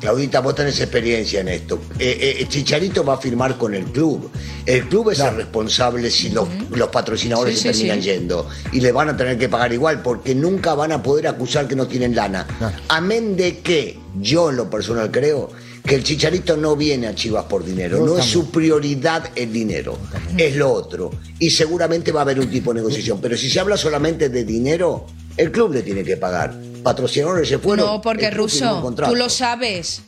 Claudita, 0.00 0.40
vos 0.40 0.54
tenés 0.54 0.80
experiencia 0.80 1.40
en 1.40 1.48
esto. 1.48 1.78
Eh, 1.98 2.38
eh, 2.40 2.46
Chicharito 2.48 3.04
va 3.04 3.14
a 3.14 3.18
firmar 3.18 3.58
con 3.58 3.74
el 3.74 3.84
club. 3.84 4.30
El 4.64 4.88
club 4.88 5.10
es 5.10 5.20
el 5.20 5.36
responsable 5.36 6.10
si 6.10 6.30
los, 6.30 6.48
los 6.70 6.88
patrocinadores 6.88 7.56
Sí, 7.56 7.62
se 7.64 7.74
sí, 7.74 7.78
terminan 7.80 8.02
sí. 8.02 8.08
yendo. 8.08 8.48
Y 8.72 8.80
le 8.80 8.92
van 8.92 9.10
a 9.10 9.16
tener 9.16 9.36
que 9.36 9.48
pagar 9.50 9.72
igual 9.74 10.00
porque 10.02 10.34
nunca 10.34 10.74
van 10.74 10.92
a 10.92 11.02
poder 11.02 11.26
acusar 11.26 11.68
que 11.68 11.76
no 11.76 11.86
tienen 11.86 12.14
lana. 12.16 12.46
Amén 12.88 13.36
de 13.36 13.58
que 13.58 13.98
yo 14.20 14.48
en 14.50 14.56
lo 14.56 14.70
personal 14.70 15.10
creo 15.10 15.50
que 15.84 15.96
el 15.96 16.02
Chicharito 16.04 16.56
no 16.56 16.76
viene 16.76 17.06
a 17.06 17.14
Chivas 17.14 17.44
por 17.44 17.62
dinero. 17.64 17.98
Yo 17.98 18.06
no 18.06 18.18
es 18.18 18.24
su 18.24 18.50
prioridad 18.50 19.30
el 19.34 19.52
dinero. 19.52 19.98
Es 20.38 20.56
lo 20.56 20.72
otro. 20.72 21.10
Y 21.38 21.50
seguramente 21.50 22.10
va 22.10 22.20
a 22.20 22.22
haber 22.22 22.40
un 22.40 22.48
tipo 22.50 22.72
de 22.72 22.80
negociación. 22.80 23.18
Pero 23.20 23.36
si 23.36 23.50
se 23.50 23.60
habla 23.60 23.76
solamente 23.76 24.30
de 24.30 24.44
dinero, 24.44 25.06
el 25.36 25.52
club 25.52 25.74
le 25.74 25.82
tiene 25.82 26.04
que 26.04 26.16
pagar. 26.16 26.54
Patrocinadores 26.82 27.48
se 27.48 27.58
fueron. 27.58 27.86
No, 27.86 28.00
porque 28.00 28.30
contrato. 28.80 29.12
tú 29.12 29.16
lo 29.16 29.28
sabes. 29.28 30.02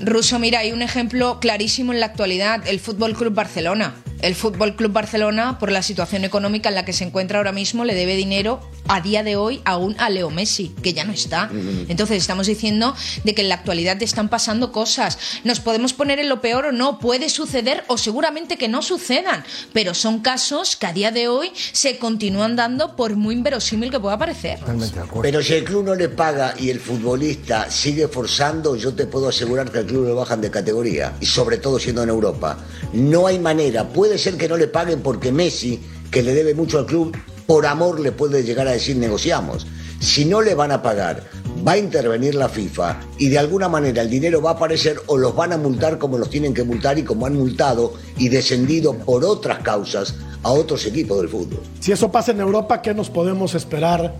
Ruso, 0.00 0.38
mira, 0.38 0.60
hay 0.60 0.72
un 0.72 0.82
ejemplo 0.82 1.38
clarísimo 1.40 1.92
en 1.92 2.00
la 2.00 2.06
actualidad, 2.06 2.66
el 2.66 2.80
Fútbol 2.80 3.14
Club 3.14 3.34
Barcelona. 3.34 3.94
El 4.24 4.34
Fútbol 4.34 4.74
Club 4.74 4.90
Barcelona, 4.90 5.58
por 5.58 5.70
la 5.70 5.82
situación 5.82 6.24
económica 6.24 6.70
en 6.70 6.76
la 6.76 6.86
que 6.86 6.94
se 6.94 7.04
encuentra 7.04 7.36
ahora 7.36 7.52
mismo, 7.52 7.84
le 7.84 7.94
debe 7.94 8.16
dinero 8.16 8.58
a 8.88 9.02
día 9.02 9.22
de 9.22 9.36
hoy 9.36 9.60
aún 9.66 9.94
a 9.98 10.08
Leo 10.08 10.30
Messi, 10.30 10.74
que 10.82 10.94
ya 10.94 11.04
no 11.04 11.12
está. 11.12 11.50
Entonces 11.88 12.16
estamos 12.18 12.46
diciendo 12.46 12.94
de 13.22 13.34
que 13.34 13.42
en 13.42 13.50
la 13.50 13.56
actualidad 13.56 14.02
están 14.02 14.30
pasando 14.30 14.72
cosas. 14.72 15.18
Nos 15.44 15.60
podemos 15.60 15.92
poner 15.92 16.18
en 16.20 16.30
lo 16.30 16.40
peor 16.40 16.66
o 16.66 16.72
no, 16.72 16.98
puede 16.98 17.28
suceder 17.28 17.84
o 17.88 17.98
seguramente 17.98 18.56
que 18.56 18.66
no 18.66 18.80
sucedan, 18.80 19.44
pero 19.74 19.92
son 19.92 20.20
casos 20.20 20.76
que 20.76 20.86
a 20.86 20.94
día 20.94 21.10
de 21.10 21.28
hoy 21.28 21.52
se 21.72 21.98
continúan 21.98 22.56
dando 22.56 22.96
por 22.96 23.16
muy 23.16 23.34
inverosímil 23.34 23.90
que 23.90 24.00
pueda 24.00 24.16
parecer. 24.16 24.58
Totalmente 24.60 24.94
de 24.94 25.02
acuerdo. 25.02 25.22
Pero 25.22 25.42
si 25.42 25.52
el 25.52 25.64
club 25.64 25.84
no 25.84 25.94
le 25.94 26.08
paga 26.08 26.54
y 26.58 26.70
el 26.70 26.80
futbolista 26.80 27.70
sigue 27.70 28.08
forzando, 28.08 28.74
yo 28.74 28.94
te 28.94 29.04
puedo 29.06 29.28
asegurar 29.28 29.70
que 29.70 29.80
al 29.80 29.86
club 29.86 30.06
lo 30.06 30.16
bajan 30.16 30.40
de 30.40 30.50
categoría. 30.50 31.12
Y 31.20 31.26
sobre 31.26 31.58
todo 31.58 31.78
siendo 31.78 32.02
en 32.02 32.08
Europa. 32.08 32.58
No 32.94 33.26
hay 33.26 33.38
manera. 33.38 33.88
Puede 33.88 34.13
ser 34.18 34.36
que 34.36 34.48
no 34.48 34.56
le 34.56 34.68
paguen 34.68 35.00
porque 35.00 35.32
Messi, 35.32 35.80
que 36.10 36.22
le 36.22 36.34
debe 36.34 36.54
mucho 36.54 36.78
al 36.78 36.86
club, 36.86 37.16
por 37.46 37.66
amor 37.66 38.00
le 38.00 38.12
puede 38.12 38.42
llegar 38.42 38.66
a 38.68 38.72
decir 38.72 38.96
negociamos. 38.96 39.66
Si 40.00 40.24
no 40.24 40.42
le 40.42 40.54
van 40.54 40.72
a 40.72 40.82
pagar, 40.82 41.22
va 41.66 41.72
a 41.72 41.78
intervenir 41.78 42.34
la 42.34 42.48
FIFA 42.48 43.00
y 43.18 43.28
de 43.28 43.38
alguna 43.38 43.68
manera 43.68 44.02
el 44.02 44.10
dinero 44.10 44.42
va 44.42 44.50
a 44.50 44.54
aparecer 44.54 44.96
o 45.06 45.16
los 45.16 45.34
van 45.34 45.52
a 45.52 45.56
multar 45.56 45.98
como 45.98 46.18
los 46.18 46.28
tienen 46.30 46.52
que 46.52 46.64
multar 46.64 46.98
y 46.98 47.04
como 47.04 47.26
han 47.26 47.34
multado 47.36 47.94
y 48.18 48.28
descendido 48.28 48.94
por 48.94 49.24
otras 49.24 49.60
causas 49.60 50.14
a 50.42 50.50
otros 50.50 50.84
equipos 50.84 51.18
del 51.18 51.28
fútbol. 51.30 51.60
Si 51.80 51.92
eso 51.92 52.10
pasa 52.12 52.32
en 52.32 52.40
Europa, 52.40 52.82
¿qué 52.82 52.92
nos 52.92 53.08
podemos 53.08 53.54
esperar 53.54 54.14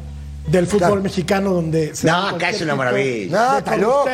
del 0.47 0.67
fútbol 0.67 0.79
Claro. 0.89 1.03
mexicano 1.03 1.53
donde 1.53 1.95
se 1.95 2.07
No, 2.07 2.29
acá 2.29 2.51
es 2.51 2.63
una 2.63 2.75
maravilla. 2.77 3.37
No, 3.37 3.53
de 3.53 3.59
está 3.59 3.77
loco. 3.77 4.05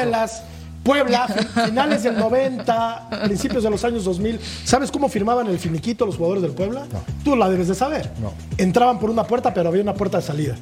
Puebla, 0.82 1.28
fi- 1.28 1.60
finales 1.66 2.02
del 2.02 2.16
90, 2.18 3.08
principios 3.24 3.62
de 3.62 3.70
los 3.70 3.84
años 3.84 4.04
2000. 4.04 4.40
¿Sabes 4.64 4.90
cómo 4.90 5.08
firmaban 5.08 5.46
el 5.48 5.58
finiquito 5.58 6.06
los 6.06 6.16
jugadores 6.16 6.42
del 6.42 6.52
Puebla? 6.52 6.84
Tú 7.22 7.36
la 7.36 7.48
debes 7.50 7.68
de 7.68 7.74
saber. 7.74 8.10
No. 8.20 8.32
Entraban 8.56 8.98
por 8.98 9.10
una 9.10 9.24
puerta, 9.24 9.52
pero 9.52 9.68
había 9.68 9.82
una 9.82 9.94
puerta 9.94 10.18
de 10.18 10.22
salida. 10.24 10.56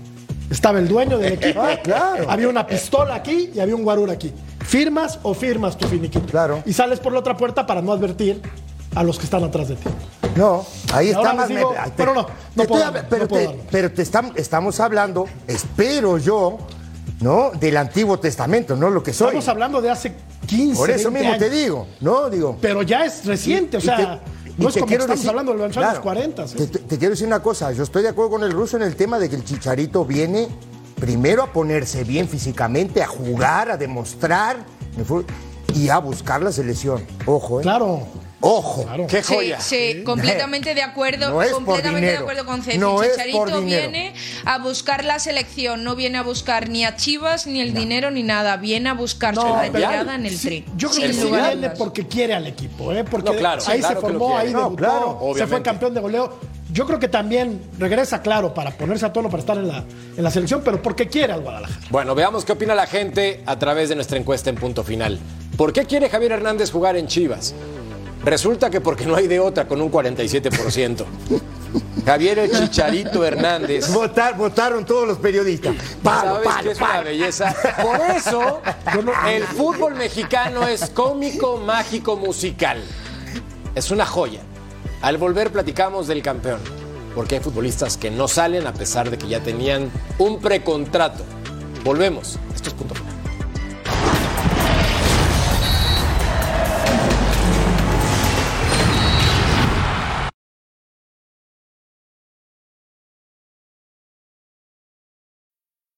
Estaba 0.51 0.79
el 0.81 0.89
dueño 0.89 1.19
del 1.19 1.33
equipo. 1.41 1.61
Ah, 1.63 1.77
claro. 1.83 2.31
Había 2.31 2.49
una 2.49 2.67
pistola 2.67 3.15
aquí 3.15 3.51
y 3.55 3.61
había 3.61 3.77
un 3.77 3.85
guarura 3.85 4.15
aquí. 4.15 4.33
¿Firmas 4.61 5.19
o 5.23 5.35
firmas 5.35 5.79
tu 5.79 5.87
finiquito? 5.87 6.27
Claro. 6.27 6.63
Y 6.67 6.73
sales 6.73 6.99
por 7.01 7.13
la 7.13 7.21
otra 7.21 7.37
puerta 7.37 7.65
para 7.67 7.81
no 7.81 7.93
advertir 7.93 8.43
a 8.95 9.03
los 9.05 9.19
que 9.19 9.25
están 9.25 9.45
atrás 9.45 9.69
de 9.69 9.77
ti. 9.77 9.89
No, 10.37 10.65
ahí 10.93 11.09
está 11.11 11.33
más. 11.33 11.49
digo, 11.49 11.73
me- 11.73 11.91
pero 11.97 12.15
no, 12.15 12.27
no 12.55 12.65
puedo 12.65 12.85
estoy- 12.85 13.03
pero, 13.09 13.23
no 13.25 13.29
puedo 13.29 13.51
te, 13.53 13.61
pero 13.71 13.93
te 13.93 14.03
estam- 14.03 14.33
estamos 14.37 14.79
hablando, 14.81 15.27
espero 15.47 16.19
yo, 16.19 16.59
¿no? 17.21 17.51
Del 17.53 17.77
Antiguo 17.77 18.19
Testamento, 18.19 18.77
no 18.77 18.91
lo 18.91 19.03
que 19.03 19.13
soy. 19.13 19.29
Estamos 19.29 19.49
hablando 19.49 19.81
de 19.83 19.91
hace 19.91 20.13
15 20.47 20.77
Por 20.79 20.91
eso 20.91 21.11
20 21.11 21.21
mismo 21.31 21.39
te 21.39 21.51
digo, 21.51 21.87
¿no? 22.01 22.31
Digo. 22.31 22.57
Pero 22.61 22.83
ya 22.83 23.05
es 23.05 23.25
reciente, 23.25 23.77
o 23.77 23.81
sea, 23.81 23.97
te- 23.97 24.03
no 24.63 24.69
es 24.69 24.75
como 24.77 24.87
estamos 24.91 25.09
decir- 25.09 25.29
hablando 25.31 25.53
de 25.53 25.59
los 25.59 25.65
años 25.77 25.77
claro, 25.77 26.03
40. 26.03 26.49
¿sí? 26.49 26.57
Te, 26.57 26.67
te- 26.67 26.99
quiero 26.99 27.11
decir 27.11 27.27
una 27.27 27.41
cosa, 27.43 27.73
yo 27.73 27.83
estoy 27.83 28.03
de 28.03 28.09
acuerdo 28.09 28.31
con 28.33 28.43
el 28.45 28.53
ruso 28.53 28.77
en 28.77 28.83
el 28.83 28.97
tema 28.97 29.19
de 29.19 29.29
que 29.29 29.37
el 29.37 29.45
Chicharito 29.45 30.05
viene 30.05 30.49
primero 31.01 31.43
a 31.45 31.53
ponerse 31.53 32.03
bien 32.05 32.29
físicamente, 32.29 33.03
a 33.03 33.07
jugar, 33.07 33.71
a 33.71 33.77
demostrar 33.77 34.57
y 35.75 35.89
a 35.91 35.99
buscar 35.99 36.43
la 36.43 36.51
selección. 36.51 37.05
Ojo, 37.27 37.61
¿eh? 37.61 37.63
Claro. 37.63 38.03
Ojo. 38.41 38.85
Claro. 38.85 39.07
¡Qué 39.09 39.23
Sí, 39.23 39.35
joya! 39.35 39.61
sí, 39.61 40.03
completamente 40.05 40.75
de 40.75 40.83
acuerdo, 40.83 41.31
No 41.31 41.43
es 41.43 41.51
por 41.51 41.65
completamente 41.65 42.11
de 42.13 42.17
acuerdo 42.19 42.47
con 42.47 42.63
Ceci. 42.63 42.79
No 42.79 43.03
es 43.03 43.11
Chicharito 43.13 43.63
viene 43.63 44.15
a 44.45 44.59
buscar 44.59 45.05
la 45.05 45.19
selección, 45.19 45.83
no 45.83 45.97
viene 45.97 46.19
a 46.19 46.23
buscar 46.23 46.69
ni 46.69 46.85
a 46.85 46.95
Chivas, 46.95 47.47
ni 47.49 47.61
el 47.61 47.75
dinero, 47.75 48.11
ni 48.13 48.23
nada, 48.23 48.57
viene 48.57 48.91
a 48.91 48.95
buscar 48.95 49.35
su 49.35 49.43
retirada 49.43 50.15
en 50.15 50.27
el 50.27 50.37
sí, 50.39 50.47
tri. 50.47 50.65
yo 50.77 50.89
creo 50.89 51.01
sin 51.01 51.07
que 51.09 51.13
sí 51.15 51.21
lugar 51.23 51.41
a 51.45 51.51
viene 51.51 51.71
porque 51.71 52.07
quiere 52.07 52.35
al 52.35 52.47
equipo, 52.47 52.93
¿eh? 52.93 53.03
porque 53.05 53.31
No, 53.31 53.37
claro, 53.37 53.63
ahí 53.67 53.81
claro 53.81 53.95
se 53.97 54.01
formó, 54.01 54.39
ahí 54.39 54.53
No, 54.53 54.59
debutó, 54.61 54.77
claro, 54.77 55.21
se 55.37 55.47
fue 55.47 55.63
campeón 55.63 55.95
de 55.95 56.01
goleo. 56.01 56.39
Yo 56.71 56.87
creo 56.87 56.99
que 57.01 57.09
también 57.09 57.63
regresa, 57.79 58.21
claro, 58.21 58.53
para 58.53 58.71
ponerse 58.73 59.07
a 59.07 59.13
tono 59.13 59.31
para 59.31 59.41
estar 59.41 59.57
en 59.57 59.69
la, 59.69 59.85
en 60.17 60.23
la 60.23 60.31
selección, 60.31 60.61
pero 60.63 60.83
porque 60.83 61.09
quiere 61.09 61.33
al 61.33 61.41
Guadalajara. 61.41 61.81
Bueno, 61.91 62.15
veamos 62.15 62.45
qué 62.45 62.53
opina 62.53 62.75
la 62.75 62.87
gente 62.87 63.43
a 63.47 63.59
través 63.59 63.89
de 63.89 63.95
nuestra 63.95 64.19
encuesta 64.19 64.51
en 64.51 64.57
punto 64.57 64.85
final. 64.85 65.19
¿Por 65.57 65.73
qué 65.73 65.87
quiere 65.87 66.11
Javier 66.11 66.33
Hernández 66.33 66.71
jugar 66.71 66.97
en 66.97 67.07
Chivas? 67.07 67.55
Resulta 68.29 68.69
que 68.69 68.83
porque 68.83 69.07
no 69.07 69.17
hay 69.17 69.27
de 69.27 69.41
otra 69.41 69.67
con 69.67 69.81
un 69.81 69.91
47%. 69.91 71.05
Javier 72.05 72.39
el 72.41 72.51
Chicharito 72.51 73.25
Hernández. 73.25 73.91
Votar, 73.91 74.37
votaron 74.37 74.85
todos 74.85 75.09
los 75.09 75.17
periodistas. 75.17 75.75
Palo, 76.03 76.35
¿Sabes 76.35 76.49
palo, 76.49 76.63
qué 76.63 76.71
es 76.71 76.79
una 76.79 76.89
palo. 76.89 77.05
belleza? 77.05 77.57
Por 77.83 78.01
eso, 78.17 78.63
el 79.29 79.45
fútbol 79.45 79.95
mexicano 79.95 80.67
es 80.69 80.91
cómico, 80.91 81.57
mágico, 81.57 82.17
musical. 82.17 82.83
Es 83.75 83.91
una 83.91 84.05
joya. 84.05 84.41
Al 85.01 85.17
volver 85.17 85.51
platicamos 85.51 86.07
del 86.07 86.23
campeón, 86.23 86.61
porque 87.15 87.37
hay 87.37 87.41
futbolistas 87.41 87.97
que 87.97 88.11
no 88.11 88.29
salen 88.29 88.67
a 88.67 88.75
pesar 88.75 89.11
de 89.11 89.17
que 89.17 89.29
ya 89.29 89.41
tenían 89.41 89.91
un 90.19 90.39
precontrato. 90.39 91.25
Volvemos. 91.83 92.39
Esto 92.55 92.69
es 92.69 92.75
punto 92.75 92.95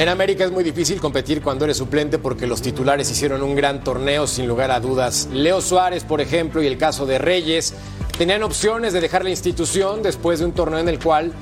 En 0.00 0.08
América 0.08 0.46
es 0.46 0.50
muy 0.50 0.64
difícil 0.64 0.98
competir 0.98 1.42
cuando 1.42 1.66
eres 1.66 1.76
suplente 1.76 2.18
porque 2.18 2.46
los 2.46 2.62
titulares 2.62 3.10
hicieron 3.10 3.42
un 3.42 3.54
gran 3.54 3.84
torneo 3.84 4.26
sin 4.26 4.48
lugar 4.48 4.70
a 4.70 4.80
dudas. 4.80 5.28
Leo 5.30 5.60
Suárez, 5.60 6.04
por 6.04 6.22
ejemplo, 6.22 6.62
y 6.62 6.66
el 6.66 6.78
caso 6.78 7.04
de 7.04 7.18
Reyes, 7.18 7.74
tenían 8.16 8.42
opciones 8.42 8.94
de 8.94 9.02
dejar 9.02 9.24
la 9.24 9.28
institución 9.28 10.02
después 10.02 10.38
de 10.38 10.46
un 10.46 10.52
torneo 10.52 10.78
en 10.78 10.88
el 10.88 10.98
cual 10.98 11.34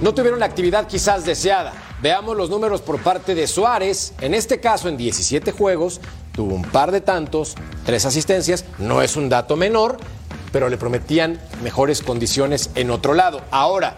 no 0.00 0.14
tuvieron 0.14 0.40
la 0.40 0.46
actividad 0.46 0.86
quizás 0.86 1.26
deseada. 1.26 1.74
Veamos 2.00 2.38
los 2.38 2.48
números 2.48 2.80
por 2.80 3.02
parte 3.02 3.34
de 3.34 3.46
Suárez. 3.46 4.14
En 4.22 4.32
este 4.32 4.60
caso, 4.60 4.88
en 4.88 4.96
17 4.96 5.52
juegos, 5.52 6.00
tuvo 6.32 6.54
un 6.54 6.62
par 6.62 6.90
de 6.90 7.02
tantos, 7.02 7.54
tres 7.84 8.06
asistencias. 8.06 8.64
No 8.78 9.02
es 9.02 9.14
un 9.14 9.28
dato 9.28 9.56
menor, 9.56 9.98
pero 10.52 10.70
le 10.70 10.78
prometían 10.78 11.38
mejores 11.62 12.00
condiciones 12.00 12.70
en 12.76 12.90
otro 12.90 13.12
lado. 13.12 13.42
Ahora, 13.50 13.94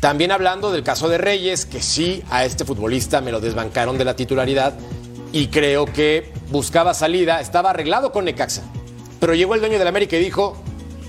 también 0.00 0.32
hablando 0.32 0.72
del 0.72 0.82
caso 0.82 1.08
de 1.08 1.18
Reyes, 1.18 1.66
que 1.66 1.82
sí 1.82 2.24
a 2.30 2.44
este 2.44 2.64
futbolista 2.64 3.20
me 3.20 3.32
lo 3.32 3.40
desbancaron 3.40 3.98
de 3.98 4.04
la 4.06 4.16
titularidad 4.16 4.74
y 5.32 5.48
creo 5.48 5.84
que 5.86 6.32
buscaba 6.50 6.94
salida, 6.94 7.40
estaba 7.40 7.70
arreglado 7.70 8.10
con 8.10 8.24
Necaxa. 8.24 8.62
Pero 9.20 9.34
llegó 9.34 9.54
el 9.54 9.60
dueño 9.60 9.78
del 9.78 9.86
América 9.86 10.16
y 10.16 10.20
dijo, 10.20 10.56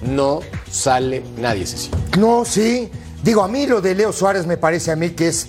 no 0.01 0.41
sale 0.69 1.23
nadie, 1.38 1.65
Ceci. 1.65 1.89
No, 2.19 2.43
sí. 2.43 2.91
Digo, 3.23 3.43
a 3.43 3.47
mí 3.47 3.65
lo 3.65 3.82
de 3.82 3.95
Leo 3.95 4.12
Suárez 4.12 4.45
me 4.45 4.58
parece 4.58 4.91
a 4.91 4.95
mí 4.95 5.12
que 5.12 5.30
es 5.30 5.47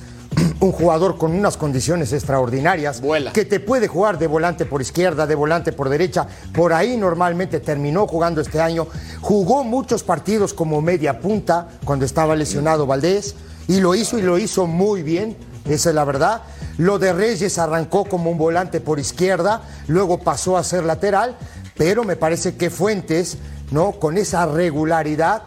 un 0.61 0.73
jugador 0.73 1.18
con 1.18 1.33
unas 1.33 1.57
condiciones 1.57 2.12
extraordinarias. 2.12 3.01
Vuela. 3.01 3.33
Que 3.33 3.45
te 3.45 3.61
puede 3.61 3.88
jugar 3.88 4.18
de 4.18 4.27
volante 4.27 4.64
por 4.64 4.81
izquierda, 4.81 5.27
de 5.27 5.35
volante 5.35 5.73
por 5.73 5.88
derecha. 5.88 6.27
Por 6.55 6.73
ahí 6.73 6.97
normalmente 6.97 7.61
terminó 7.61 8.07
jugando 8.07 8.40
este 8.40 8.61
año. 8.61 8.87
Jugó 9.21 9.64
muchos 9.64 10.03
partidos 10.03 10.55
como 10.55 10.81
media 10.81 11.21
punta 11.21 11.68
cuando 11.85 12.05
estaba 12.05 12.37
lesionado 12.37 12.87
Valdés. 12.87 13.35
Y 13.68 13.81
lo 13.81 13.95
hizo 13.95 14.18
y 14.18 14.23
lo 14.23 14.38
hizo 14.38 14.66
muy 14.66 15.03
bien. 15.03 15.37
Esa 15.64 15.90
es 15.90 15.95
la 15.95 16.05
verdad. 16.05 16.42
Lo 16.79 16.99
de 16.99 17.12
Reyes 17.12 17.59
arrancó 17.59 18.05
como 18.05 18.31
un 18.31 18.38
volante 18.38 18.81
por 18.81 18.99
izquierda, 18.99 19.62
luego 19.87 20.18
pasó 20.18 20.57
a 20.57 20.64
ser 20.64 20.85
lateral, 20.85 21.37
pero 21.77 22.03
me 22.03 22.16
parece 22.16 22.57
que 22.57 22.71
Fuentes, 22.71 23.37
¿no? 23.71 23.92
Con 23.92 24.16
esa 24.16 24.47
regularidad 24.47 25.42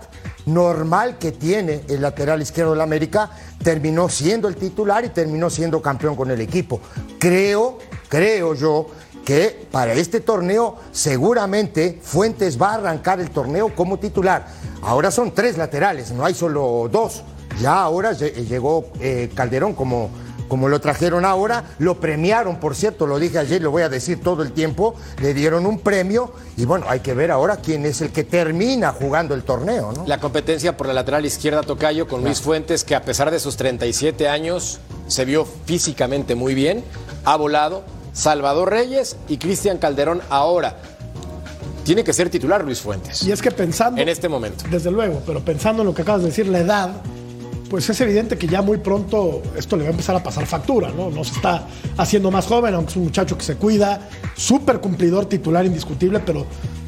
normal 0.46 1.18
que 1.18 1.32
tiene 1.32 1.82
el 1.88 2.02
lateral 2.02 2.42
izquierdo 2.42 2.72
del 2.72 2.82
América, 2.82 3.32
terminó 3.64 4.10
siendo 4.10 4.48
el 4.48 4.56
titular 4.56 5.04
y 5.06 5.10
terminó 5.10 5.50
siendo 5.50 5.82
campeón 5.82 6.16
con 6.16 6.30
el 6.32 6.42
equipo. 6.42 6.80
Creo, 7.20 7.80
creo 8.10 8.54
yo 8.54 8.88
que 9.26 9.68
para 9.72 9.94
este 9.94 10.20
torneo 10.20 10.76
seguramente 10.92 12.00
Fuentes 12.04 12.62
va 12.62 12.72
a 12.72 12.76
arrancar 12.76 13.20
el 13.20 13.32
torneo 13.32 13.74
como 13.76 13.98
titular. 13.98 14.46
Ahora 14.84 15.10
son 15.10 15.34
tres 15.34 15.58
laterales, 15.58 16.12
no 16.12 16.24
hay 16.26 16.36
solo 16.36 16.88
dos. 16.92 17.24
Ya 17.60 17.82
ahora 17.82 18.12
lle- 18.12 18.34
llegó 18.46 18.88
eh, 19.00 19.32
Calderón 19.34 19.74
como, 19.74 20.10
como 20.48 20.70
lo 20.70 20.80
trajeron 20.80 21.26
ahora, 21.26 21.64
lo 21.80 22.00
premiaron, 22.00 22.60
por 22.60 22.76
cierto, 22.76 23.08
lo 23.08 23.20
dije 23.20 23.40
ayer, 23.40 23.62
lo 23.62 23.72
voy 23.72 23.84
a 23.84 23.90
decir 23.90 24.22
todo 24.22 24.44
el 24.44 24.52
tiempo, 24.52 24.96
le 25.22 25.34
dieron 25.34 25.66
un 25.66 25.80
premio 25.80 26.34
y 26.58 26.66
bueno, 26.66 26.86
hay 26.90 27.00
que 27.00 27.14
ver 27.14 27.32
ahora 27.32 27.58
quién 27.58 27.86
es 27.86 28.02
el 28.02 28.12
que 28.12 28.24
termina 28.24 28.92
jugando 28.92 29.34
el 29.34 29.44
torneo, 29.44 29.92
¿no? 29.92 30.06
La 30.06 30.20
competencia 30.20 30.78
por 30.78 30.88
la 30.88 30.94
lateral 30.94 31.26
izquierda 31.26 31.64
Tocayo 31.64 32.08
con 32.08 32.24
Luis 32.24 32.42
Fuentes, 32.42 32.84
que 32.84 32.96
a 32.96 33.02
pesar 33.02 33.32
de 33.32 33.40
sus 33.40 33.58
37 33.58 34.28
años 34.28 34.80
se 35.08 35.26
vio 35.26 35.46
físicamente 35.66 36.36
muy 36.36 36.54
bien, 36.54 36.84
ha 37.24 37.36
volado. 37.36 37.84
Salvador 38.14 38.70
Reyes 38.70 39.18
y 39.28 39.38
Cristian 39.38 39.78
Calderón 39.78 40.22
ahora. 40.30 40.78
Tiene 41.84 42.04
que 42.04 42.14
ser 42.14 42.30
titular 42.30 42.64
Luis 42.64 42.80
Fuentes. 42.80 43.22
Y 43.24 43.32
es 43.32 43.42
que 43.42 43.52
pensando. 43.52 44.02
En 44.02 44.08
este 44.08 44.30
momento. 44.30 44.64
Desde 44.72 44.90
luego, 44.90 45.22
pero 45.26 45.42
pensando 45.42 45.82
en 45.82 45.88
lo 45.88 45.94
que 45.94 46.02
acabas 46.02 46.22
de 46.22 46.30
decir, 46.30 46.48
la 46.48 46.60
edad, 46.60 46.92
pues 47.76 47.90
es 47.90 48.00
evidente 48.00 48.38
que 48.38 48.48
ya 48.48 48.62
muy 48.62 48.78
pronto 48.78 49.44
esto 49.58 49.76
le 49.76 49.84
va 49.84 49.90
a 49.90 49.92
empezar 49.92 50.16
a 50.16 50.24
pasar 50.24 50.46
factura, 50.46 50.92
¿no? 50.96 51.10
No 51.10 51.26
se 51.26 51.34
está 51.34 51.68
haciendo 51.98 52.32
más 52.32 52.46
joven, 52.46 52.74
aunque 52.74 52.92
es 52.92 52.96
un 52.96 53.04
muchacho 53.04 53.38
que 53.38 53.44
se 53.44 53.58
cuida, 53.58 54.08
súper 54.34 54.80
cumplidor, 54.80 55.26
titular 55.26 55.66
indiscutible, 55.66 56.22
pero 56.22 56.46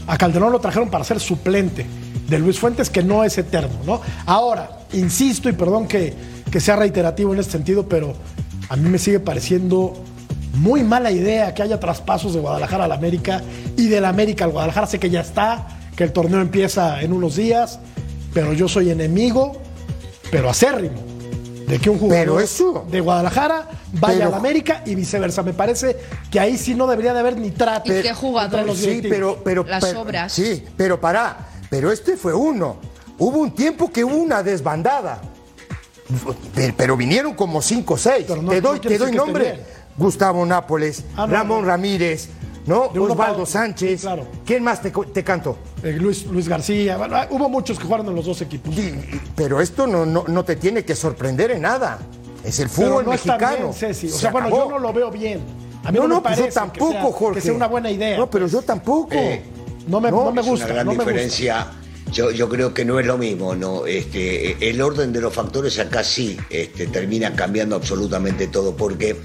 a 0.07 0.17
Calderón 0.17 0.53
lo 0.53 0.61
trajeron 0.61 0.89
para 0.89 1.03
ser 1.03 1.19
suplente 1.19 1.85
de 2.29 2.39
Luis 2.39 2.57
Fuentes, 2.57 2.89
que 2.89 3.03
no 3.03 3.25
es 3.25 3.37
eterno, 3.37 3.75
¿no? 3.85 3.99
Ahora, 4.25 4.79
insisto, 4.93 5.49
y 5.49 5.51
perdón 5.51 5.89
que, 5.89 6.13
que 6.49 6.61
sea 6.61 6.77
reiterativo 6.77 7.33
en 7.33 7.41
este 7.41 7.51
sentido, 7.51 7.89
pero 7.89 8.13
a 8.69 8.77
mí 8.77 8.89
me 8.89 8.97
sigue 8.97 9.19
pareciendo 9.19 9.93
muy 10.53 10.83
mala 10.83 11.11
idea 11.11 11.53
que 11.53 11.63
haya 11.63 11.81
traspasos 11.81 12.33
de 12.33 12.39
Guadalajara 12.39 12.85
al 12.85 12.93
América 12.93 13.41
y 13.75 13.89
del 13.89 14.05
América 14.05 14.45
al 14.45 14.51
Guadalajara. 14.51 14.87
Sé 14.87 14.99
que 14.99 15.09
ya 15.09 15.19
está, 15.19 15.67
que 15.97 16.05
el 16.05 16.13
torneo 16.13 16.39
empieza 16.39 17.01
en 17.01 17.11
unos 17.11 17.35
días, 17.35 17.77
pero 18.33 18.53
yo 18.53 18.69
soy 18.69 18.89
enemigo, 18.89 19.66
pero 20.31 20.49
acérrimo, 20.49 20.95
de 21.67 21.79
que 21.79 21.89
un 21.89 21.99
jugador 21.99 22.25
Pero 22.25 22.39
eso- 22.39 22.85
de 22.89 23.01
Guadalajara 23.01 23.67
vaya 23.93 24.17
Pero- 24.19 24.27
al 24.29 24.33
América 24.35 24.83
y 24.85 24.95
viceversa. 24.95 25.43
Me 25.43 25.53
parece 25.53 25.97
que 26.31 26.39
ahí 26.39 26.57
sí 26.57 26.75
no 26.75 26.87
debería 26.87 27.13
de 27.13 27.19
haber 27.19 27.37
ni 27.37 27.51
trato. 27.51 27.91
¿Y 27.93 28.01
qué 28.01 28.13
jugador? 28.13 28.65
los 28.65 28.77
Sí, 28.77 29.01
pero, 29.07 29.39
pero, 29.43 29.63
Las 29.65 29.83
pero- 29.83 30.01
obras. 30.01 30.31
Sí, 30.31 30.63
pero 30.77 30.99
pará, 31.01 31.37
pero 31.69 31.91
este 31.91 32.15
fue 32.17 32.33
uno. 32.33 32.77
Hubo 33.19 33.39
un 33.39 33.51
tiempo 33.53 33.91
que 33.91 34.03
hubo 34.03 34.15
una 34.15 34.43
desbandada. 34.43 35.21
Pero, 36.55 36.73
pero 36.77 36.95
vinieron 36.97 37.33
como 37.33 37.61
cinco 37.61 37.95
o 37.95 37.97
seis. 37.97 38.27
No- 38.29 38.49
te 38.49 38.61
doy, 38.61 38.75
no 38.77 38.81
te 38.81 38.97
doy 38.97 39.11
nombre. 39.11 39.59
Gustavo 39.97 40.45
Nápoles, 40.45 41.03
Ah, 41.17 41.25
no, 41.25 41.33
Ramón 41.33 41.61
no. 41.63 41.67
Ramírez, 41.67 42.29
¿no? 42.67 42.89
De 42.93 42.99
Osvaldo. 42.99 43.45
Sánchez. 43.45 44.01
Sí, 44.01 44.05
claro. 44.05 44.27
¿Quién 44.45 44.63
más 44.63 44.81
te, 44.81 44.91
te 44.91 45.23
canto? 45.23 45.57
Eh, 45.81 45.93
Luis, 45.93 46.25
Luis 46.27 46.47
García, 46.47 46.97
bueno, 46.97 47.15
ah, 47.15 47.27
hubo 47.31 47.49
muchos 47.49 47.79
que 47.79 47.85
jugaron 47.85 48.07
en 48.07 48.15
los 48.15 48.25
dos 48.25 48.39
equipos. 48.41 48.77
Y- 48.77 48.93
Pero 49.35 49.59
esto 49.61 49.87
no, 49.87 50.05
no, 50.05 50.25
no 50.27 50.45
te 50.45 50.55
tiene 50.55 50.85
que 50.85 50.95
sorprender 50.95 51.49
en 51.51 51.61
nada. 51.63 51.97
Es 52.43 52.59
el 52.59 52.69
Pero 52.69 52.89
fútbol 52.89 53.05
no 53.05 53.13
está 53.13 53.37
mexicano. 53.37 53.57
bien, 53.69 53.73
Ceci. 53.73 54.07
O 54.07 54.11
Se 54.11 54.17
sea, 54.19 54.31
bueno, 54.31 54.49
yo 54.49 54.69
no 54.69 54.79
lo 54.79 54.93
veo 54.93 55.09
bien. 55.09 55.39
A 55.83 55.91
mí 55.91 55.97
no, 55.97 56.03
no, 56.03 56.07
no, 56.09 56.15
me 56.15 56.21
pues 56.21 56.35
parece 56.35 56.47
yo 56.49 56.53
tampoco, 56.53 56.87
que 56.91 56.93
sea, 56.99 57.11
Jorge. 57.11 57.35
que 57.39 57.41
sea 57.41 57.53
una 57.53 57.67
buena 57.67 57.89
idea. 57.89 58.17
No, 58.17 58.29
pero 58.29 58.47
yo 58.47 58.61
tampoco. 58.61 59.09
Eh, 59.13 59.41
No 59.87 59.99
me, 60.01 60.11
no 60.11 60.31
me 60.31 60.41
es 60.41 60.47
gusta. 60.47 60.65
una 60.65 60.73
gran 60.75 60.87
gusta. 60.87 61.03
diferencia. 61.03 61.67
Yo, 62.11 62.31
yo 62.31 62.47
creo 62.47 62.73
que 62.73 62.85
no 62.85 62.99
es 63.01 63.05
lo 63.05 63.17
mismo, 63.17 63.53
¿no? 63.55 63.85
Este, 63.85 64.69
el 64.69 64.81
orden 64.81 65.11
de 65.11 65.19
los 65.19 65.33
factores 65.33 65.77
acá 65.79 66.03
sí 66.05 66.37
este, 66.49 66.87
termina 66.87 67.35
cambiando 67.35 67.75
absolutamente 67.75 68.47
todo, 68.47 68.75
porque 68.77 69.17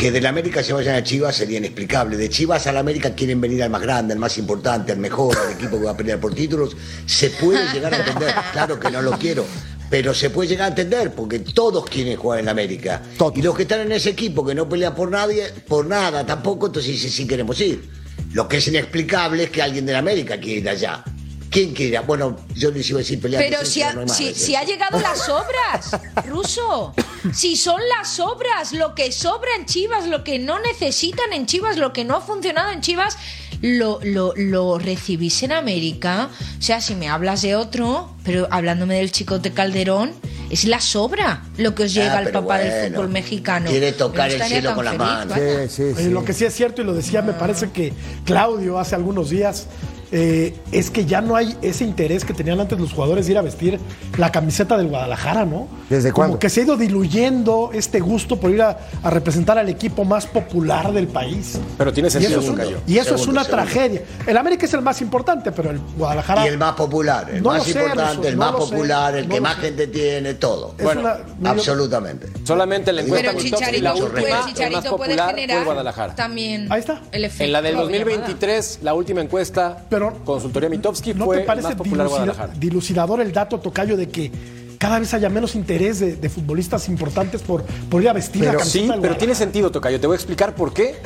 que 0.00 0.10
del 0.10 0.24
América 0.24 0.62
se 0.62 0.72
vayan 0.72 0.94
a 0.94 1.04
Chivas 1.04 1.36
sería 1.36 1.58
inexplicable. 1.58 2.16
De 2.16 2.30
Chivas 2.30 2.66
al 2.66 2.78
América 2.78 3.14
quieren 3.14 3.38
venir 3.38 3.62
al 3.62 3.68
más 3.68 3.82
grande, 3.82 4.14
al 4.14 4.18
más 4.18 4.38
importante, 4.38 4.92
al 4.92 4.98
mejor, 4.98 5.36
al 5.36 5.52
equipo 5.52 5.78
que 5.78 5.84
va 5.84 5.90
a 5.90 5.96
pelear 5.96 6.18
por 6.18 6.34
títulos. 6.34 6.74
Se 7.04 7.28
puede 7.28 7.70
llegar 7.70 7.92
a 7.92 7.98
entender, 7.98 8.34
claro 8.52 8.80
que 8.80 8.90
no 8.90 9.02
lo 9.02 9.12
quiero, 9.18 9.44
pero 9.90 10.14
se 10.14 10.30
puede 10.30 10.48
llegar 10.48 10.64
a 10.64 10.68
entender, 10.68 11.12
porque 11.14 11.40
todos 11.40 11.84
quieren 11.84 12.16
jugar 12.16 12.38
en 12.38 12.46
la 12.46 12.52
América. 12.52 13.02
Todos. 13.18 13.36
Y 13.36 13.42
los 13.42 13.54
que 13.54 13.64
están 13.64 13.80
en 13.80 13.92
ese 13.92 14.08
equipo 14.08 14.42
que 14.42 14.54
no 14.54 14.66
pelean 14.66 14.94
por 14.94 15.10
nadie, 15.10 15.50
por 15.68 15.84
nada 15.84 16.24
tampoco, 16.24 16.68
entonces 16.68 16.98
sí, 16.98 17.10
sí 17.10 17.26
queremos 17.26 17.60
ir. 17.60 17.86
Lo 18.32 18.48
que 18.48 18.56
es 18.56 18.68
inexplicable 18.68 19.44
es 19.44 19.50
que 19.50 19.60
alguien 19.60 19.84
de 19.84 19.92
la 19.92 19.98
América 19.98 20.40
quiere 20.40 20.60
ir 20.60 20.68
allá. 20.70 21.04
¿Quién 21.50 21.74
quiere 21.74 21.90
ir? 21.90 21.96
a- 21.98 22.02
Bueno, 22.02 22.36
yo 22.54 22.70
les 22.70 22.88
iba 22.90 22.98
a 22.98 23.02
decir 23.02 23.20
pelear. 23.20 23.42
Pero 23.42 23.58
de 23.60 23.66
si 23.66 23.80
centro, 23.80 24.02
ha, 24.02 24.04
no 24.06 24.12
si, 24.14 24.28
de 24.28 24.34
si 24.34 24.54
ha 24.56 24.64
llegado 24.64 25.00
las 25.00 25.28
obras, 25.28 26.00
Ruso. 26.26 26.94
Si 27.34 27.56
son 27.56 27.80
las 27.98 28.18
obras, 28.20 28.72
lo 28.72 28.94
que 28.94 29.12
sobra 29.12 29.50
en 29.58 29.66
Chivas, 29.66 30.06
lo 30.06 30.24
que 30.24 30.38
no 30.38 30.58
necesitan 30.60 31.32
en 31.32 31.46
Chivas, 31.46 31.76
lo 31.76 31.92
que 31.92 32.04
no 32.04 32.16
ha 32.16 32.20
funcionado 32.20 32.70
en 32.70 32.80
Chivas, 32.80 33.16
lo, 33.62 34.00
lo, 34.02 34.32
lo 34.36 34.78
recibís 34.78 35.42
en 35.42 35.52
América. 35.52 36.30
O 36.58 36.62
sea, 36.62 36.80
si 36.80 36.94
me 36.94 37.08
hablas 37.08 37.42
de 37.42 37.56
otro, 37.56 38.10
pero 38.24 38.48
hablándome 38.50 38.94
del 38.96 39.12
chicote 39.12 39.52
Calderón, 39.52 40.12
es 40.48 40.64
la 40.64 40.80
sobra 40.80 41.44
lo 41.58 41.74
que 41.74 41.84
os 41.84 41.94
llega 41.94 42.14
Ah, 42.14 42.18
al 42.18 42.24
pero 42.24 42.40
papá 42.42 42.58
del 42.58 42.70
bueno, 42.70 42.96
fútbol 42.96 43.08
mexicano. 43.10 43.70
quiere 43.70 43.92
tocar 43.92 44.30
el 44.30 44.42
cielo 44.42 44.74
con 44.74 44.84
las 44.84 44.94
feliz, 44.94 45.06
manos. 45.06 45.36
vaya. 45.36 45.68
Sí, 45.68 45.74
sí, 45.76 45.82
Oye, 45.82 46.04
sí. 46.04 46.10
Lo 46.10 46.24
que 46.24 46.32
sí 46.32 46.44
es 46.44 46.54
cierto 46.54 46.80
y 46.80 46.84
lo 46.84 46.94
decía, 46.94 47.20
me 47.22 47.34
parece 47.34 47.70
que 47.70 47.92
Claudio 48.24 48.78
hace 48.78 48.94
algunos 48.94 49.28
días, 49.30 49.66
eh, 50.12 50.54
es 50.72 50.90
que 50.90 51.04
ya 51.04 51.20
no 51.20 51.36
hay 51.36 51.56
ese 51.62 51.84
interés 51.84 52.24
que 52.24 52.32
tenían 52.34 52.58
antes 52.60 52.78
los 52.78 52.92
jugadores 52.92 53.26
de 53.26 53.32
ir 53.32 53.38
a 53.38 53.42
vestir 53.42 53.78
la 54.18 54.32
camiseta 54.32 54.76
del 54.76 54.88
Guadalajara, 54.88 55.44
¿no? 55.44 55.68
¿Desde 55.88 56.10
Como 56.12 56.22
cuándo? 56.22 56.38
que 56.38 56.48
se 56.50 56.60
ha 56.60 56.64
ido 56.64 56.76
diluyendo 56.76 57.70
este 57.72 58.00
gusto 58.00 58.38
por 58.38 58.50
ir 58.50 58.62
a, 58.62 58.78
a 59.02 59.10
representar 59.10 59.58
al 59.58 59.68
equipo 59.68 60.04
más 60.04 60.26
popular 60.26 60.92
del 60.92 61.08
país. 61.08 61.58
Pero 61.78 61.92
tiene 61.92 62.08
Y 62.08 62.12
sentido, 62.12 62.32
eso 62.32 62.40
es, 62.40 62.48
un- 62.48 62.56
Cayo. 62.56 62.78
y 62.86 62.98
eso 62.98 63.14
es 63.14 63.26
una 63.26 63.44
segundo. 63.44 63.64
tragedia. 63.64 64.02
El 64.26 64.36
América 64.36 64.66
es 64.66 64.74
el 64.74 64.82
más 64.82 65.00
importante, 65.00 65.52
pero 65.52 65.70
el 65.70 65.78
Guadalajara 65.96 66.44
Y 66.44 66.48
el 66.48 66.58
más 66.58 66.74
popular, 66.74 67.30
el 67.30 67.42
No 67.42 67.50
más 67.50 67.66
importante, 67.68 68.28
el 68.28 68.36
no 68.36 68.40
más 68.52 68.52
sé, 68.52 68.58
popular, 68.70 69.16
el 69.16 69.28
no 69.28 69.34
que 69.34 69.40
más 69.40 69.54
sé. 69.56 69.60
gente 69.62 69.86
tiene, 69.86 70.34
todo. 70.34 70.74
es 70.78 70.84
una- 70.84 71.18
medio- 71.38 71.50
Absolutamente. 71.50 72.28
Solamente 72.44 72.92
la 72.92 73.02
encuesta 73.02 73.28
Pero 73.30 73.42
Chicharito, 73.42 73.82
la 73.84 73.92
mucho 73.92 74.04
última, 74.06 74.20
pues, 74.20 74.32
el 74.32 74.38
más 74.38 74.46
Chicharito 74.46 74.80
puede 74.80 75.10
popular 75.12 75.30
fue 75.30 75.40
generar 75.40 75.64
Guadalajara. 75.64 76.14
también 76.14 76.72
Ahí 76.72 76.80
está. 76.80 77.00
el 77.12 77.24
efecto. 77.24 77.44
En 77.44 77.52
la 77.52 77.62
del 77.62 77.72
llamada. 77.74 77.88
2023, 77.90 78.78
la 78.82 78.94
última 78.94 79.20
encuesta, 79.20 79.84
Pero- 79.88 79.99
consultoría 80.24 80.68
Mitofsky, 80.68 81.14
¿No 81.14 81.24
fue 81.26 81.38
te 81.38 81.44
parece 81.44 81.68
más 81.68 81.76
popular 81.76 82.06
dilucida- 82.06 82.08
Guadalajara. 82.24 82.52
dilucidador 82.58 83.20
el 83.20 83.32
dato, 83.32 83.60
Tocayo, 83.60 83.96
de 83.96 84.08
que 84.08 84.30
cada 84.78 84.98
vez 84.98 85.12
haya 85.14 85.28
menos 85.28 85.54
interés 85.54 86.00
de, 86.00 86.16
de 86.16 86.28
futbolistas 86.28 86.88
importantes 86.88 87.42
por, 87.42 87.62
por 87.64 88.02
ir 88.02 88.08
a 88.08 88.12
vestir 88.14 88.42
Pero 88.44 88.58
camiseta 88.58 88.94
sí, 88.94 89.00
pero 89.02 89.16
tiene 89.16 89.34
sentido, 89.34 89.70
Tocayo. 89.70 90.00
Te 90.00 90.06
voy 90.06 90.14
a 90.14 90.16
explicar 90.16 90.54
por 90.54 90.72
qué. 90.72 90.96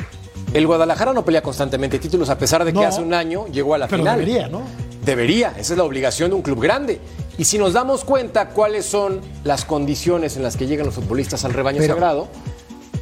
El 0.53 0.65
Guadalajara 0.67 1.11
no 1.11 1.25
pelea 1.25 1.41
constantemente 1.41 1.99
títulos, 1.99 2.29
a 2.29 2.37
pesar 2.37 2.63
de 2.63 2.71
que 2.71 2.79
No, 2.79 2.85
hace 2.87 3.01
un 3.01 3.13
año 3.13 3.45
llegó 3.47 3.73
a 3.73 3.77
la 3.77 3.87
pero 3.87 4.03
final. 4.03 4.17
debería, 4.19 4.47
¿no? 4.47 4.61
Debería, 5.03 5.49
esa 5.57 5.73
es 5.73 5.77
la 5.77 5.83
obligación 5.83 6.29
de 6.29 6.35
un 6.37 6.41
club 6.41 6.61
grande. 6.61 7.01
Y 7.37 7.43
si 7.43 7.57
nos 7.57 7.73
damos 7.73 8.05
cuenta 8.05 8.49
cuáles 8.49 8.85
son 8.85 9.19
las 9.43 9.65
condiciones 9.65 10.37
en 10.37 10.43
las 10.43 10.55
que 10.55 10.65
llegan 10.67 10.85
los 10.85 10.95
futbolistas 10.95 11.43
al 11.43 11.51
rebaño 11.53 11.79
Pero- 11.79 11.93
sagrado, 11.95 12.27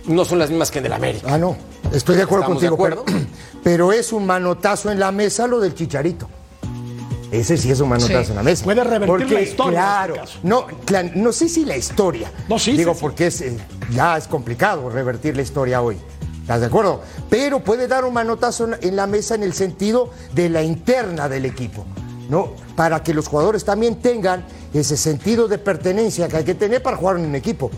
no 0.08 0.26
son 0.26 0.40
las 0.40 0.50
mismas 0.50 0.72
que 0.72 0.80
en 0.80 0.88
el 0.88 0.94
América. 0.94 1.28
Ah, 1.30 1.38
no, 1.38 1.56
estoy 1.94 2.16
de 2.18 2.24
acuerdo 2.24 2.44
¿Estamos 2.46 2.62
de 2.64 2.70
contigo, 2.70 2.74
acuerdo? 2.76 3.04
Pero, 3.06 3.20
pero 3.64 3.92
es 3.92 4.12
un 4.14 4.26
manotazo 4.26 4.92
en 4.92 5.00
la 5.00 5.12
mesa 5.12 5.48
lo 5.48 5.60
del 5.60 5.74
chicharito. 5.74 6.28
Ese 7.32 7.58
sí 7.58 7.72
es 7.72 7.80
un 7.80 7.90
manotazo 7.90 8.24
Sí. 8.26 8.30
en 8.30 8.36
la 8.36 8.44
mesa. 8.44 8.64
Puede 8.64 8.84
revertir 8.84 9.08
Porque, 9.08 9.34
la 9.34 9.42
historia 9.42 9.80
en 9.80 9.86
Claro, 9.86 10.14
este 10.16 10.26
caso. 10.28 10.40
no, 10.44 10.68
no 11.16 11.32
sé 11.32 11.50
si 11.50 11.66
la 11.66 11.76
historia. 11.76 12.32
No, 12.48 12.60
sí, 12.60 12.74
Digo, 12.78 12.94
sí, 12.94 13.00
porque 13.02 13.28
es, 13.28 13.42
eh, 13.42 13.58
ya 13.92 14.18
es 14.18 14.28
complicado 14.28 14.88
revertir 14.90 15.36
la 15.36 15.42
historia 15.42 15.82
hoy. 15.82 15.98
¿Estás 16.42 16.60
de 16.60 16.68
acuerdo? 16.68 17.02
Pero 17.30 17.64
puede 17.64 17.88
dar 17.88 18.06
un 18.06 18.14
manotazo 18.14 18.66
en- 18.66 18.76
en 18.82 18.96
la 18.96 19.08
mesa 19.08 19.34
en 19.34 19.44
el 19.44 19.54
sentido 19.54 20.12
de 20.36 20.50
la 20.50 20.62
interna 20.62 21.28
del 21.30 21.46
equipo. 21.46 21.86
¿no? 22.30 22.54
Para 22.78 23.04
que 23.04 23.14
los 23.14 23.28
jugadores 23.28 23.66
también 23.66 23.96
tengan 23.98 24.46
ese 24.74 24.96
sentido 24.96 25.48
de 25.50 25.58
pertenencia 25.58 26.28
que 26.30 26.38
hay 26.38 26.44
que 26.46 26.56
tener 26.56 26.82
para 26.82 26.96
jugar 26.98 27.18
en 27.18 27.26
un 27.26 27.36
equipo. 27.36 27.70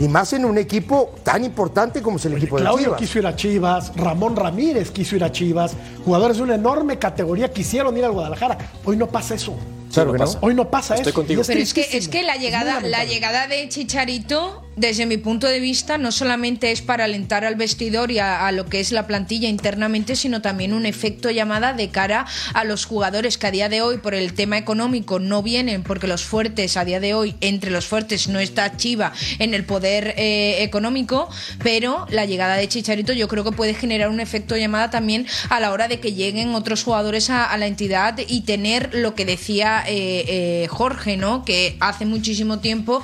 Y 0.00 0.08
más 0.08 0.32
en 0.32 0.46
un 0.46 0.56
equipo 0.56 1.14
tan 1.22 1.44
importante 1.44 2.00
como 2.00 2.16
es 2.16 2.24
el 2.24 2.32
equipo 2.32 2.56
de 2.56 2.62
Claudio 2.62 2.84
Chivas. 2.86 3.00
quiso 3.00 3.18
ir 3.18 3.26
a 3.26 3.36
Chivas, 3.36 3.92
Ramón 3.96 4.34
Ramírez 4.34 4.90
quiso 4.90 5.14
ir 5.14 5.22
a 5.24 5.30
Chivas, 5.30 5.74
jugadores 6.04 6.38
de 6.38 6.42
una 6.42 6.54
enorme 6.54 6.98
categoría 6.98 7.52
quisieron 7.52 7.96
ir 7.96 8.04
al 8.06 8.12
Guadalajara. 8.12 8.56
Hoy 8.84 8.96
no 8.96 9.06
pasa 9.08 9.34
eso. 9.34 9.54
Claro 9.92 10.12
que 10.12 10.18
no. 10.18 10.24
Hoy 10.40 10.54
no 10.54 10.70
pasa 10.70 10.94
Estoy 10.94 11.10
eso. 11.10 11.16
contigo. 11.16 11.42
Y 11.42 11.44
Pero 11.44 11.60
es 11.60 11.74
que, 11.74 11.98
es 11.98 12.08
que 12.08 12.22
la 12.22 12.34
Es 12.34 12.40
llegada, 12.40 12.80
la 12.80 13.04
llegada 13.04 13.46
de 13.46 13.68
Chicharito, 13.68 14.62
desde 14.76 15.04
mi 15.04 15.16
punto 15.16 15.46
de 15.46 15.60
vista, 15.60 15.98
no 15.98 16.12
solamente 16.12 16.70
es 16.70 16.80
para 16.80 17.04
alentar 17.04 17.44
al 17.44 17.56
vestidor 17.56 18.10
y 18.10 18.18
a, 18.18 18.50
lo 18.52 18.66
que 18.66 18.80
es 18.80 18.92
la 18.92 19.06
plantilla 19.06 19.48
internamente, 19.48 20.16
sino 20.16 20.42
también 20.42 20.72
un 20.72 20.86
efecto 20.86 21.30
llamada 21.30 21.72
de 21.72 21.90
cara 21.90 22.26
a 22.54 22.64
los 22.64 22.84
jugadores 22.84 23.36
que 23.36 23.48
a 23.48 23.50
día 23.50 23.68
de 23.68 23.82
hoy, 23.82 23.98
por 23.98 24.14
el 24.14 24.32
tema 24.32 24.58
económico, 24.58 25.18
no 25.18 25.42
vienen, 25.42 25.82
porque 25.82 26.06
los 26.06 26.24
fuertes, 26.24 26.76
a 26.76 26.84
día 26.84 27.00
de 27.00 27.14
hoy, 27.14 27.34
entre 27.40 27.70
los 27.70 27.86
fuertes 27.86 28.28
no 28.28 28.38
está 28.38 28.76
Chiva 28.76 29.12
en 29.38 29.54
el 29.54 29.64
poder 29.64 30.14
eh, 30.16 30.62
económico, 30.62 31.28
pero 31.62 32.06
la 32.10 32.24
llegada 32.24 32.54
de 32.54 32.68
Chicharito 32.68 33.12
yo 33.12 33.28
creo 33.28 33.44
que 33.44 33.52
puede 33.52 33.74
generar 33.74 34.08
un 34.08 34.20
efecto 34.20 34.56
llamada 34.56 34.90
también 34.90 35.26
a 35.50 35.60
la 35.60 35.72
hora 35.72 35.88
de 35.88 36.00
que 36.00 36.14
lleguen 36.14 36.54
otros 36.54 36.84
jugadores 36.84 37.28
a, 37.28 37.56
la 37.58 37.66
entidad 37.66 38.18
y 38.26 38.42
tener 38.42 38.94
lo 38.94 39.14
que 39.14 39.24
decía 39.24 39.82
eh, 39.86 40.24
eh, 40.28 40.66
Jorge, 40.70 41.16
¿no? 41.16 41.44
Que 41.44 41.76
hace 41.80 42.06
muchísimo 42.06 42.60
tiempo 42.60 43.02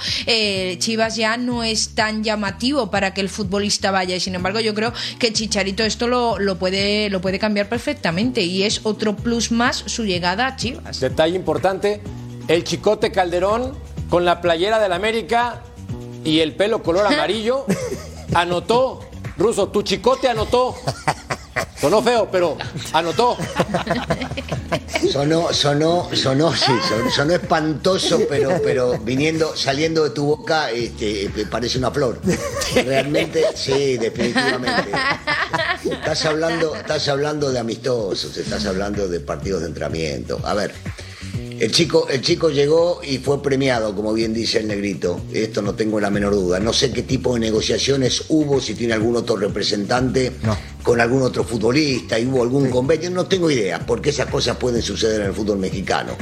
Chivas 0.78 1.16
ya 1.16 1.36
no 1.36 1.55
es 1.62 1.94
tan 1.94 2.24
llamativo 2.24 2.90
para 2.90 3.14
que 3.14 3.20
el 3.20 3.28
futbolista 3.28 3.90
vaya 3.90 4.16
y 4.16 4.20
sin 4.20 4.34
embargo 4.34 4.60
yo 4.60 4.74
creo 4.74 4.92
que 5.18 5.32
Chicharito 5.32 5.84
esto 5.84 6.08
lo, 6.08 6.38
lo 6.38 6.58
puede 6.58 7.10
lo 7.10 7.20
puede 7.20 7.38
cambiar 7.38 7.68
perfectamente 7.68 8.42
y 8.42 8.62
es 8.62 8.80
otro 8.84 9.16
plus 9.16 9.50
más 9.52 9.76
su 9.86 10.04
llegada 10.04 10.46
a 10.46 10.56
Chivas. 10.56 11.00
Detalle 11.00 11.36
importante, 11.36 12.02
el 12.48 12.64
chicote 12.64 13.12
Calderón 13.12 13.74
con 14.08 14.24
la 14.24 14.40
playera 14.40 14.78
del 14.78 14.92
América 14.92 15.62
y 16.24 16.40
el 16.40 16.54
pelo 16.54 16.82
color 16.82 17.06
amarillo 17.12 17.66
anotó. 18.34 19.00
Ruso, 19.38 19.68
tu 19.68 19.82
chicote 19.82 20.28
anotó. 20.28 20.74
Sonó 21.78 22.02
feo, 22.02 22.28
pero 22.30 22.56
anotó. 22.92 23.36
Sonó, 25.10 25.52
sonó, 25.52 26.08
sonó, 26.14 26.54
sí, 26.54 26.72
sonó, 26.88 27.10
sonó 27.10 27.34
espantoso, 27.34 28.20
pero, 28.28 28.60
pero 28.62 28.98
viniendo, 28.98 29.56
saliendo 29.56 30.04
de 30.04 30.10
tu 30.10 30.26
boca, 30.26 30.70
este, 30.70 31.30
parece 31.50 31.78
una 31.78 31.90
flor. 31.90 32.20
Realmente, 32.74 33.44
sí, 33.54 33.96
definitivamente. 33.96 34.90
Estás 35.90 36.24
hablando, 36.26 36.74
estás 36.74 37.08
hablando 37.08 37.50
de 37.50 37.58
amistosos, 37.58 38.36
estás 38.36 38.66
hablando 38.66 39.08
de 39.08 39.20
partidos 39.20 39.62
de 39.62 39.68
entrenamiento. 39.68 40.40
A 40.44 40.54
ver, 40.54 40.72
el 41.58 41.72
chico, 41.72 42.06
el 42.10 42.20
chico 42.20 42.50
llegó 42.50 43.00
y 43.02 43.18
fue 43.18 43.42
premiado, 43.42 43.94
como 43.94 44.12
bien 44.12 44.34
dice 44.34 44.58
el 44.58 44.68
negrito. 44.68 45.20
Esto 45.32 45.62
no 45.62 45.74
tengo 45.74 45.98
la 46.00 46.10
menor 46.10 46.34
duda. 46.34 46.60
No 46.60 46.72
sé 46.72 46.90
qué 46.92 47.02
tipo 47.02 47.34
de 47.34 47.40
negociaciones 47.40 48.24
hubo, 48.28 48.60
si 48.60 48.74
tiene 48.74 48.92
algún 48.92 49.16
otro 49.16 49.36
representante 49.36 50.32
con 50.86 51.00
algún 51.00 51.22
otro 51.22 51.42
futbolista, 51.42 52.16
y 52.16 52.26
hubo 52.26 52.44
algún 52.44 52.70
convenio. 52.70 53.10
No 53.10 53.26
tengo 53.26 53.50
idea, 53.50 53.84
porque 53.84 54.10
esas 54.10 54.28
cosas 54.30 54.56
pueden 54.56 54.80
suceder 54.80 55.20
en 55.20 55.26
el 55.26 55.32
fútbol 55.32 55.58
mexicano. 55.58 56.12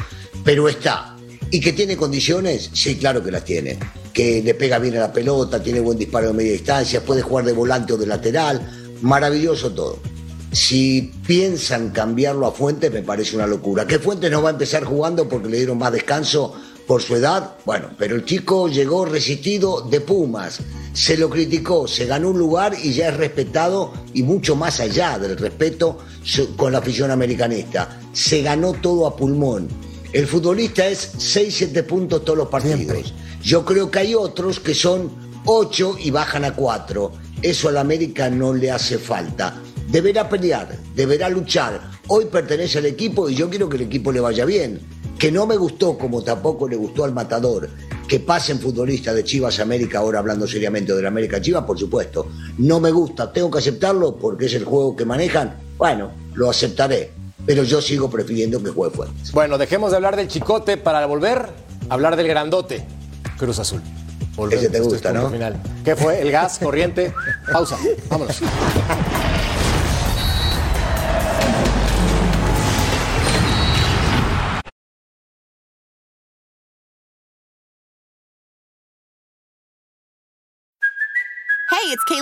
Pero 0.42 0.70
está. 0.70 1.18
¿Y 1.50 1.60
que 1.60 1.74
tiene 1.74 1.98
condiciones? 1.98 2.70
Sí, 2.72 2.96
claro 2.96 3.22
que 3.22 3.30
las 3.30 3.44
tiene. 3.44 3.78
Que 4.14 4.42
le 4.42 4.54
pega 4.54 4.78
bien 4.78 4.96
a 4.96 5.00
la 5.00 5.12
pelota, 5.12 5.62
tiene 5.62 5.80
buen 5.80 5.98
disparo 5.98 6.28
de 6.28 6.32
media 6.32 6.52
distancia, 6.52 7.04
puede 7.04 7.20
jugar 7.20 7.44
de 7.44 7.52
volante 7.52 7.92
o 7.92 7.98
de 7.98 8.06
lateral. 8.06 8.96
Maravilloso 9.02 9.70
todo. 9.72 9.98
Si 10.50 11.12
piensan 11.26 11.90
cambiarlo 11.90 12.46
a 12.46 12.52
Fuentes, 12.52 12.90
me 12.90 13.02
parece 13.02 13.36
una 13.36 13.46
locura. 13.46 13.86
Que 13.86 13.98
Fuentes 13.98 14.30
no 14.30 14.40
va 14.40 14.48
a 14.48 14.52
empezar 14.52 14.84
jugando 14.84 15.28
porque 15.28 15.50
le 15.50 15.58
dieron 15.58 15.76
más 15.76 15.92
descanso 15.92 16.54
por 16.86 17.02
su 17.02 17.16
edad. 17.16 17.56
Bueno, 17.64 17.90
pero 17.98 18.16
el 18.16 18.24
chico 18.24 18.68
llegó 18.68 19.04
resistido 19.04 19.82
de 19.82 20.00
Pumas. 20.00 20.60
Se 20.92 21.16
lo 21.16 21.28
criticó, 21.28 21.88
se 21.88 22.06
ganó 22.06 22.30
un 22.30 22.38
lugar 22.38 22.76
y 22.80 22.92
ya 22.92 23.08
es 23.08 23.16
respetado 23.16 23.92
y 24.12 24.22
mucho 24.22 24.54
más 24.54 24.80
allá 24.80 25.18
del 25.18 25.36
respeto 25.36 25.98
con 26.56 26.72
la 26.72 26.78
afición 26.78 27.10
americanista. 27.10 28.00
Se 28.12 28.42
ganó 28.42 28.72
todo 28.74 29.06
a 29.06 29.16
pulmón. 29.16 29.68
El 30.12 30.28
futbolista 30.28 30.86
es 30.86 31.14
6-7 31.16 31.84
puntos 31.84 32.24
todos 32.24 32.38
los 32.38 32.48
partidos. 32.48 33.12
Yo 33.42 33.64
creo 33.64 33.90
que 33.90 33.98
hay 33.98 34.14
otros 34.14 34.60
que 34.60 34.74
son 34.74 35.10
8 35.44 35.96
y 36.00 36.10
bajan 36.10 36.44
a 36.44 36.54
4. 36.54 37.12
Eso 37.42 37.68
al 37.68 37.78
América 37.78 38.30
no 38.30 38.54
le 38.54 38.70
hace 38.70 38.98
falta. 38.98 39.60
Deberá 39.88 40.28
pelear, 40.28 40.78
deberá 40.94 41.28
luchar. 41.28 41.90
Hoy 42.06 42.26
pertenece 42.26 42.78
al 42.78 42.86
equipo 42.86 43.28
y 43.28 43.34
yo 43.34 43.50
quiero 43.50 43.68
que 43.68 43.76
el 43.76 43.82
equipo 43.82 44.12
le 44.12 44.20
vaya 44.20 44.44
bien. 44.44 44.80
Que 45.18 45.30
no 45.30 45.46
me 45.46 45.56
gustó, 45.56 45.96
como 45.96 46.22
tampoco 46.22 46.68
le 46.68 46.76
gustó 46.76 47.04
al 47.04 47.12
matador, 47.12 47.68
que 48.08 48.20
pasen 48.20 48.58
futbolistas 48.58 49.14
de 49.14 49.24
Chivas 49.24 49.58
América, 49.60 49.98
ahora 49.98 50.18
hablando 50.18 50.46
seriamente 50.46 50.94
del 50.94 51.06
América 51.06 51.40
Chivas, 51.40 51.64
por 51.64 51.78
supuesto. 51.78 52.26
No 52.58 52.80
me 52.80 52.90
gusta, 52.90 53.32
tengo 53.32 53.50
que 53.50 53.58
aceptarlo 53.58 54.16
porque 54.16 54.46
es 54.46 54.54
el 54.54 54.64
juego 54.64 54.94
que 54.96 55.04
manejan. 55.04 55.56
Bueno, 55.78 56.10
lo 56.34 56.50
aceptaré, 56.50 57.12
pero 57.46 57.62
yo 57.62 57.80
sigo 57.80 58.10
prefiriendo 58.10 58.62
que 58.62 58.70
juegue 58.70 58.94
Fuentes. 58.94 59.32
Bueno, 59.32 59.56
dejemos 59.56 59.90
de 59.90 59.96
hablar 59.96 60.16
del 60.16 60.28
chicote 60.28 60.76
para 60.76 61.06
volver 61.06 61.48
a 61.88 61.94
hablar 61.94 62.16
del 62.16 62.26
grandote, 62.28 62.84
Cruz 63.38 63.58
Azul. 63.58 63.80
Volvemos, 64.36 64.64
Ese 64.64 64.72
te 64.72 64.78
es 64.78 64.84
gusta, 64.84 65.12
¿no? 65.12 65.30
Final. 65.30 65.62
¿Qué 65.84 65.94
fue? 65.94 66.20
¿El 66.20 66.32
gas? 66.32 66.58
¿Corriente? 66.58 67.14
Pausa. 67.52 67.78
Vámonos. 68.10 68.40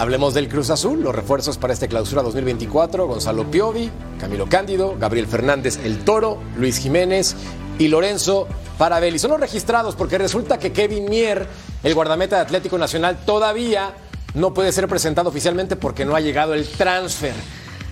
Hablemos 0.00 0.32
del 0.32 0.48
Cruz 0.48 0.70
Azul, 0.70 1.02
los 1.02 1.14
refuerzos 1.14 1.58
para 1.58 1.74
este 1.74 1.86
clausura 1.86 2.22
2024, 2.22 3.06
Gonzalo 3.06 3.50
Piovi, 3.50 3.90
Camilo 4.18 4.48
Cándido, 4.48 4.96
Gabriel 4.98 5.26
Fernández 5.26 5.78
El 5.84 5.98
Toro, 5.98 6.38
Luis 6.56 6.78
Jiménez 6.78 7.36
y 7.78 7.88
Lorenzo 7.88 8.48
Parabelli. 8.78 9.18
Son 9.18 9.32
los 9.32 9.40
registrados 9.40 9.96
porque 9.96 10.16
resulta 10.16 10.58
que 10.58 10.72
Kevin 10.72 11.04
Mier, 11.10 11.46
el 11.82 11.94
guardameta 11.94 12.36
de 12.36 12.42
Atlético 12.42 12.78
Nacional, 12.78 13.18
todavía 13.26 13.92
no 14.32 14.54
puede 14.54 14.72
ser 14.72 14.88
presentado 14.88 15.28
oficialmente 15.28 15.76
porque 15.76 16.06
no 16.06 16.16
ha 16.16 16.20
llegado 16.20 16.54
el 16.54 16.66
transfer. 16.66 17.34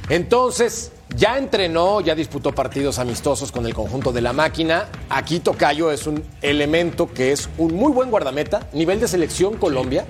Entonces, 0.08 0.92
ya 1.14 1.36
entrenó, 1.36 2.00
ya 2.00 2.14
disputó 2.14 2.54
partidos 2.54 2.98
amistosos 2.98 3.52
con 3.52 3.66
el 3.66 3.74
conjunto 3.74 4.12
de 4.12 4.22
la 4.22 4.32
máquina. 4.32 4.86
Aquí 5.10 5.40
Tocayo 5.40 5.92
es 5.92 6.06
un 6.06 6.24
elemento 6.40 7.12
que 7.12 7.32
es 7.32 7.50
un 7.58 7.74
muy 7.74 7.92
buen 7.92 8.10
guardameta, 8.10 8.66
nivel 8.72 8.98
de 8.98 9.08
selección 9.08 9.58
Colombia. 9.58 10.06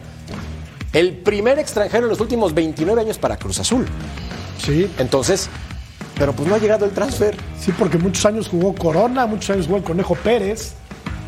El 0.98 1.12
primer 1.12 1.60
extranjero 1.60 2.06
en 2.06 2.08
los 2.08 2.18
últimos 2.18 2.52
29 2.52 3.00
años 3.00 3.18
para 3.18 3.36
Cruz 3.36 3.60
Azul. 3.60 3.86
Sí. 4.60 4.90
Entonces, 4.98 5.48
pero 6.18 6.32
pues 6.32 6.48
no 6.48 6.56
ha 6.56 6.58
llegado 6.58 6.86
el 6.86 6.90
transfer. 6.90 7.36
Sí, 7.56 7.70
porque 7.78 7.98
muchos 7.98 8.26
años 8.26 8.48
jugó 8.48 8.74
Corona, 8.74 9.24
muchos 9.24 9.50
años 9.50 9.66
jugó 9.66 9.78
el 9.78 9.84
Conejo 9.84 10.16
Pérez. 10.16 10.74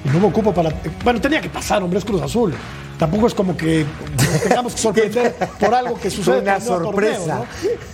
Y 0.04 0.08
no 0.08 0.18
hubo 0.18 0.32
cupo 0.32 0.52
para. 0.52 0.74
Bueno, 1.04 1.20
tenía 1.20 1.40
que 1.40 1.48
pasar, 1.48 1.84
hombre, 1.84 2.00
es 2.00 2.04
Cruz 2.04 2.20
Azul. 2.20 2.52
Tampoco 3.00 3.26
es 3.28 3.34
como 3.34 3.56
que 3.56 3.84
nos 4.16 4.42
tengamos 4.42 4.74
que 4.74 4.78
sorprender 4.78 5.34
por 5.58 5.74
algo 5.74 5.98
que 5.98 6.10
sucede. 6.10 6.40
Una 6.40 6.56
en 6.56 6.60
el 6.60 6.66
sorpresa. 6.68 7.18
torneo, 7.18 7.46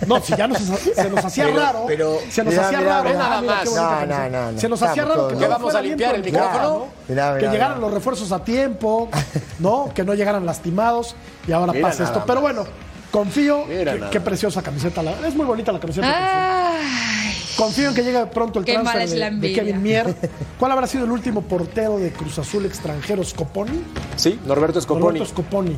¿no? 0.09 0.16
No, 0.18 0.22
si 0.22 0.36
ya 0.36 0.46
nos, 0.48 0.59
se 0.59 1.09
nos 1.09 1.24
hacía 1.24 1.44
Pero- 1.44 1.57
raro. 1.61 1.84
pero- 1.86 2.18
se 2.28 2.42
nos 2.44 2.59
hacía 2.59 2.80
raro. 2.80 3.09
ah, 3.09 3.12
nada 3.14 3.40
más. 3.42 3.64
No, 3.72 4.07
no, 4.07 4.52
no, 4.52 4.59
Se 4.61 4.68
nos 4.68 4.80
no. 4.80 4.86
hacía 4.88 5.04
raro 5.04 5.28
que 5.28 5.36
¿Qué 5.36 5.46
vamos 5.46 5.74
a 5.74 5.80
limpiar 5.80 6.16
el 6.16 6.24
micrófono? 6.24 6.86
que 7.07 7.14
llegaran 7.48 7.80
los 7.80 7.94
refuerzos 7.94 8.32
a 8.32 8.42
tiempo, 8.42 9.09
¿no? 9.61 9.90
Que 9.94 10.02
no 10.04 10.12
llegaran 10.14 10.44
lastimados 10.44 11.14
y 11.46 11.52
ahora 11.52 11.72
pasa 11.80 12.02
esto. 12.04 12.24
Pero 12.26 12.40
bueno, 12.40 12.64
confío. 13.12 13.64
Que- 13.66 14.09
Qué 14.11 14.20
preciosa 14.20 14.61
camiseta. 14.61 15.02
la- 15.04 15.12
es 15.26 15.34
muy 15.36 15.46
bonita 15.46 15.70
la 15.70 15.78
camiseta. 15.78 16.09
Ay, 16.09 17.26
Confío 17.57 17.88
en 17.88 17.94
que 17.94 18.02
llegue 18.02 18.26
pronto 18.26 18.59
el 18.59 18.64
Qué 18.64 18.74
transfer 18.74 19.34
de. 19.34 19.52
Kevin 19.52 19.82
Mier. 19.82 20.14
¿Cuál 20.59 20.72
habrá 20.72 20.86
sido 20.86 21.04
el 21.04 21.11
último 21.11 21.42
portero 21.42 21.98
de 21.98 22.12
Cruz 22.12 22.38
Azul 22.38 22.66
extranjero? 22.66 23.24
¿Scoponi? 23.24 23.82
Sí, 24.16 24.38
Norberto 24.44 24.80
Scoponi. 24.80 25.18
Roberto 25.18 25.26
Scoponi. 25.26 25.76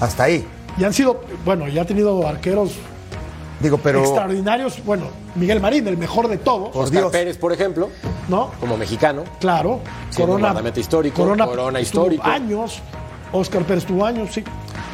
Hasta 0.00 0.24
ahí. 0.24 0.46
Y 0.78 0.84
han 0.84 0.92
sido, 0.94 1.22
bueno, 1.44 1.68
ya 1.68 1.82
ha 1.82 1.84
tenido 1.84 2.26
arqueros 2.26 2.72
Digo, 3.60 3.78
pero. 3.78 4.00
extraordinarios. 4.00 4.82
Bueno, 4.84 5.04
Miguel 5.34 5.60
Marín, 5.60 5.86
el 5.86 5.98
mejor 5.98 6.28
de 6.28 6.38
todos, 6.38 6.70
Por 6.70 6.84
Oscar 6.84 7.00
Dios. 7.00 7.12
Pérez, 7.12 7.36
por 7.36 7.52
ejemplo, 7.52 7.90
¿no? 8.28 8.50
como 8.58 8.76
mexicano. 8.76 9.24
Claro. 9.38 9.80
Siendo 10.08 10.36
un 10.36 10.72
histórico, 10.76 11.16
Corona 11.22 11.44
estuvo 11.44 12.06
histórico. 12.06 12.26
años. 12.26 12.80
Oscar 13.32 13.62
Pérez 13.64 13.84
tuvo 13.84 14.04
años, 14.06 14.30
sí. 14.32 14.42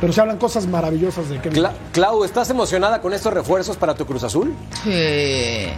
Pero 0.01 0.13
se 0.13 0.21
hablan 0.21 0.37
cosas 0.39 0.67
maravillosas 0.67 1.29
de 1.31 1.41
Kevin. 1.41 1.63
Cla- 1.63 1.73
Clau, 1.93 2.23
¿estás 2.25 2.51
emocionada 2.51 3.01
con 3.01 3.15
estos 3.15 3.33
refuerzos 3.33 3.77
para 3.77 3.95
tu 3.95 4.05
Cruz 4.07 4.23
Azul? 4.25 4.55
Sí. 4.85 5.69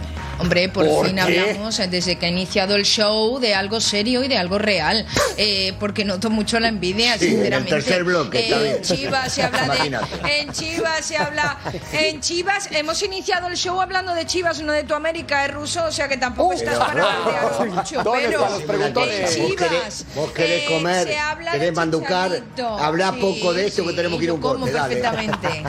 Hombre, 0.41 0.69
por, 0.69 0.87
¿Por 0.87 1.05
fin 1.07 1.15
qué? 1.15 1.21
hablamos 1.21 1.77
eh, 1.79 1.87
desde 1.89 2.17
que 2.17 2.25
ha 2.25 2.29
iniciado 2.29 2.75
el 2.77 2.85
show 2.85 3.39
de 3.39 3.53
algo 3.55 3.81
serio 3.81 4.23
y 4.23 4.29
de 4.29 4.37
algo 4.37 4.57
real. 4.57 5.05
Eh, 5.35 5.73
porque 5.81 6.05
noto 6.05 6.29
mucho 6.29 6.59
la 6.61 6.69
envidia, 6.69 7.17
Sí, 7.17 7.25
en 7.25 7.31
el 7.31 7.35
sinceramente. 7.37 7.71
tercer 7.71 8.03
bloque, 8.05 8.39
Eh, 8.49 8.75
en 8.77 8.81
Chivas 8.81 9.33
se 9.33 9.43
habla 9.43 9.59
de. 9.61 9.65
Imagínate. 9.87 10.39
En 10.41 10.51
Chivas 10.53 11.05
se 11.05 11.17
habla. 11.17 11.57
En 11.91 12.21
Chivas 12.21 12.69
hemos 12.71 13.01
iniciado 13.03 13.47
el 13.47 13.55
show 13.57 13.81
hablando 13.81 14.13
de 14.13 14.25
Chivas, 14.25 14.61
no 14.61 14.71
de 14.71 14.83
tu 14.83 14.93
América, 14.93 15.45
es 15.45 15.53
ruso, 15.53 15.83
o 15.85 15.91
sea 15.91 16.07
que 16.07 16.15
tampoco 16.17 16.53
estás 16.53 16.77
para 16.79 16.93
plantearlo 16.93 17.65
mucho. 17.75 18.03
¿Dónde 18.03 18.21
Pero 18.27 18.39
están 18.39 18.51
los 18.53 18.61
preguntones? 18.63 19.15
en 19.35 19.41
Vos 19.43 19.49
Chivas. 19.51 19.69
querés, 19.69 20.05
vos 20.15 20.31
querés 20.31 20.61
eh, 20.63 20.65
comer, 20.73 21.07
se 21.07 21.17
habla 21.17 21.51
querés 21.51 21.65
de 21.67 21.71
manducar, 21.73 22.31
Chicharito. 22.31 22.67
habla 22.79 23.11
Sí, 23.13 23.17
poco 23.19 23.53
de 23.53 23.67
esto 23.67 23.83
que 23.83 23.89
sí, 23.89 23.95
tenemos 24.09 24.19
que 24.19 24.23
ir 24.25 24.29
a 24.29 24.33
un 24.33 24.41
yo 24.41 24.47
como 24.47 24.59
corte, 24.59 24.73
dale. 24.73 24.95
perfectamente. 24.95 25.63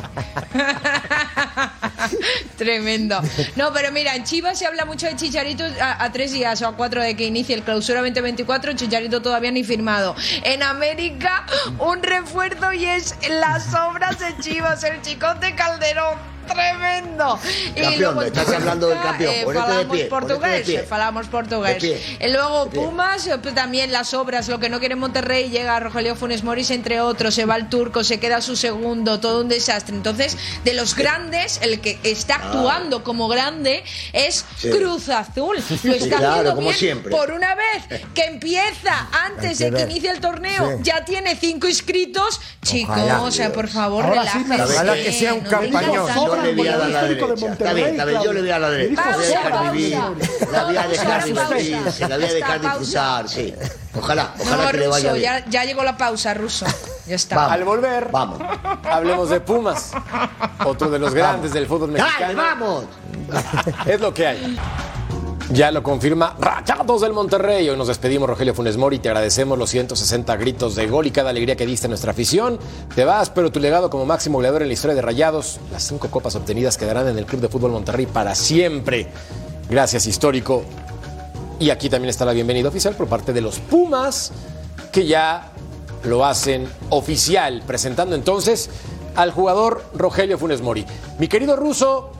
Tremendo. 2.56 3.20
No, 3.56 3.72
pero 3.72 3.92
mira, 3.92 4.14
en 4.14 4.24
Chivas 4.24 4.58
se 4.58 4.66
habla 4.66 4.84
mucho 4.84 5.06
de 5.06 5.16
Chicharito 5.16 5.64
a, 5.80 6.04
a 6.04 6.12
tres 6.12 6.32
días 6.32 6.60
o 6.62 6.68
a 6.68 6.76
cuatro 6.76 7.02
de 7.02 7.16
que 7.16 7.24
inicie 7.24 7.54
el 7.54 7.62
clausura 7.62 8.00
2024. 8.00 8.74
Chicharito 8.74 9.22
todavía 9.22 9.50
ni 9.50 9.64
firmado. 9.64 10.14
En 10.44 10.62
América, 10.62 11.46
un 11.78 12.02
refuerzo 12.02 12.72
y 12.72 12.84
es 12.84 13.14
las 13.28 13.74
obras 13.74 14.18
de 14.18 14.36
Chivas, 14.38 14.84
el 14.84 15.00
chicote 15.02 15.54
Calderón. 15.54 16.29
Tremendo. 16.54 17.38
Campeón, 17.80 18.22
estás 18.24 18.48
en 18.48 18.54
hablando 18.54 18.86
del 18.88 18.96
Turquía, 18.98 19.10
campeón. 19.10 19.34
eh, 19.34 19.44
Ponete 19.44 19.72
de 19.72 19.84
pie, 19.86 20.02
de 20.04 20.08
portugués, 20.10 20.62
pie. 20.66 20.82
falamos 20.82 21.26
portugués. 21.28 21.74
De 21.74 21.80
pie. 21.80 22.16
Y 22.26 22.32
luego 22.32 22.64
De 22.66 22.70
pie. 22.70 22.80
Pumas, 22.80 23.26
eh, 23.26 23.38
pues, 23.38 23.54
también 23.54 23.92
las 23.92 24.14
obras, 24.14 24.48
lo 24.48 24.58
que 24.58 24.68
no 24.68 24.78
quiere 24.80 24.96
Monterrey, 24.96 25.50
llega 25.50 25.78
Rogelio 25.80 26.16
Funes 26.16 26.42
Moris, 26.44 26.70
entre 26.70 27.00
otros, 27.00 27.34
se 27.34 27.44
va 27.44 27.56
el 27.56 27.68
turco, 27.68 28.04
se 28.04 28.18
queda 28.20 28.40
su 28.40 28.56
segundo, 28.56 29.20
todo 29.20 29.40
un 29.42 29.48
desastre. 29.48 29.94
Entonces, 29.94 30.36
de 30.64 30.74
los 30.74 30.94
grandes, 30.94 31.58
el 31.62 31.80
que 31.80 31.98
está 32.02 32.36
actuando 32.36 33.04
como 33.04 33.28
grande 33.28 33.84
es 34.12 34.44
Ah. 34.48 34.54
Sí. 34.58 34.70
Cruz 34.70 35.08
Azul. 35.08 35.56
Lo 35.56 35.62
Sí, 35.76 35.90
está 35.94 36.16
claro, 36.18 36.28
haciendo 36.30 36.54
como 36.54 36.68
bien. 36.68 36.78
siempre. 36.78 37.10
Por 37.10 37.30
una 37.32 37.54
vez 37.54 38.00
que 38.14 38.24
empieza 38.24 39.08
antes 39.26 39.58
de 39.58 39.70
que 39.72 39.82
inicie 39.82 40.10
el 40.10 40.20
torneo, 40.20 40.76
Sí. 40.78 40.82
ya 40.82 41.04
tiene 41.04 41.36
cinco 41.36 41.66
inscritos. 41.68 42.40
Chicos, 42.62 42.96
Ojalá. 42.96 43.22
o 43.22 43.30
sea, 43.30 43.52
por 43.52 43.68
favor, 43.68 44.04
Ahora 44.04 44.22
relájense. 44.22 45.02
Que 45.04 45.12
sea 45.12 45.34
un 45.34 45.44
no 45.44 45.50
campañón. 45.50 46.08
Yo 46.40 46.46
le 46.50 46.54
voy 46.56 46.68
a 46.68 46.76
dar 46.78 46.88
la 46.88 47.02
Histórico 47.02 47.26
de 47.26 47.34
derecha. 47.34 47.52
Está 47.52 47.72
bien, 47.72 47.88
está 47.88 48.04
bien, 48.04 48.22
yo 48.22 48.32
le 48.32 48.40
voy 48.40 48.50
a 48.50 48.52
dar 48.52 48.60
la 48.60 48.70
derecha. 48.70 49.02
La 49.10 49.16
voy 49.16 49.24
a 49.24 49.28
dejar 49.28 49.72
vivir, 49.72 49.98
la 50.52 50.64
voy 50.64 50.76
a 50.76 50.88
dejar 50.88 51.24
divertirse, 51.24 52.08
la 52.08 52.16
voy 52.16 52.24
a 52.26 52.32
dejar 52.32 52.60
disfrutar, 52.60 53.28
sí. 53.28 53.54
Ojalá, 53.98 54.34
ojalá 54.40 54.64
No, 54.64 54.70
que 54.70 54.76
le 54.78 54.88
vaya 54.88 55.12
bien. 55.12 55.24
ya, 55.24 55.44
ya 55.50 55.64
llegó 55.64 55.82
la 55.82 55.96
pausa, 55.96 56.32
Ruso. 56.34 56.64
Ya 57.06 57.16
está. 57.16 57.34
Vamos. 57.36 57.52
Al 57.52 57.64
volver, 57.64 58.08
Vamos. 58.12 58.38
hablemos 58.84 59.30
de 59.30 59.40
Pumas, 59.40 59.90
otro 60.64 60.88
de 60.90 60.98
los 61.00 61.12
grandes 61.12 61.52
del 61.52 61.66
fútbol 61.66 61.92
¡Dale, 61.92 62.04
mexicano. 62.04 62.36
vamos! 62.36 62.84
Es 63.86 64.00
lo 64.00 64.14
que 64.14 64.26
hay. 64.28 64.58
Ya 65.52 65.72
lo 65.72 65.82
confirma 65.82 66.36
Rayados 66.38 67.00
del 67.00 67.12
Monterrey. 67.12 67.68
Hoy 67.68 67.76
nos 67.76 67.88
despedimos, 67.88 68.28
Rogelio 68.28 68.54
Funes 68.54 68.76
Mori. 68.76 69.00
Te 69.00 69.08
agradecemos 69.08 69.58
los 69.58 69.68
160 69.70 70.36
gritos 70.36 70.76
de 70.76 70.86
gol 70.86 71.08
y 71.08 71.10
cada 71.10 71.30
alegría 71.30 71.56
que 71.56 71.66
diste 71.66 71.86
a 71.86 71.88
nuestra 71.88 72.12
afición. 72.12 72.56
Te 72.94 73.04
vas, 73.04 73.30
pero 73.30 73.50
tu 73.50 73.58
legado 73.58 73.90
como 73.90 74.06
máximo 74.06 74.38
goleador 74.38 74.62
en 74.62 74.68
la 74.68 74.74
historia 74.74 74.94
de 74.94 75.02
Rayados, 75.02 75.58
las 75.72 75.82
cinco 75.82 76.08
copas 76.08 76.36
obtenidas 76.36 76.78
quedarán 76.78 77.08
en 77.08 77.18
el 77.18 77.26
Club 77.26 77.40
de 77.40 77.48
Fútbol 77.48 77.72
Monterrey 77.72 78.06
para 78.06 78.36
siempre. 78.36 79.08
Gracias, 79.68 80.06
histórico. 80.06 80.62
Y 81.58 81.70
aquí 81.70 81.90
también 81.90 82.10
está 82.10 82.24
la 82.24 82.32
bienvenida 82.32 82.68
oficial 82.68 82.94
por 82.94 83.08
parte 83.08 83.32
de 83.32 83.40
los 83.40 83.58
Pumas, 83.58 84.30
que 84.92 85.04
ya 85.04 85.50
lo 86.04 86.24
hacen 86.24 86.68
oficial, 86.90 87.64
presentando 87.66 88.14
entonces 88.14 88.70
al 89.16 89.32
jugador 89.32 89.82
Rogelio 89.94 90.38
Funes 90.38 90.62
Mori. 90.62 90.86
Mi 91.18 91.26
querido 91.26 91.56
Ruso, 91.56 92.12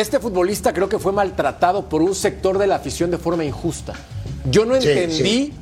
este 0.00 0.18
futbolista 0.20 0.72
creo 0.72 0.88
que 0.88 0.98
fue 0.98 1.12
maltratado 1.12 1.88
por 1.88 2.02
un 2.02 2.14
sector 2.14 2.58
de 2.58 2.66
la 2.66 2.76
afición 2.76 3.10
de 3.10 3.18
forma 3.18 3.44
injusta. 3.44 3.94
Yo 4.50 4.64
no 4.64 4.80
Sí, 4.80 4.88
entendí 4.88 5.14
sí. 5.24 5.52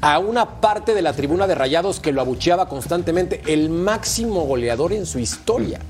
a 0.00 0.18
una 0.18 0.60
parte 0.60 0.94
de 0.94 1.02
la 1.02 1.12
tribuna 1.12 1.46
de 1.46 1.54
Rayados 1.54 2.00
que 2.00 2.12
lo 2.12 2.20
abucheaba 2.20 2.68
constantemente, 2.68 3.42
el 3.46 3.68
máximo 3.70 4.42
goleador 4.46 4.92
en 4.92 5.06
su 5.06 5.18
historia. 5.18 5.80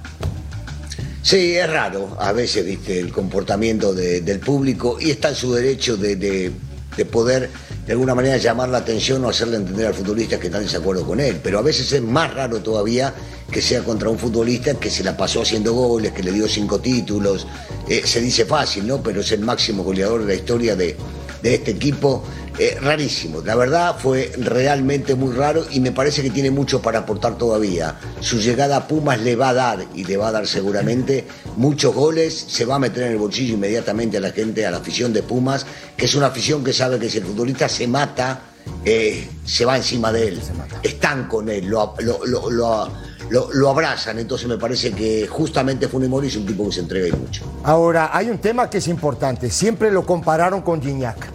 Sí, 1.22 1.57
es 1.57 1.70
raro 1.70 2.16
a 2.18 2.32
veces, 2.32 2.66
viste, 2.66 2.99
el 3.01 3.11
comportamiento 3.12 3.95
de- 3.95 4.20
del 4.20 4.40
público 4.40 4.99
y 5.01 5.11
está 5.11 5.30
en 5.30 5.34
su 5.36 5.53
derecho 5.55 5.97
de, 5.97 6.16
de- 6.16 6.53
de 6.97 7.05
poder 7.07 7.51
de 7.86 7.92
alguna 7.92 8.14
manera 8.14 8.36
llamar 8.36 8.68
la 8.68 8.78
atención 8.78 9.24
o 9.24 9.28
hacerle 9.28 9.57
entender 9.57 9.86
al 9.86 9.95
futbolista 9.95 10.38
que 10.38 10.47
está 10.47 10.59
en 10.59 10.64
desacuerdo 10.64 11.05
con 11.07 11.20
él. 11.20 11.40
Pero 11.42 11.59
a 11.59 11.62
veces 11.62 11.90
es 11.92 12.03
más 12.03 12.32
raro 12.34 12.61
todavía 12.62 13.12
que 13.51 13.61
sea 13.62 13.82
contra 13.82 14.09
un 14.09 14.18
futbolista 14.18 14.74
que 14.74 14.90
se 14.90 15.05
la 15.05 15.16
pasó 15.16 15.42
haciendo 15.42 15.72
goles, 15.72 16.12
que 16.12 16.22
le 16.22 16.32
dio 16.32 16.49
cinco 16.49 16.80
títulos. 16.80 17.47
Eh, 17.88 18.03
se 18.05 18.20
dice 18.20 18.45
fácil, 18.45 18.86
¿no? 18.86 19.03
Pero 19.03 19.20
es 19.20 19.30
el 19.32 19.40
máximo 19.40 19.82
goleador 19.84 20.22
de 20.22 20.26
la 20.26 20.34
historia 20.34 20.74
de, 20.76 20.97
de 21.42 21.55
este 21.55 21.72
equipo. 21.72 22.24
Eh, 22.57 22.78
rarísimo, 22.80 23.40
la 23.42 23.57
verdad 23.57 23.97
fue 23.99 24.30
realmente 24.38 25.16
muy 25.16 25.34
raro 25.34 25.66
y 25.72 25.80
me 25.80 25.90
parece 25.90 26.22
que 26.22 26.30
tiene 26.30 26.53
mucho 26.53 26.80
para 26.80 27.01
aportar 27.01 27.36
todavía. 27.36 27.97
Su 28.20 28.38
llegada 28.38 28.76
a 28.76 28.86
Pumas 28.86 29.20
le 29.20 29.34
va 29.34 29.49
a 29.49 29.55
dar, 29.55 29.84
y 29.92 30.05
le 30.05 30.16
va 30.16 30.28
a 30.28 30.32
dar 30.32 30.47
seguramente, 30.47 31.24
muchos 31.57 31.92
goles, 31.92 32.45
se 32.49 32.64
va 32.64 32.76
a 32.76 32.78
meter 32.78 33.03
en 33.05 33.11
el 33.12 33.18
bolsillo 33.18 33.55
inmediatamente 33.55 34.18
a 34.18 34.20
la 34.20 34.30
gente, 34.30 34.64
a 34.64 34.70
la 34.70 34.76
afición 34.76 35.12
de 35.12 35.24
Pumas, 35.24 35.66
que 35.97 36.05
es 36.05 36.14
una 36.14 36.26
afición 36.26 36.62
que 36.62 36.72
sabe 36.72 37.01
que 37.01 37.11
si 37.11 37.18
el 37.18 37.24
futbolista 37.24 37.68
se 37.68 37.88
mata, 37.88 38.40
eh, 38.84 39.28
se 39.45 39.64
va 39.64 39.76
encima 39.76 40.12
de 40.12 40.28
él, 40.28 40.40
están 40.84 41.26
con 41.26 41.49
él, 41.49 41.66
lo, 41.66 41.95
lo- 41.99 42.24
lo- 42.24 42.51
lo- 42.53 42.92
lo- 43.31 43.49
lo 43.53 43.70
abrazan, 43.70 44.18
entonces 44.18 44.47
me 44.49 44.59
parece 44.59 44.93
que 44.93 45.27
justamente 45.27 45.89
Funes 45.89 46.09
Mori 46.09 46.29
es 46.29 46.37
un 46.37 46.47
tipo 46.47 46.66
que 46.66 46.72
se 46.72 46.81
entrega 46.81 47.09
y 47.09 47.12
mucho. 47.12 47.43
Ahora, 47.64 48.11
hay 48.12 48.31
un 48.31 48.39
tema 48.39 48.68
que 48.70 48.79
es 48.79 48.89
importante. 48.89 49.51
Siempre 49.51 49.91
lo 49.91 50.05
compararon 50.05 50.62
con 50.62 50.81
Gignac. 50.83 51.29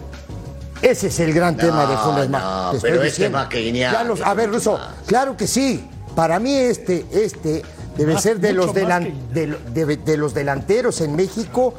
Ese 0.82 1.08
es 1.08 1.20
el 1.20 1.32
gran 1.34 1.56
No, 1.56 1.62
tema 1.62 1.86
de 1.86 1.96
Funes 1.96 2.28
no, 2.30 2.38
Mori. 2.38 2.70
Te 2.70 2.76
estoy 2.76 2.90
pero 2.90 3.02
este 3.02 3.28
más 3.30 3.46
que 3.48 3.62
Gignac, 3.62 3.92
Ya 3.92 4.04
los- 4.04 4.20
a 4.22 4.34
ver, 4.34 4.50
Russo, 4.50 4.78
claro 5.06 5.36
que 5.36 5.46
sí. 5.46 5.84
Para 6.14 6.38
mí 6.38 6.54
este, 6.54 7.06
este 7.12 7.62
debe 7.96 8.14
Más- 8.14 8.22
ser 8.22 8.40
de 8.40 8.52
los, 8.52 8.72
delan- 8.74 9.04
que 9.04 9.34
de, 9.40 9.46
lo- 9.46 9.58
de- 9.72 9.96
de 9.96 10.16
los 10.16 10.32
delanteros 10.34 11.00
en 11.02 11.14
México 11.14 11.74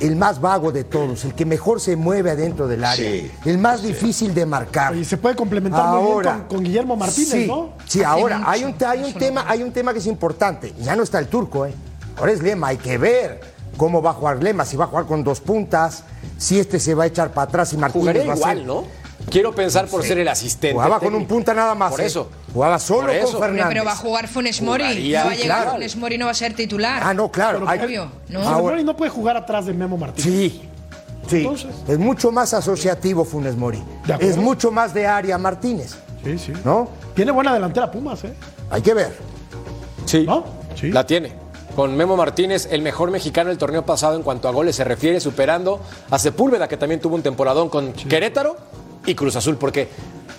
el 0.00 0.16
más 0.16 0.40
vago 0.40 0.72
de 0.72 0.84
todos, 0.84 1.24
el 1.24 1.34
que 1.34 1.44
mejor 1.44 1.80
se 1.80 1.96
mueve 1.96 2.30
adentro 2.30 2.66
del 2.68 2.84
área, 2.84 3.10
Sí, 3.10 3.30
el 3.44 3.58
más 3.58 3.82
difícil 3.82 4.34
de 4.34 4.44
marcar. 4.46 4.94
Y 4.94 5.04
se 5.04 5.16
puede 5.16 5.34
complementar 5.36 5.86
muy 5.88 5.98
bien 6.00 6.12
Ahora, 6.12 6.32
con, 6.38 6.56
con 6.56 6.64
Guillermo 6.64 6.96
Martínez, 6.96 7.30
sí, 7.30 7.46
¿no? 7.46 7.70
Sí, 7.86 8.02
ahora 8.02 8.42
hay 8.46 8.64
un, 8.64 8.74
hay 8.86 9.02
un 9.04 9.12
tema, 9.14 9.44
hay 9.48 9.62
un 9.62 9.72
tema 9.72 9.92
que 9.92 9.98
es 10.00 10.06
importante. 10.06 10.74
Ya 10.80 10.94
no 10.96 11.02
está 11.02 11.18
el 11.18 11.28
turco, 11.28 11.66
¿eh? 11.66 11.74
Ahora 12.18 12.32
es 12.32 12.42
Lema, 12.42 12.68
hay 12.68 12.76
que 12.78 12.98
ver 12.98 13.40
cómo 13.76 14.00
va 14.02 14.10
a 14.10 14.14
jugar 14.14 14.42
Lema, 14.42 14.64
si 14.64 14.76
va 14.76 14.84
a 14.84 14.88
jugar 14.88 15.06
con 15.06 15.22
dos 15.24 15.40
puntas, 15.40 16.04
si 16.38 16.58
este 16.58 16.78
se 16.80 16.94
va 16.94 17.04
a 17.04 17.06
echar 17.06 17.32
para 17.32 17.48
atrás 17.48 17.72
y 17.72 17.76
Martínez 17.76 18.16
va 18.28 18.32
a 18.32 18.36
igual, 18.36 18.56
ser- 18.58 18.66
¿no? 18.66 18.84
Quiero 19.30 19.54
pensar 19.54 19.86
por 19.88 20.02
ser 20.04 20.18
el 20.18 20.28
asistente. 20.28 20.72
Jugaba 20.74 21.00
con 21.00 21.14
un 21.14 21.26
punta 21.26 21.52
nada 21.52 21.74
más. 21.74 21.90
Por 21.90 22.00
¿eh? 22.00 22.06
eso. 22.06 22.28
Jugaba 22.52 22.78
solo 22.78 23.10
eso. 23.12 23.32
con 23.32 23.40
Fernández. 23.40 23.66
pero 23.68 23.84
va 23.84 23.92
a 23.92 23.96
jugar 23.96 24.28
Funes 24.28 24.62
Mori. 24.62 24.84
Jugaría, 24.84 25.20
no 25.20 25.26
va 25.26 25.32
a 25.32 25.36
llegar 25.36 25.56
claro. 25.62 25.70
Funes 25.72 25.96
Mori, 25.96 26.18
no 26.18 26.24
va 26.26 26.30
a 26.30 26.34
ser 26.34 26.54
titular. 26.54 27.02
Ah, 27.04 27.12
no, 27.12 27.30
claro. 27.30 27.58
Pero 27.60 27.70
hay- 27.70 27.80
Obvio, 27.80 28.10
¿no? 28.28 28.42
Funes 28.42 28.62
Mori 28.62 28.84
no 28.84 28.96
puede 28.96 29.10
jugar 29.10 29.36
atrás 29.36 29.66
de 29.66 29.74
Memo 29.74 29.96
Martínez. 29.98 30.24
Sí, 30.52 30.62
sí. 31.28 31.36
Entonces. 31.38 31.70
Es 31.88 31.98
mucho 31.98 32.30
más 32.30 32.54
asociativo 32.54 33.24
Funes 33.24 33.56
Mori. 33.56 33.82
Es 34.20 34.36
mucho 34.36 34.70
más 34.70 34.94
de 34.94 35.06
área 35.06 35.36
Martínez, 35.38 35.96
Sí, 36.24 36.38
sí. 36.38 36.52
¿no? 36.64 36.88
Tiene 37.14 37.32
buena 37.32 37.52
delantera 37.52 37.90
Pumas, 37.90 38.22
¿eh? 38.24 38.32
Hay 38.70 38.82
que 38.82 38.94
ver. 38.94 39.16
Sí, 40.04 40.24
¿No? 40.24 40.44
Sí. 40.76 40.90
la 40.92 41.04
tiene. 41.04 41.32
Con 41.74 41.94
Memo 41.96 42.16
Martínez, 42.16 42.68
el 42.70 42.80
mejor 42.80 43.10
mexicano 43.10 43.48
del 43.50 43.58
torneo 43.58 43.84
pasado 43.84 44.16
en 44.16 44.22
cuanto 44.22 44.48
a 44.48 44.52
goles 44.52 44.76
se 44.76 44.84
refiere, 44.84 45.20
superando 45.20 45.80
a 46.10 46.18
Sepúlveda, 46.18 46.68
que 46.68 46.76
también 46.76 47.00
tuvo 47.00 47.16
un 47.16 47.22
temporadón 47.22 47.68
con 47.68 47.92
Querétaro 47.92 48.56
y 49.06 49.14
Cruz 49.14 49.36
Azul, 49.36 49.56
porque 49.56 49.88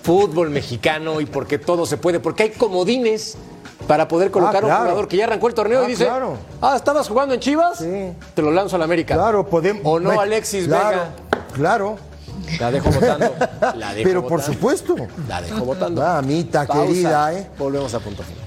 fútbol 0.04 0.50
mexicano 0.50 1.20
y 1.22 1.26
porque 1.26 1.58
todo 1.58 1.86
se 1.86 1.98
puede, 1.98 2.20
porque 2.20 2.44
hay 2.44 2.50
comodines 2.52 3.38
para 3.88 4.08
poder 4.08 4.32
colocar 4.32 4.58
a 4.58 4.60
un 4.60 4.66
claro. 4.66 4.84
jugador 4.84 5.08
que 5.08 5.18
ya 5.18 5.26
arrancó 5.26 5.48
el 5.48 5.54
torneo 5.54 5.82
Ah, 5.82 5.86
y 5.86 5.88
dice, 5.88 6.06
claro. 6.06 6.36
ah, 6.62 6.74
¿estabas 6.76 7.08
jugando 7.08 7.34
en 7.34 7.40
Chivas? 7.40 7.78
Sí. 7.80 8.14
Te 8.34 8.42
lo 8.42 8.52
lanzo 8.52 8.76
a 8.76 8.80
la 8.80 8.86
América. 8.86 9.16
Claro, 9.16 9.48
podemos. 9.48 9.82
O 9.86 10.00
no, 10.00 10.20
Alexis 10.20 10.68
claro, 10.68 10.90
Vega. 10.90 11.10
Claro. 11.54 11.98
La 12.60 12.72
dejo 12.72 12.90
votando. 12.92 13.34
La 13.76 13.94
dejo 13.94 14.08
Pero 14.10 14.28
por 14.28 14.42
supuesto. 14.42 14.96
La 15.28 15.42
dejo 15.42 15.66
votando. 15.66 16.02
Mamita 16.02 16.66
Pausa. 16.66 16.86
querida, 16.86 17.34
¿eh? 17.34 17.50
Volvemos 17.58 17.94
a 17.94 18.00
punto 18.00 18.24
final. 18.24 18.47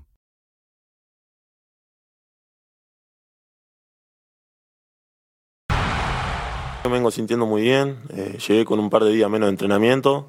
Me 6.83 6.89
vengo 6.89 7.11
sintiendo 7.11 7.45
muy 7.45 7.61
bien, 7.61 7.99
eh, 8.09 8.39
llegué 8.47 8.65
con 8.65 8.79
un 8.79 8.89
par 8.89 9.03
de 9.03 9.11
días 9.11 9.29
menos 9.29 9.45
de 9.45 9.51
entrenamiento, 9.51 10.25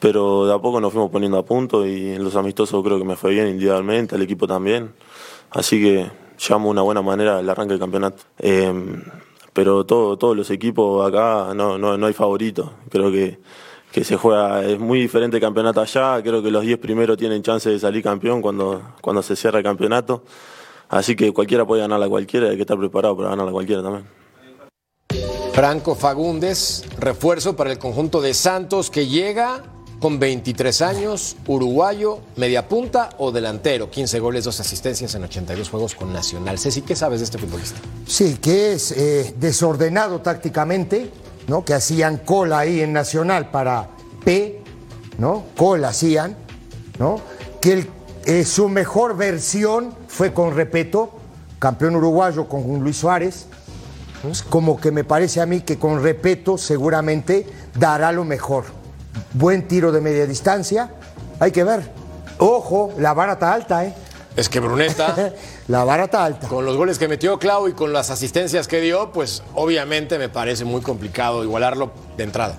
pero 0.00 0.44
de 0.46 0.52
a 0.52 0.58
poco 0.58 0.82
nos 0.82 0.92
fuimos 0.92 1.10
poniendo 1.10 1.38
a 1.38 1.46
punto 1.46 1.86
y 1.86 2.10
en 2.10 2.22
los 2.22 2.36
amistosos 2.36 2.84
creo 2.84 2.98
que 2.98 3.04
me 3.04 3.16
fue 3.16 3.30
bien 3.30 3.48
individualmente, 3.48 4.14
al 4.14 4.20
equipo 4.20 4.46
también, 4.46 4.92
así 5.50 5.82
que 5.82 6.10
llamo 6.46 6.68
una 6.68 6.82
buena 6.82 7.00
manera 7.00 7.40
el 7.40 7.48
arranque 7.48 7.72
del 7.72 7.80
campeonato. 7.80 8.22
Eh, 8.38 8.70
pero 9.54 9.86
todo, 9.86 10.18
todos 10.18 10.36
los 10.36 10.50
equipos 10.50 11.06
acá 11.06 11.54
no, 11.54 11.78
no, 11.78 11.96
no 11.96 12.06
hay 12.06 12.12
favorito, 12.12 12.74
creo 12.90 13.10
que, 13.10 13.38
que 13.90 14.04
se 14.04 14.16
juega, 14.18 14.62
es 14.64 14.78
muy 14.78 15.00
diferente 15.00 15.38
el 15.38 15.40
campeonato 15.40 15.80
allá, 15.80 16.22
creo 16.22 16.42
que 16.42 16.50
los 16.50 16.64
10 16.64 16.78
primeros 16.80 17.16
tienen 17.16 17.42
chance 17.42 17.70
de 17.70 17.78
salir 17.78 18.02
campeón 18.02 18.42
cuando, 18.42 18.82
cuando 19.00 19.22
se 19.22 19.36
cierra 19.36 19.58
el 19.58 19.64
campeonato, 19.64 20.22
así 20.90 21.16
que 21.16 21.32
cualquiera 21.32 21.64
puede 21.64 21.80
ganar 21.80 22.02
a 22.02 22.08
cualquiera, 22.08 22.50
hay 22.50 22.56
que 22.56 22.62
estar 22.62 22.78
preparado 22.78 23.16
para 23.16 23.30
ganar 23.30 23.48
a 23.48 23.52
cualquiera 23.52 23.82
también. 23.82 24.21
Franco 25.52 25.94
Fagundes, 25.94 26.82
refuerzo 26.98 27.54
para 27.56 27.70
el 27.70 27.78
conjunto 27.78 28.22
de 28.22 28.32
Santos 28.32 28.90
que 28.90 29.06
llega 29.06 29.62
con 30.00 30.18
23 30.18 30.80
años, 30.80 31.36
uruguayo, 31.46 32.20
media 32.36 32.66
punta 32.68 33.10
o 33.18 33.30
delantero, 33.30 33.90
15 33.90 34.18
goles, 34.18 34.44
2 34.44 34.60
asistencias 34.60 35.14
en 35.14 35.24
82 35.24 35.68
juegos 35.68 35.94
con 35.94 36.10
Nacional. 36.10 36.58
Ceci, 36.58 36.80
¿qué 36.80 36.96
sabes 36.96 37.20
de 37.20 37.26
este 37.26 37.36
futbolista? 37.36 37.78
Sí, 38.06 38.38
que 38.40 38.72
es 38.72 38.92
eh, 38.92 39.34
desordenado 39.38 40.22
tácticamente, 40.22 41.10
¿no? 41.46 41.66
Que 41.66 41.74
hacían 41.74 42.16
cola 42.16 42.60
ahí 42.60 42.80
en 42.80 42.94
Nacional 42.94 43.50
para 43.50 43.90
P, 44.24 44.58
¿no? 45.18 45.44
Cola 45.54 45.90
hacían, 45.90 46.34
¿no? 46.98 47.20
Que 47.60 47.86
eh, 48.24 48.44
su 48.46 48.70
mejor 48.70 49.18
versión 49.18 49.94
fue 50.08 50.32
con 50.32 50.56
Repeto, 50.56 51.10
campeón 51.58 51.94
uruguayo 51.96 52.48
con 52.48 52.80
Luis 52.80 52.96
Suárez. 52.96 53.48
Como 54.48 54.80
que 54.80 54.90
me 54.90 55.04
parece 55.04 55.40
a 55.40 55.46
mí 55.46 55.62
que 55.62 55.78
con 55.78 56.02
Repeto 56.02 56.58
seguramente 56.58 57.46
dará 57.78 58.12
lo 58.12 58.24
mejor. 58.24 58.64
Buen 59.34 59.66
tiro 59.68 59.92
de 59.92 60.00
media 60.00 60.26
distancia, 60.26 60.90
hay 61.40 61.50
que 61.52 61.64
ver. 61.64 61.90
Ojo, 62.38 62.92
la 62.98 63.14
vara 63.14 63.34
está 63.34 63.52
alta, 63.52 63.84
¿eh? 63.84 63.94
Es 64.34 64.48
que 64.48 64.60
Bruneta, 64.60 65.32
La 65.68 65.84
vara 65.84 66.04
está 66.04 66.24
alta. 66.24 66.48
con 66.48 66.64
los 66.64 66.76
goles 66.76 66.98
que 66.98 67.06
metió 67.06 67.38
Clau 67.38 67.68
y 67.68 67.72
con 67.74 67.92
las 67.92 68.10
asistencias 68.10 68.66
que 68.66 68.80
dio, 68.80 69.12
pues 69.12 69.42
obviamente 69.54 70.18
me 70.18 70.28
parece 70.28 70.64
muy 70.64 70.80
complicado 70.80 71.44
igualarlo 71.44 71.92
de 72.16 72.24
entrada. 72.24 72.56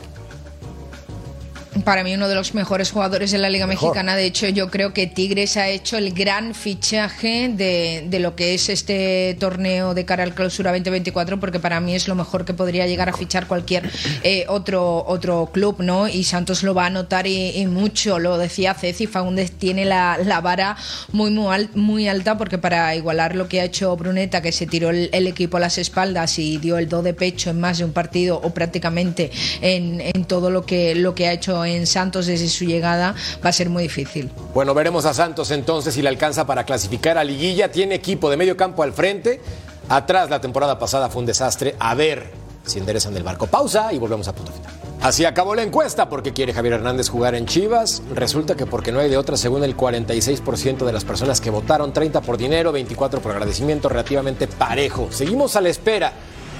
Para 1.84 2.04
mí 2.04 2.14
uno 2.14 2.28
de 2.30 2.36
los 2.36 2.54
mejores 2.54 2.92
jugadores 2.92 3.32
de 3.32 3.38
la 3.40 3.50
Liga 3.50 3.66
Mejor. 3.68 3.90
Mexicana. 3.90 4.16
De 4.16 4.26
hecho, 4.26 4.48
yo 4.48 4.70
creo 4.70 4.94
que 4.94 5.08
Tigres 5.08 5.58
ha 5.58 5.70
hecho 5.70 5.98
el 5.98 6.14
gran 6.14 6.54
fichaje 6.54 7.50
de, 7.50 8.06
de 8.08 8.20
lo 8.20 8.36
que 8.36 8.54
es 8.54 8.70
este 8.70 9.36
torneo 9.40 9.94
de 9.94 10.06
cara 10.06 10.24
al 10.24 10.34
clausura 10.36 10.72
2024, 10.72 11.40
porque 11.40 11.60
para 11.60 11.80
mí 11.80 11.96
es 11.96 12.08
lo 12.08 12.16
mejor 12.16 12.46
que 12.46 12.54
podría 12.54 12.86
llegar 12.86 13.10
a 13.10 13.14
fichar 13.14 13.48
cualquier 13.48 13.90
eh, 14.24 14.46
otro, 14.48 15.04
otro 15.08 15.50
club, 15.52 15.78
¿no? 15.80 16.08
Y 16.08 16.24
Santos 16.24 16.64
lo 16.64 16.74
va 16.74 16.86
a 16.86 16.90
notar 16.90 17.26
y, 17.28 17.50
y 17.58 17.66
mucho. 17.66 18.20
Lo 18.20 18.38
decía 18.38 18.74
Ceci, 18.76 19.08
Faúndez 19.08 19.52
tiene 19.52 19.84
la, 19.86 20.20
la 20.24 20.42
vara 20.42 20.78
muy, 21.12 21.32
muy, 21.32 21.54
al- 21.54 21.70
muy 21.74 22.08
alta, 22.08 22.38
porque 22.38 22.58
para 22.60 22.96
igualar 22.96 23.36
lo 23.36 23.48
que 23.48 23.62
ha 23.62 23.64
hecho 23.66 23.96
Bruneta, 23.98 24.42
que 24.42 24.52
se 24.52 24.68
tiró 24.68 24.92
el, 24.92 25.10
el 25.12 25.28
equipo 25.28 25.58
a 25.58 25.60
las 25.60 25.78
espaldas 25.78 26.38
y 26.40 26.58
dio 26.58 26.78
el 26.78 26.88
do 26.88 27.02
de 27.02 27.14
pecho 27.14 27.50
en 27.50 27.60
más 27.60 27.80
de 27.80 27.86
un 27.86 27.94
partido 27.94 28.40
o 28.44 28.54
prácticamente 28.54 29.32
en, 29.62 30.00
en 30.02 30.26
todo 30.26 30.50
lo 30.52 30.66
que, 30.66 30.94
lo 30.96 31.16
que 31.16 31.28
ha 31.28 31.34
hecho 31.34 31.63
en 31.66 31.88
Santos 31.88 32.26
desde 32.26 32.50
su 32.50 32.66
llegada, 32.66 33.16
va 33.44 33.50
a 33.50 33.54
ser 33.54 33.70
muy 33.70 33.84
difícil. 33.84 34.32
Bueno, 34.54 34.74
veremos 34.74 35.06
a 35.06 35.14
Santos 35.14 35.52
entonces 35.52 35.94
si 35.94 36.02
le 36.02 36.10
alcanza 36.10 36.46
para 36.46 36.64
clasificar 36.66 37.18
a 37.18 37.24
Liguilla. 37.24 37.72
Tiene 37.72 37.96
equipo 37.96 38.30
de 38.30 38.38
medio 38.38 38.58
campo 38.58 38.84
al 38.84 38.94
frente. 38.94 39.42
Atrás 39.90 40.30
la 40.30 40.42
temporada 40.42 40.80
pasada 40.80 41.10
fue 41.10 41.22
un 41.22 41.26
desastre. 41.26 41.76
A 41.80 41.96
ver 41.96 42.32
si 42.66 42.80
enderezan 42.80 43.16
el 43.18 43.24
barco. 43.24 43.48
Pausa 43.48 43.92
y 43.94 44.00
volvemos 44.00 44.28
a 44.28 44.34
punto 44.34 44.52
final. 44.52 44.72
Así 45.02 45.26
acabó 45.26 45.54
la 45.54 45.64
encuesta 45.64 46.08
porque 46.08 46.32
quiere 46.32 46.54
Javier 46.54 46.76
Hernández 46.76 47.10
jugar 47.10 47.36
en 47.36 47.46
Chivas. 47.46 48.02
Resulta 48.14 48.56
que 48.56 48.66
porque 48.66 48.94
no 48.94 49.00
hay 49.00 49.10
de 49.10 49.18
otra, 49.18 49.36
según 49.36 49.64
el 49.66 49.76
46% 49.76 50.86
de 50.86 50.94
las 50.94 51.04
personas 51.04 51.42
que 51.42 51.50
votaron, 51.50 51.92
30 51.92 52.22
por 52.22 52.38
dinero, 52.38 52.72
24 52.72 53.20
por 53.20 53.34
agradecimiento, 53.34 53.90
relativamente 53.90 54.48
parejo. 54.48 55.10
Seguimos 55.12 55.58
a 55.58 55.62
la 55.62 55.68
espera 55.68 56.14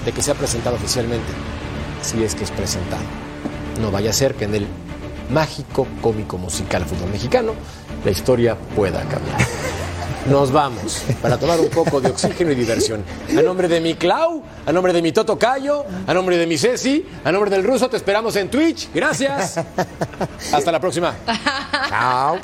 de 0.04 0.12
que 0.12 0.20
sea 0.20 0.34
presentado 0.34 0.76
oficialmente, 0.76 1.32
si 2.02 2.22
es 2.22 2.34
que 2.34 2.44
es 2.44 2.50
presentado. 2.50 3.02
No 3.80 3.90
vaya 3.90 4.10
a 4.10 4.12
ser 4.12 4.34
que 4.34 4.44
en 4.44 4.54
el 4.56 4.66
mágico, 5.30 5.86
cómico, 6.00 6.38
musical, 6.38 6.84
fútbol 6.84 7.10
mexicano, 7.10 7.52
la 8.04 8.10
historia 8.10 8.56
pueda 8.74 9.00
cambiar. 9.02 9.38
Nos 10.26 10.50
vamos 10.50 11.02
para 11.20 11.36
tomar 11.36 11.60
un 11.60 11.68
poco 11.68 12.00
de 12.00 12.08
oxígeno 12.08 12.50
y 12.52 12.54
diversión. 12.54 13.04
A 13.36 13.42
nombre 13.42 13.68
de 13.68 13.80
mi 13.80 13.94
Clau, 13.94 14.42
a 14.64 14.72
nombre 14.72 14.94
de 14.94 15.02
mi 15.02 15.12
Toto 15.12 15.38
Cayo, 15.38 15.84
a 16.06 16.14
nombre 16.14 16.38
de 16.38 16.46
mi 16.46 16.56
Ceci, 16.56 17.04
a 17.24 17.30
nombre 17.30 17.50
del 17.50 17.62
ruso, 17.62 17.90
te 17.90 17.98
esperamos 17.98 18.34
en 18.36 18.48
Twitch. 18.48 18.88
Gracias. 18.94 19.60
Hasta 20.52 20.72
la 20.72 20.80
próxima. 20.80 21.14
Chao. 21.90 22.38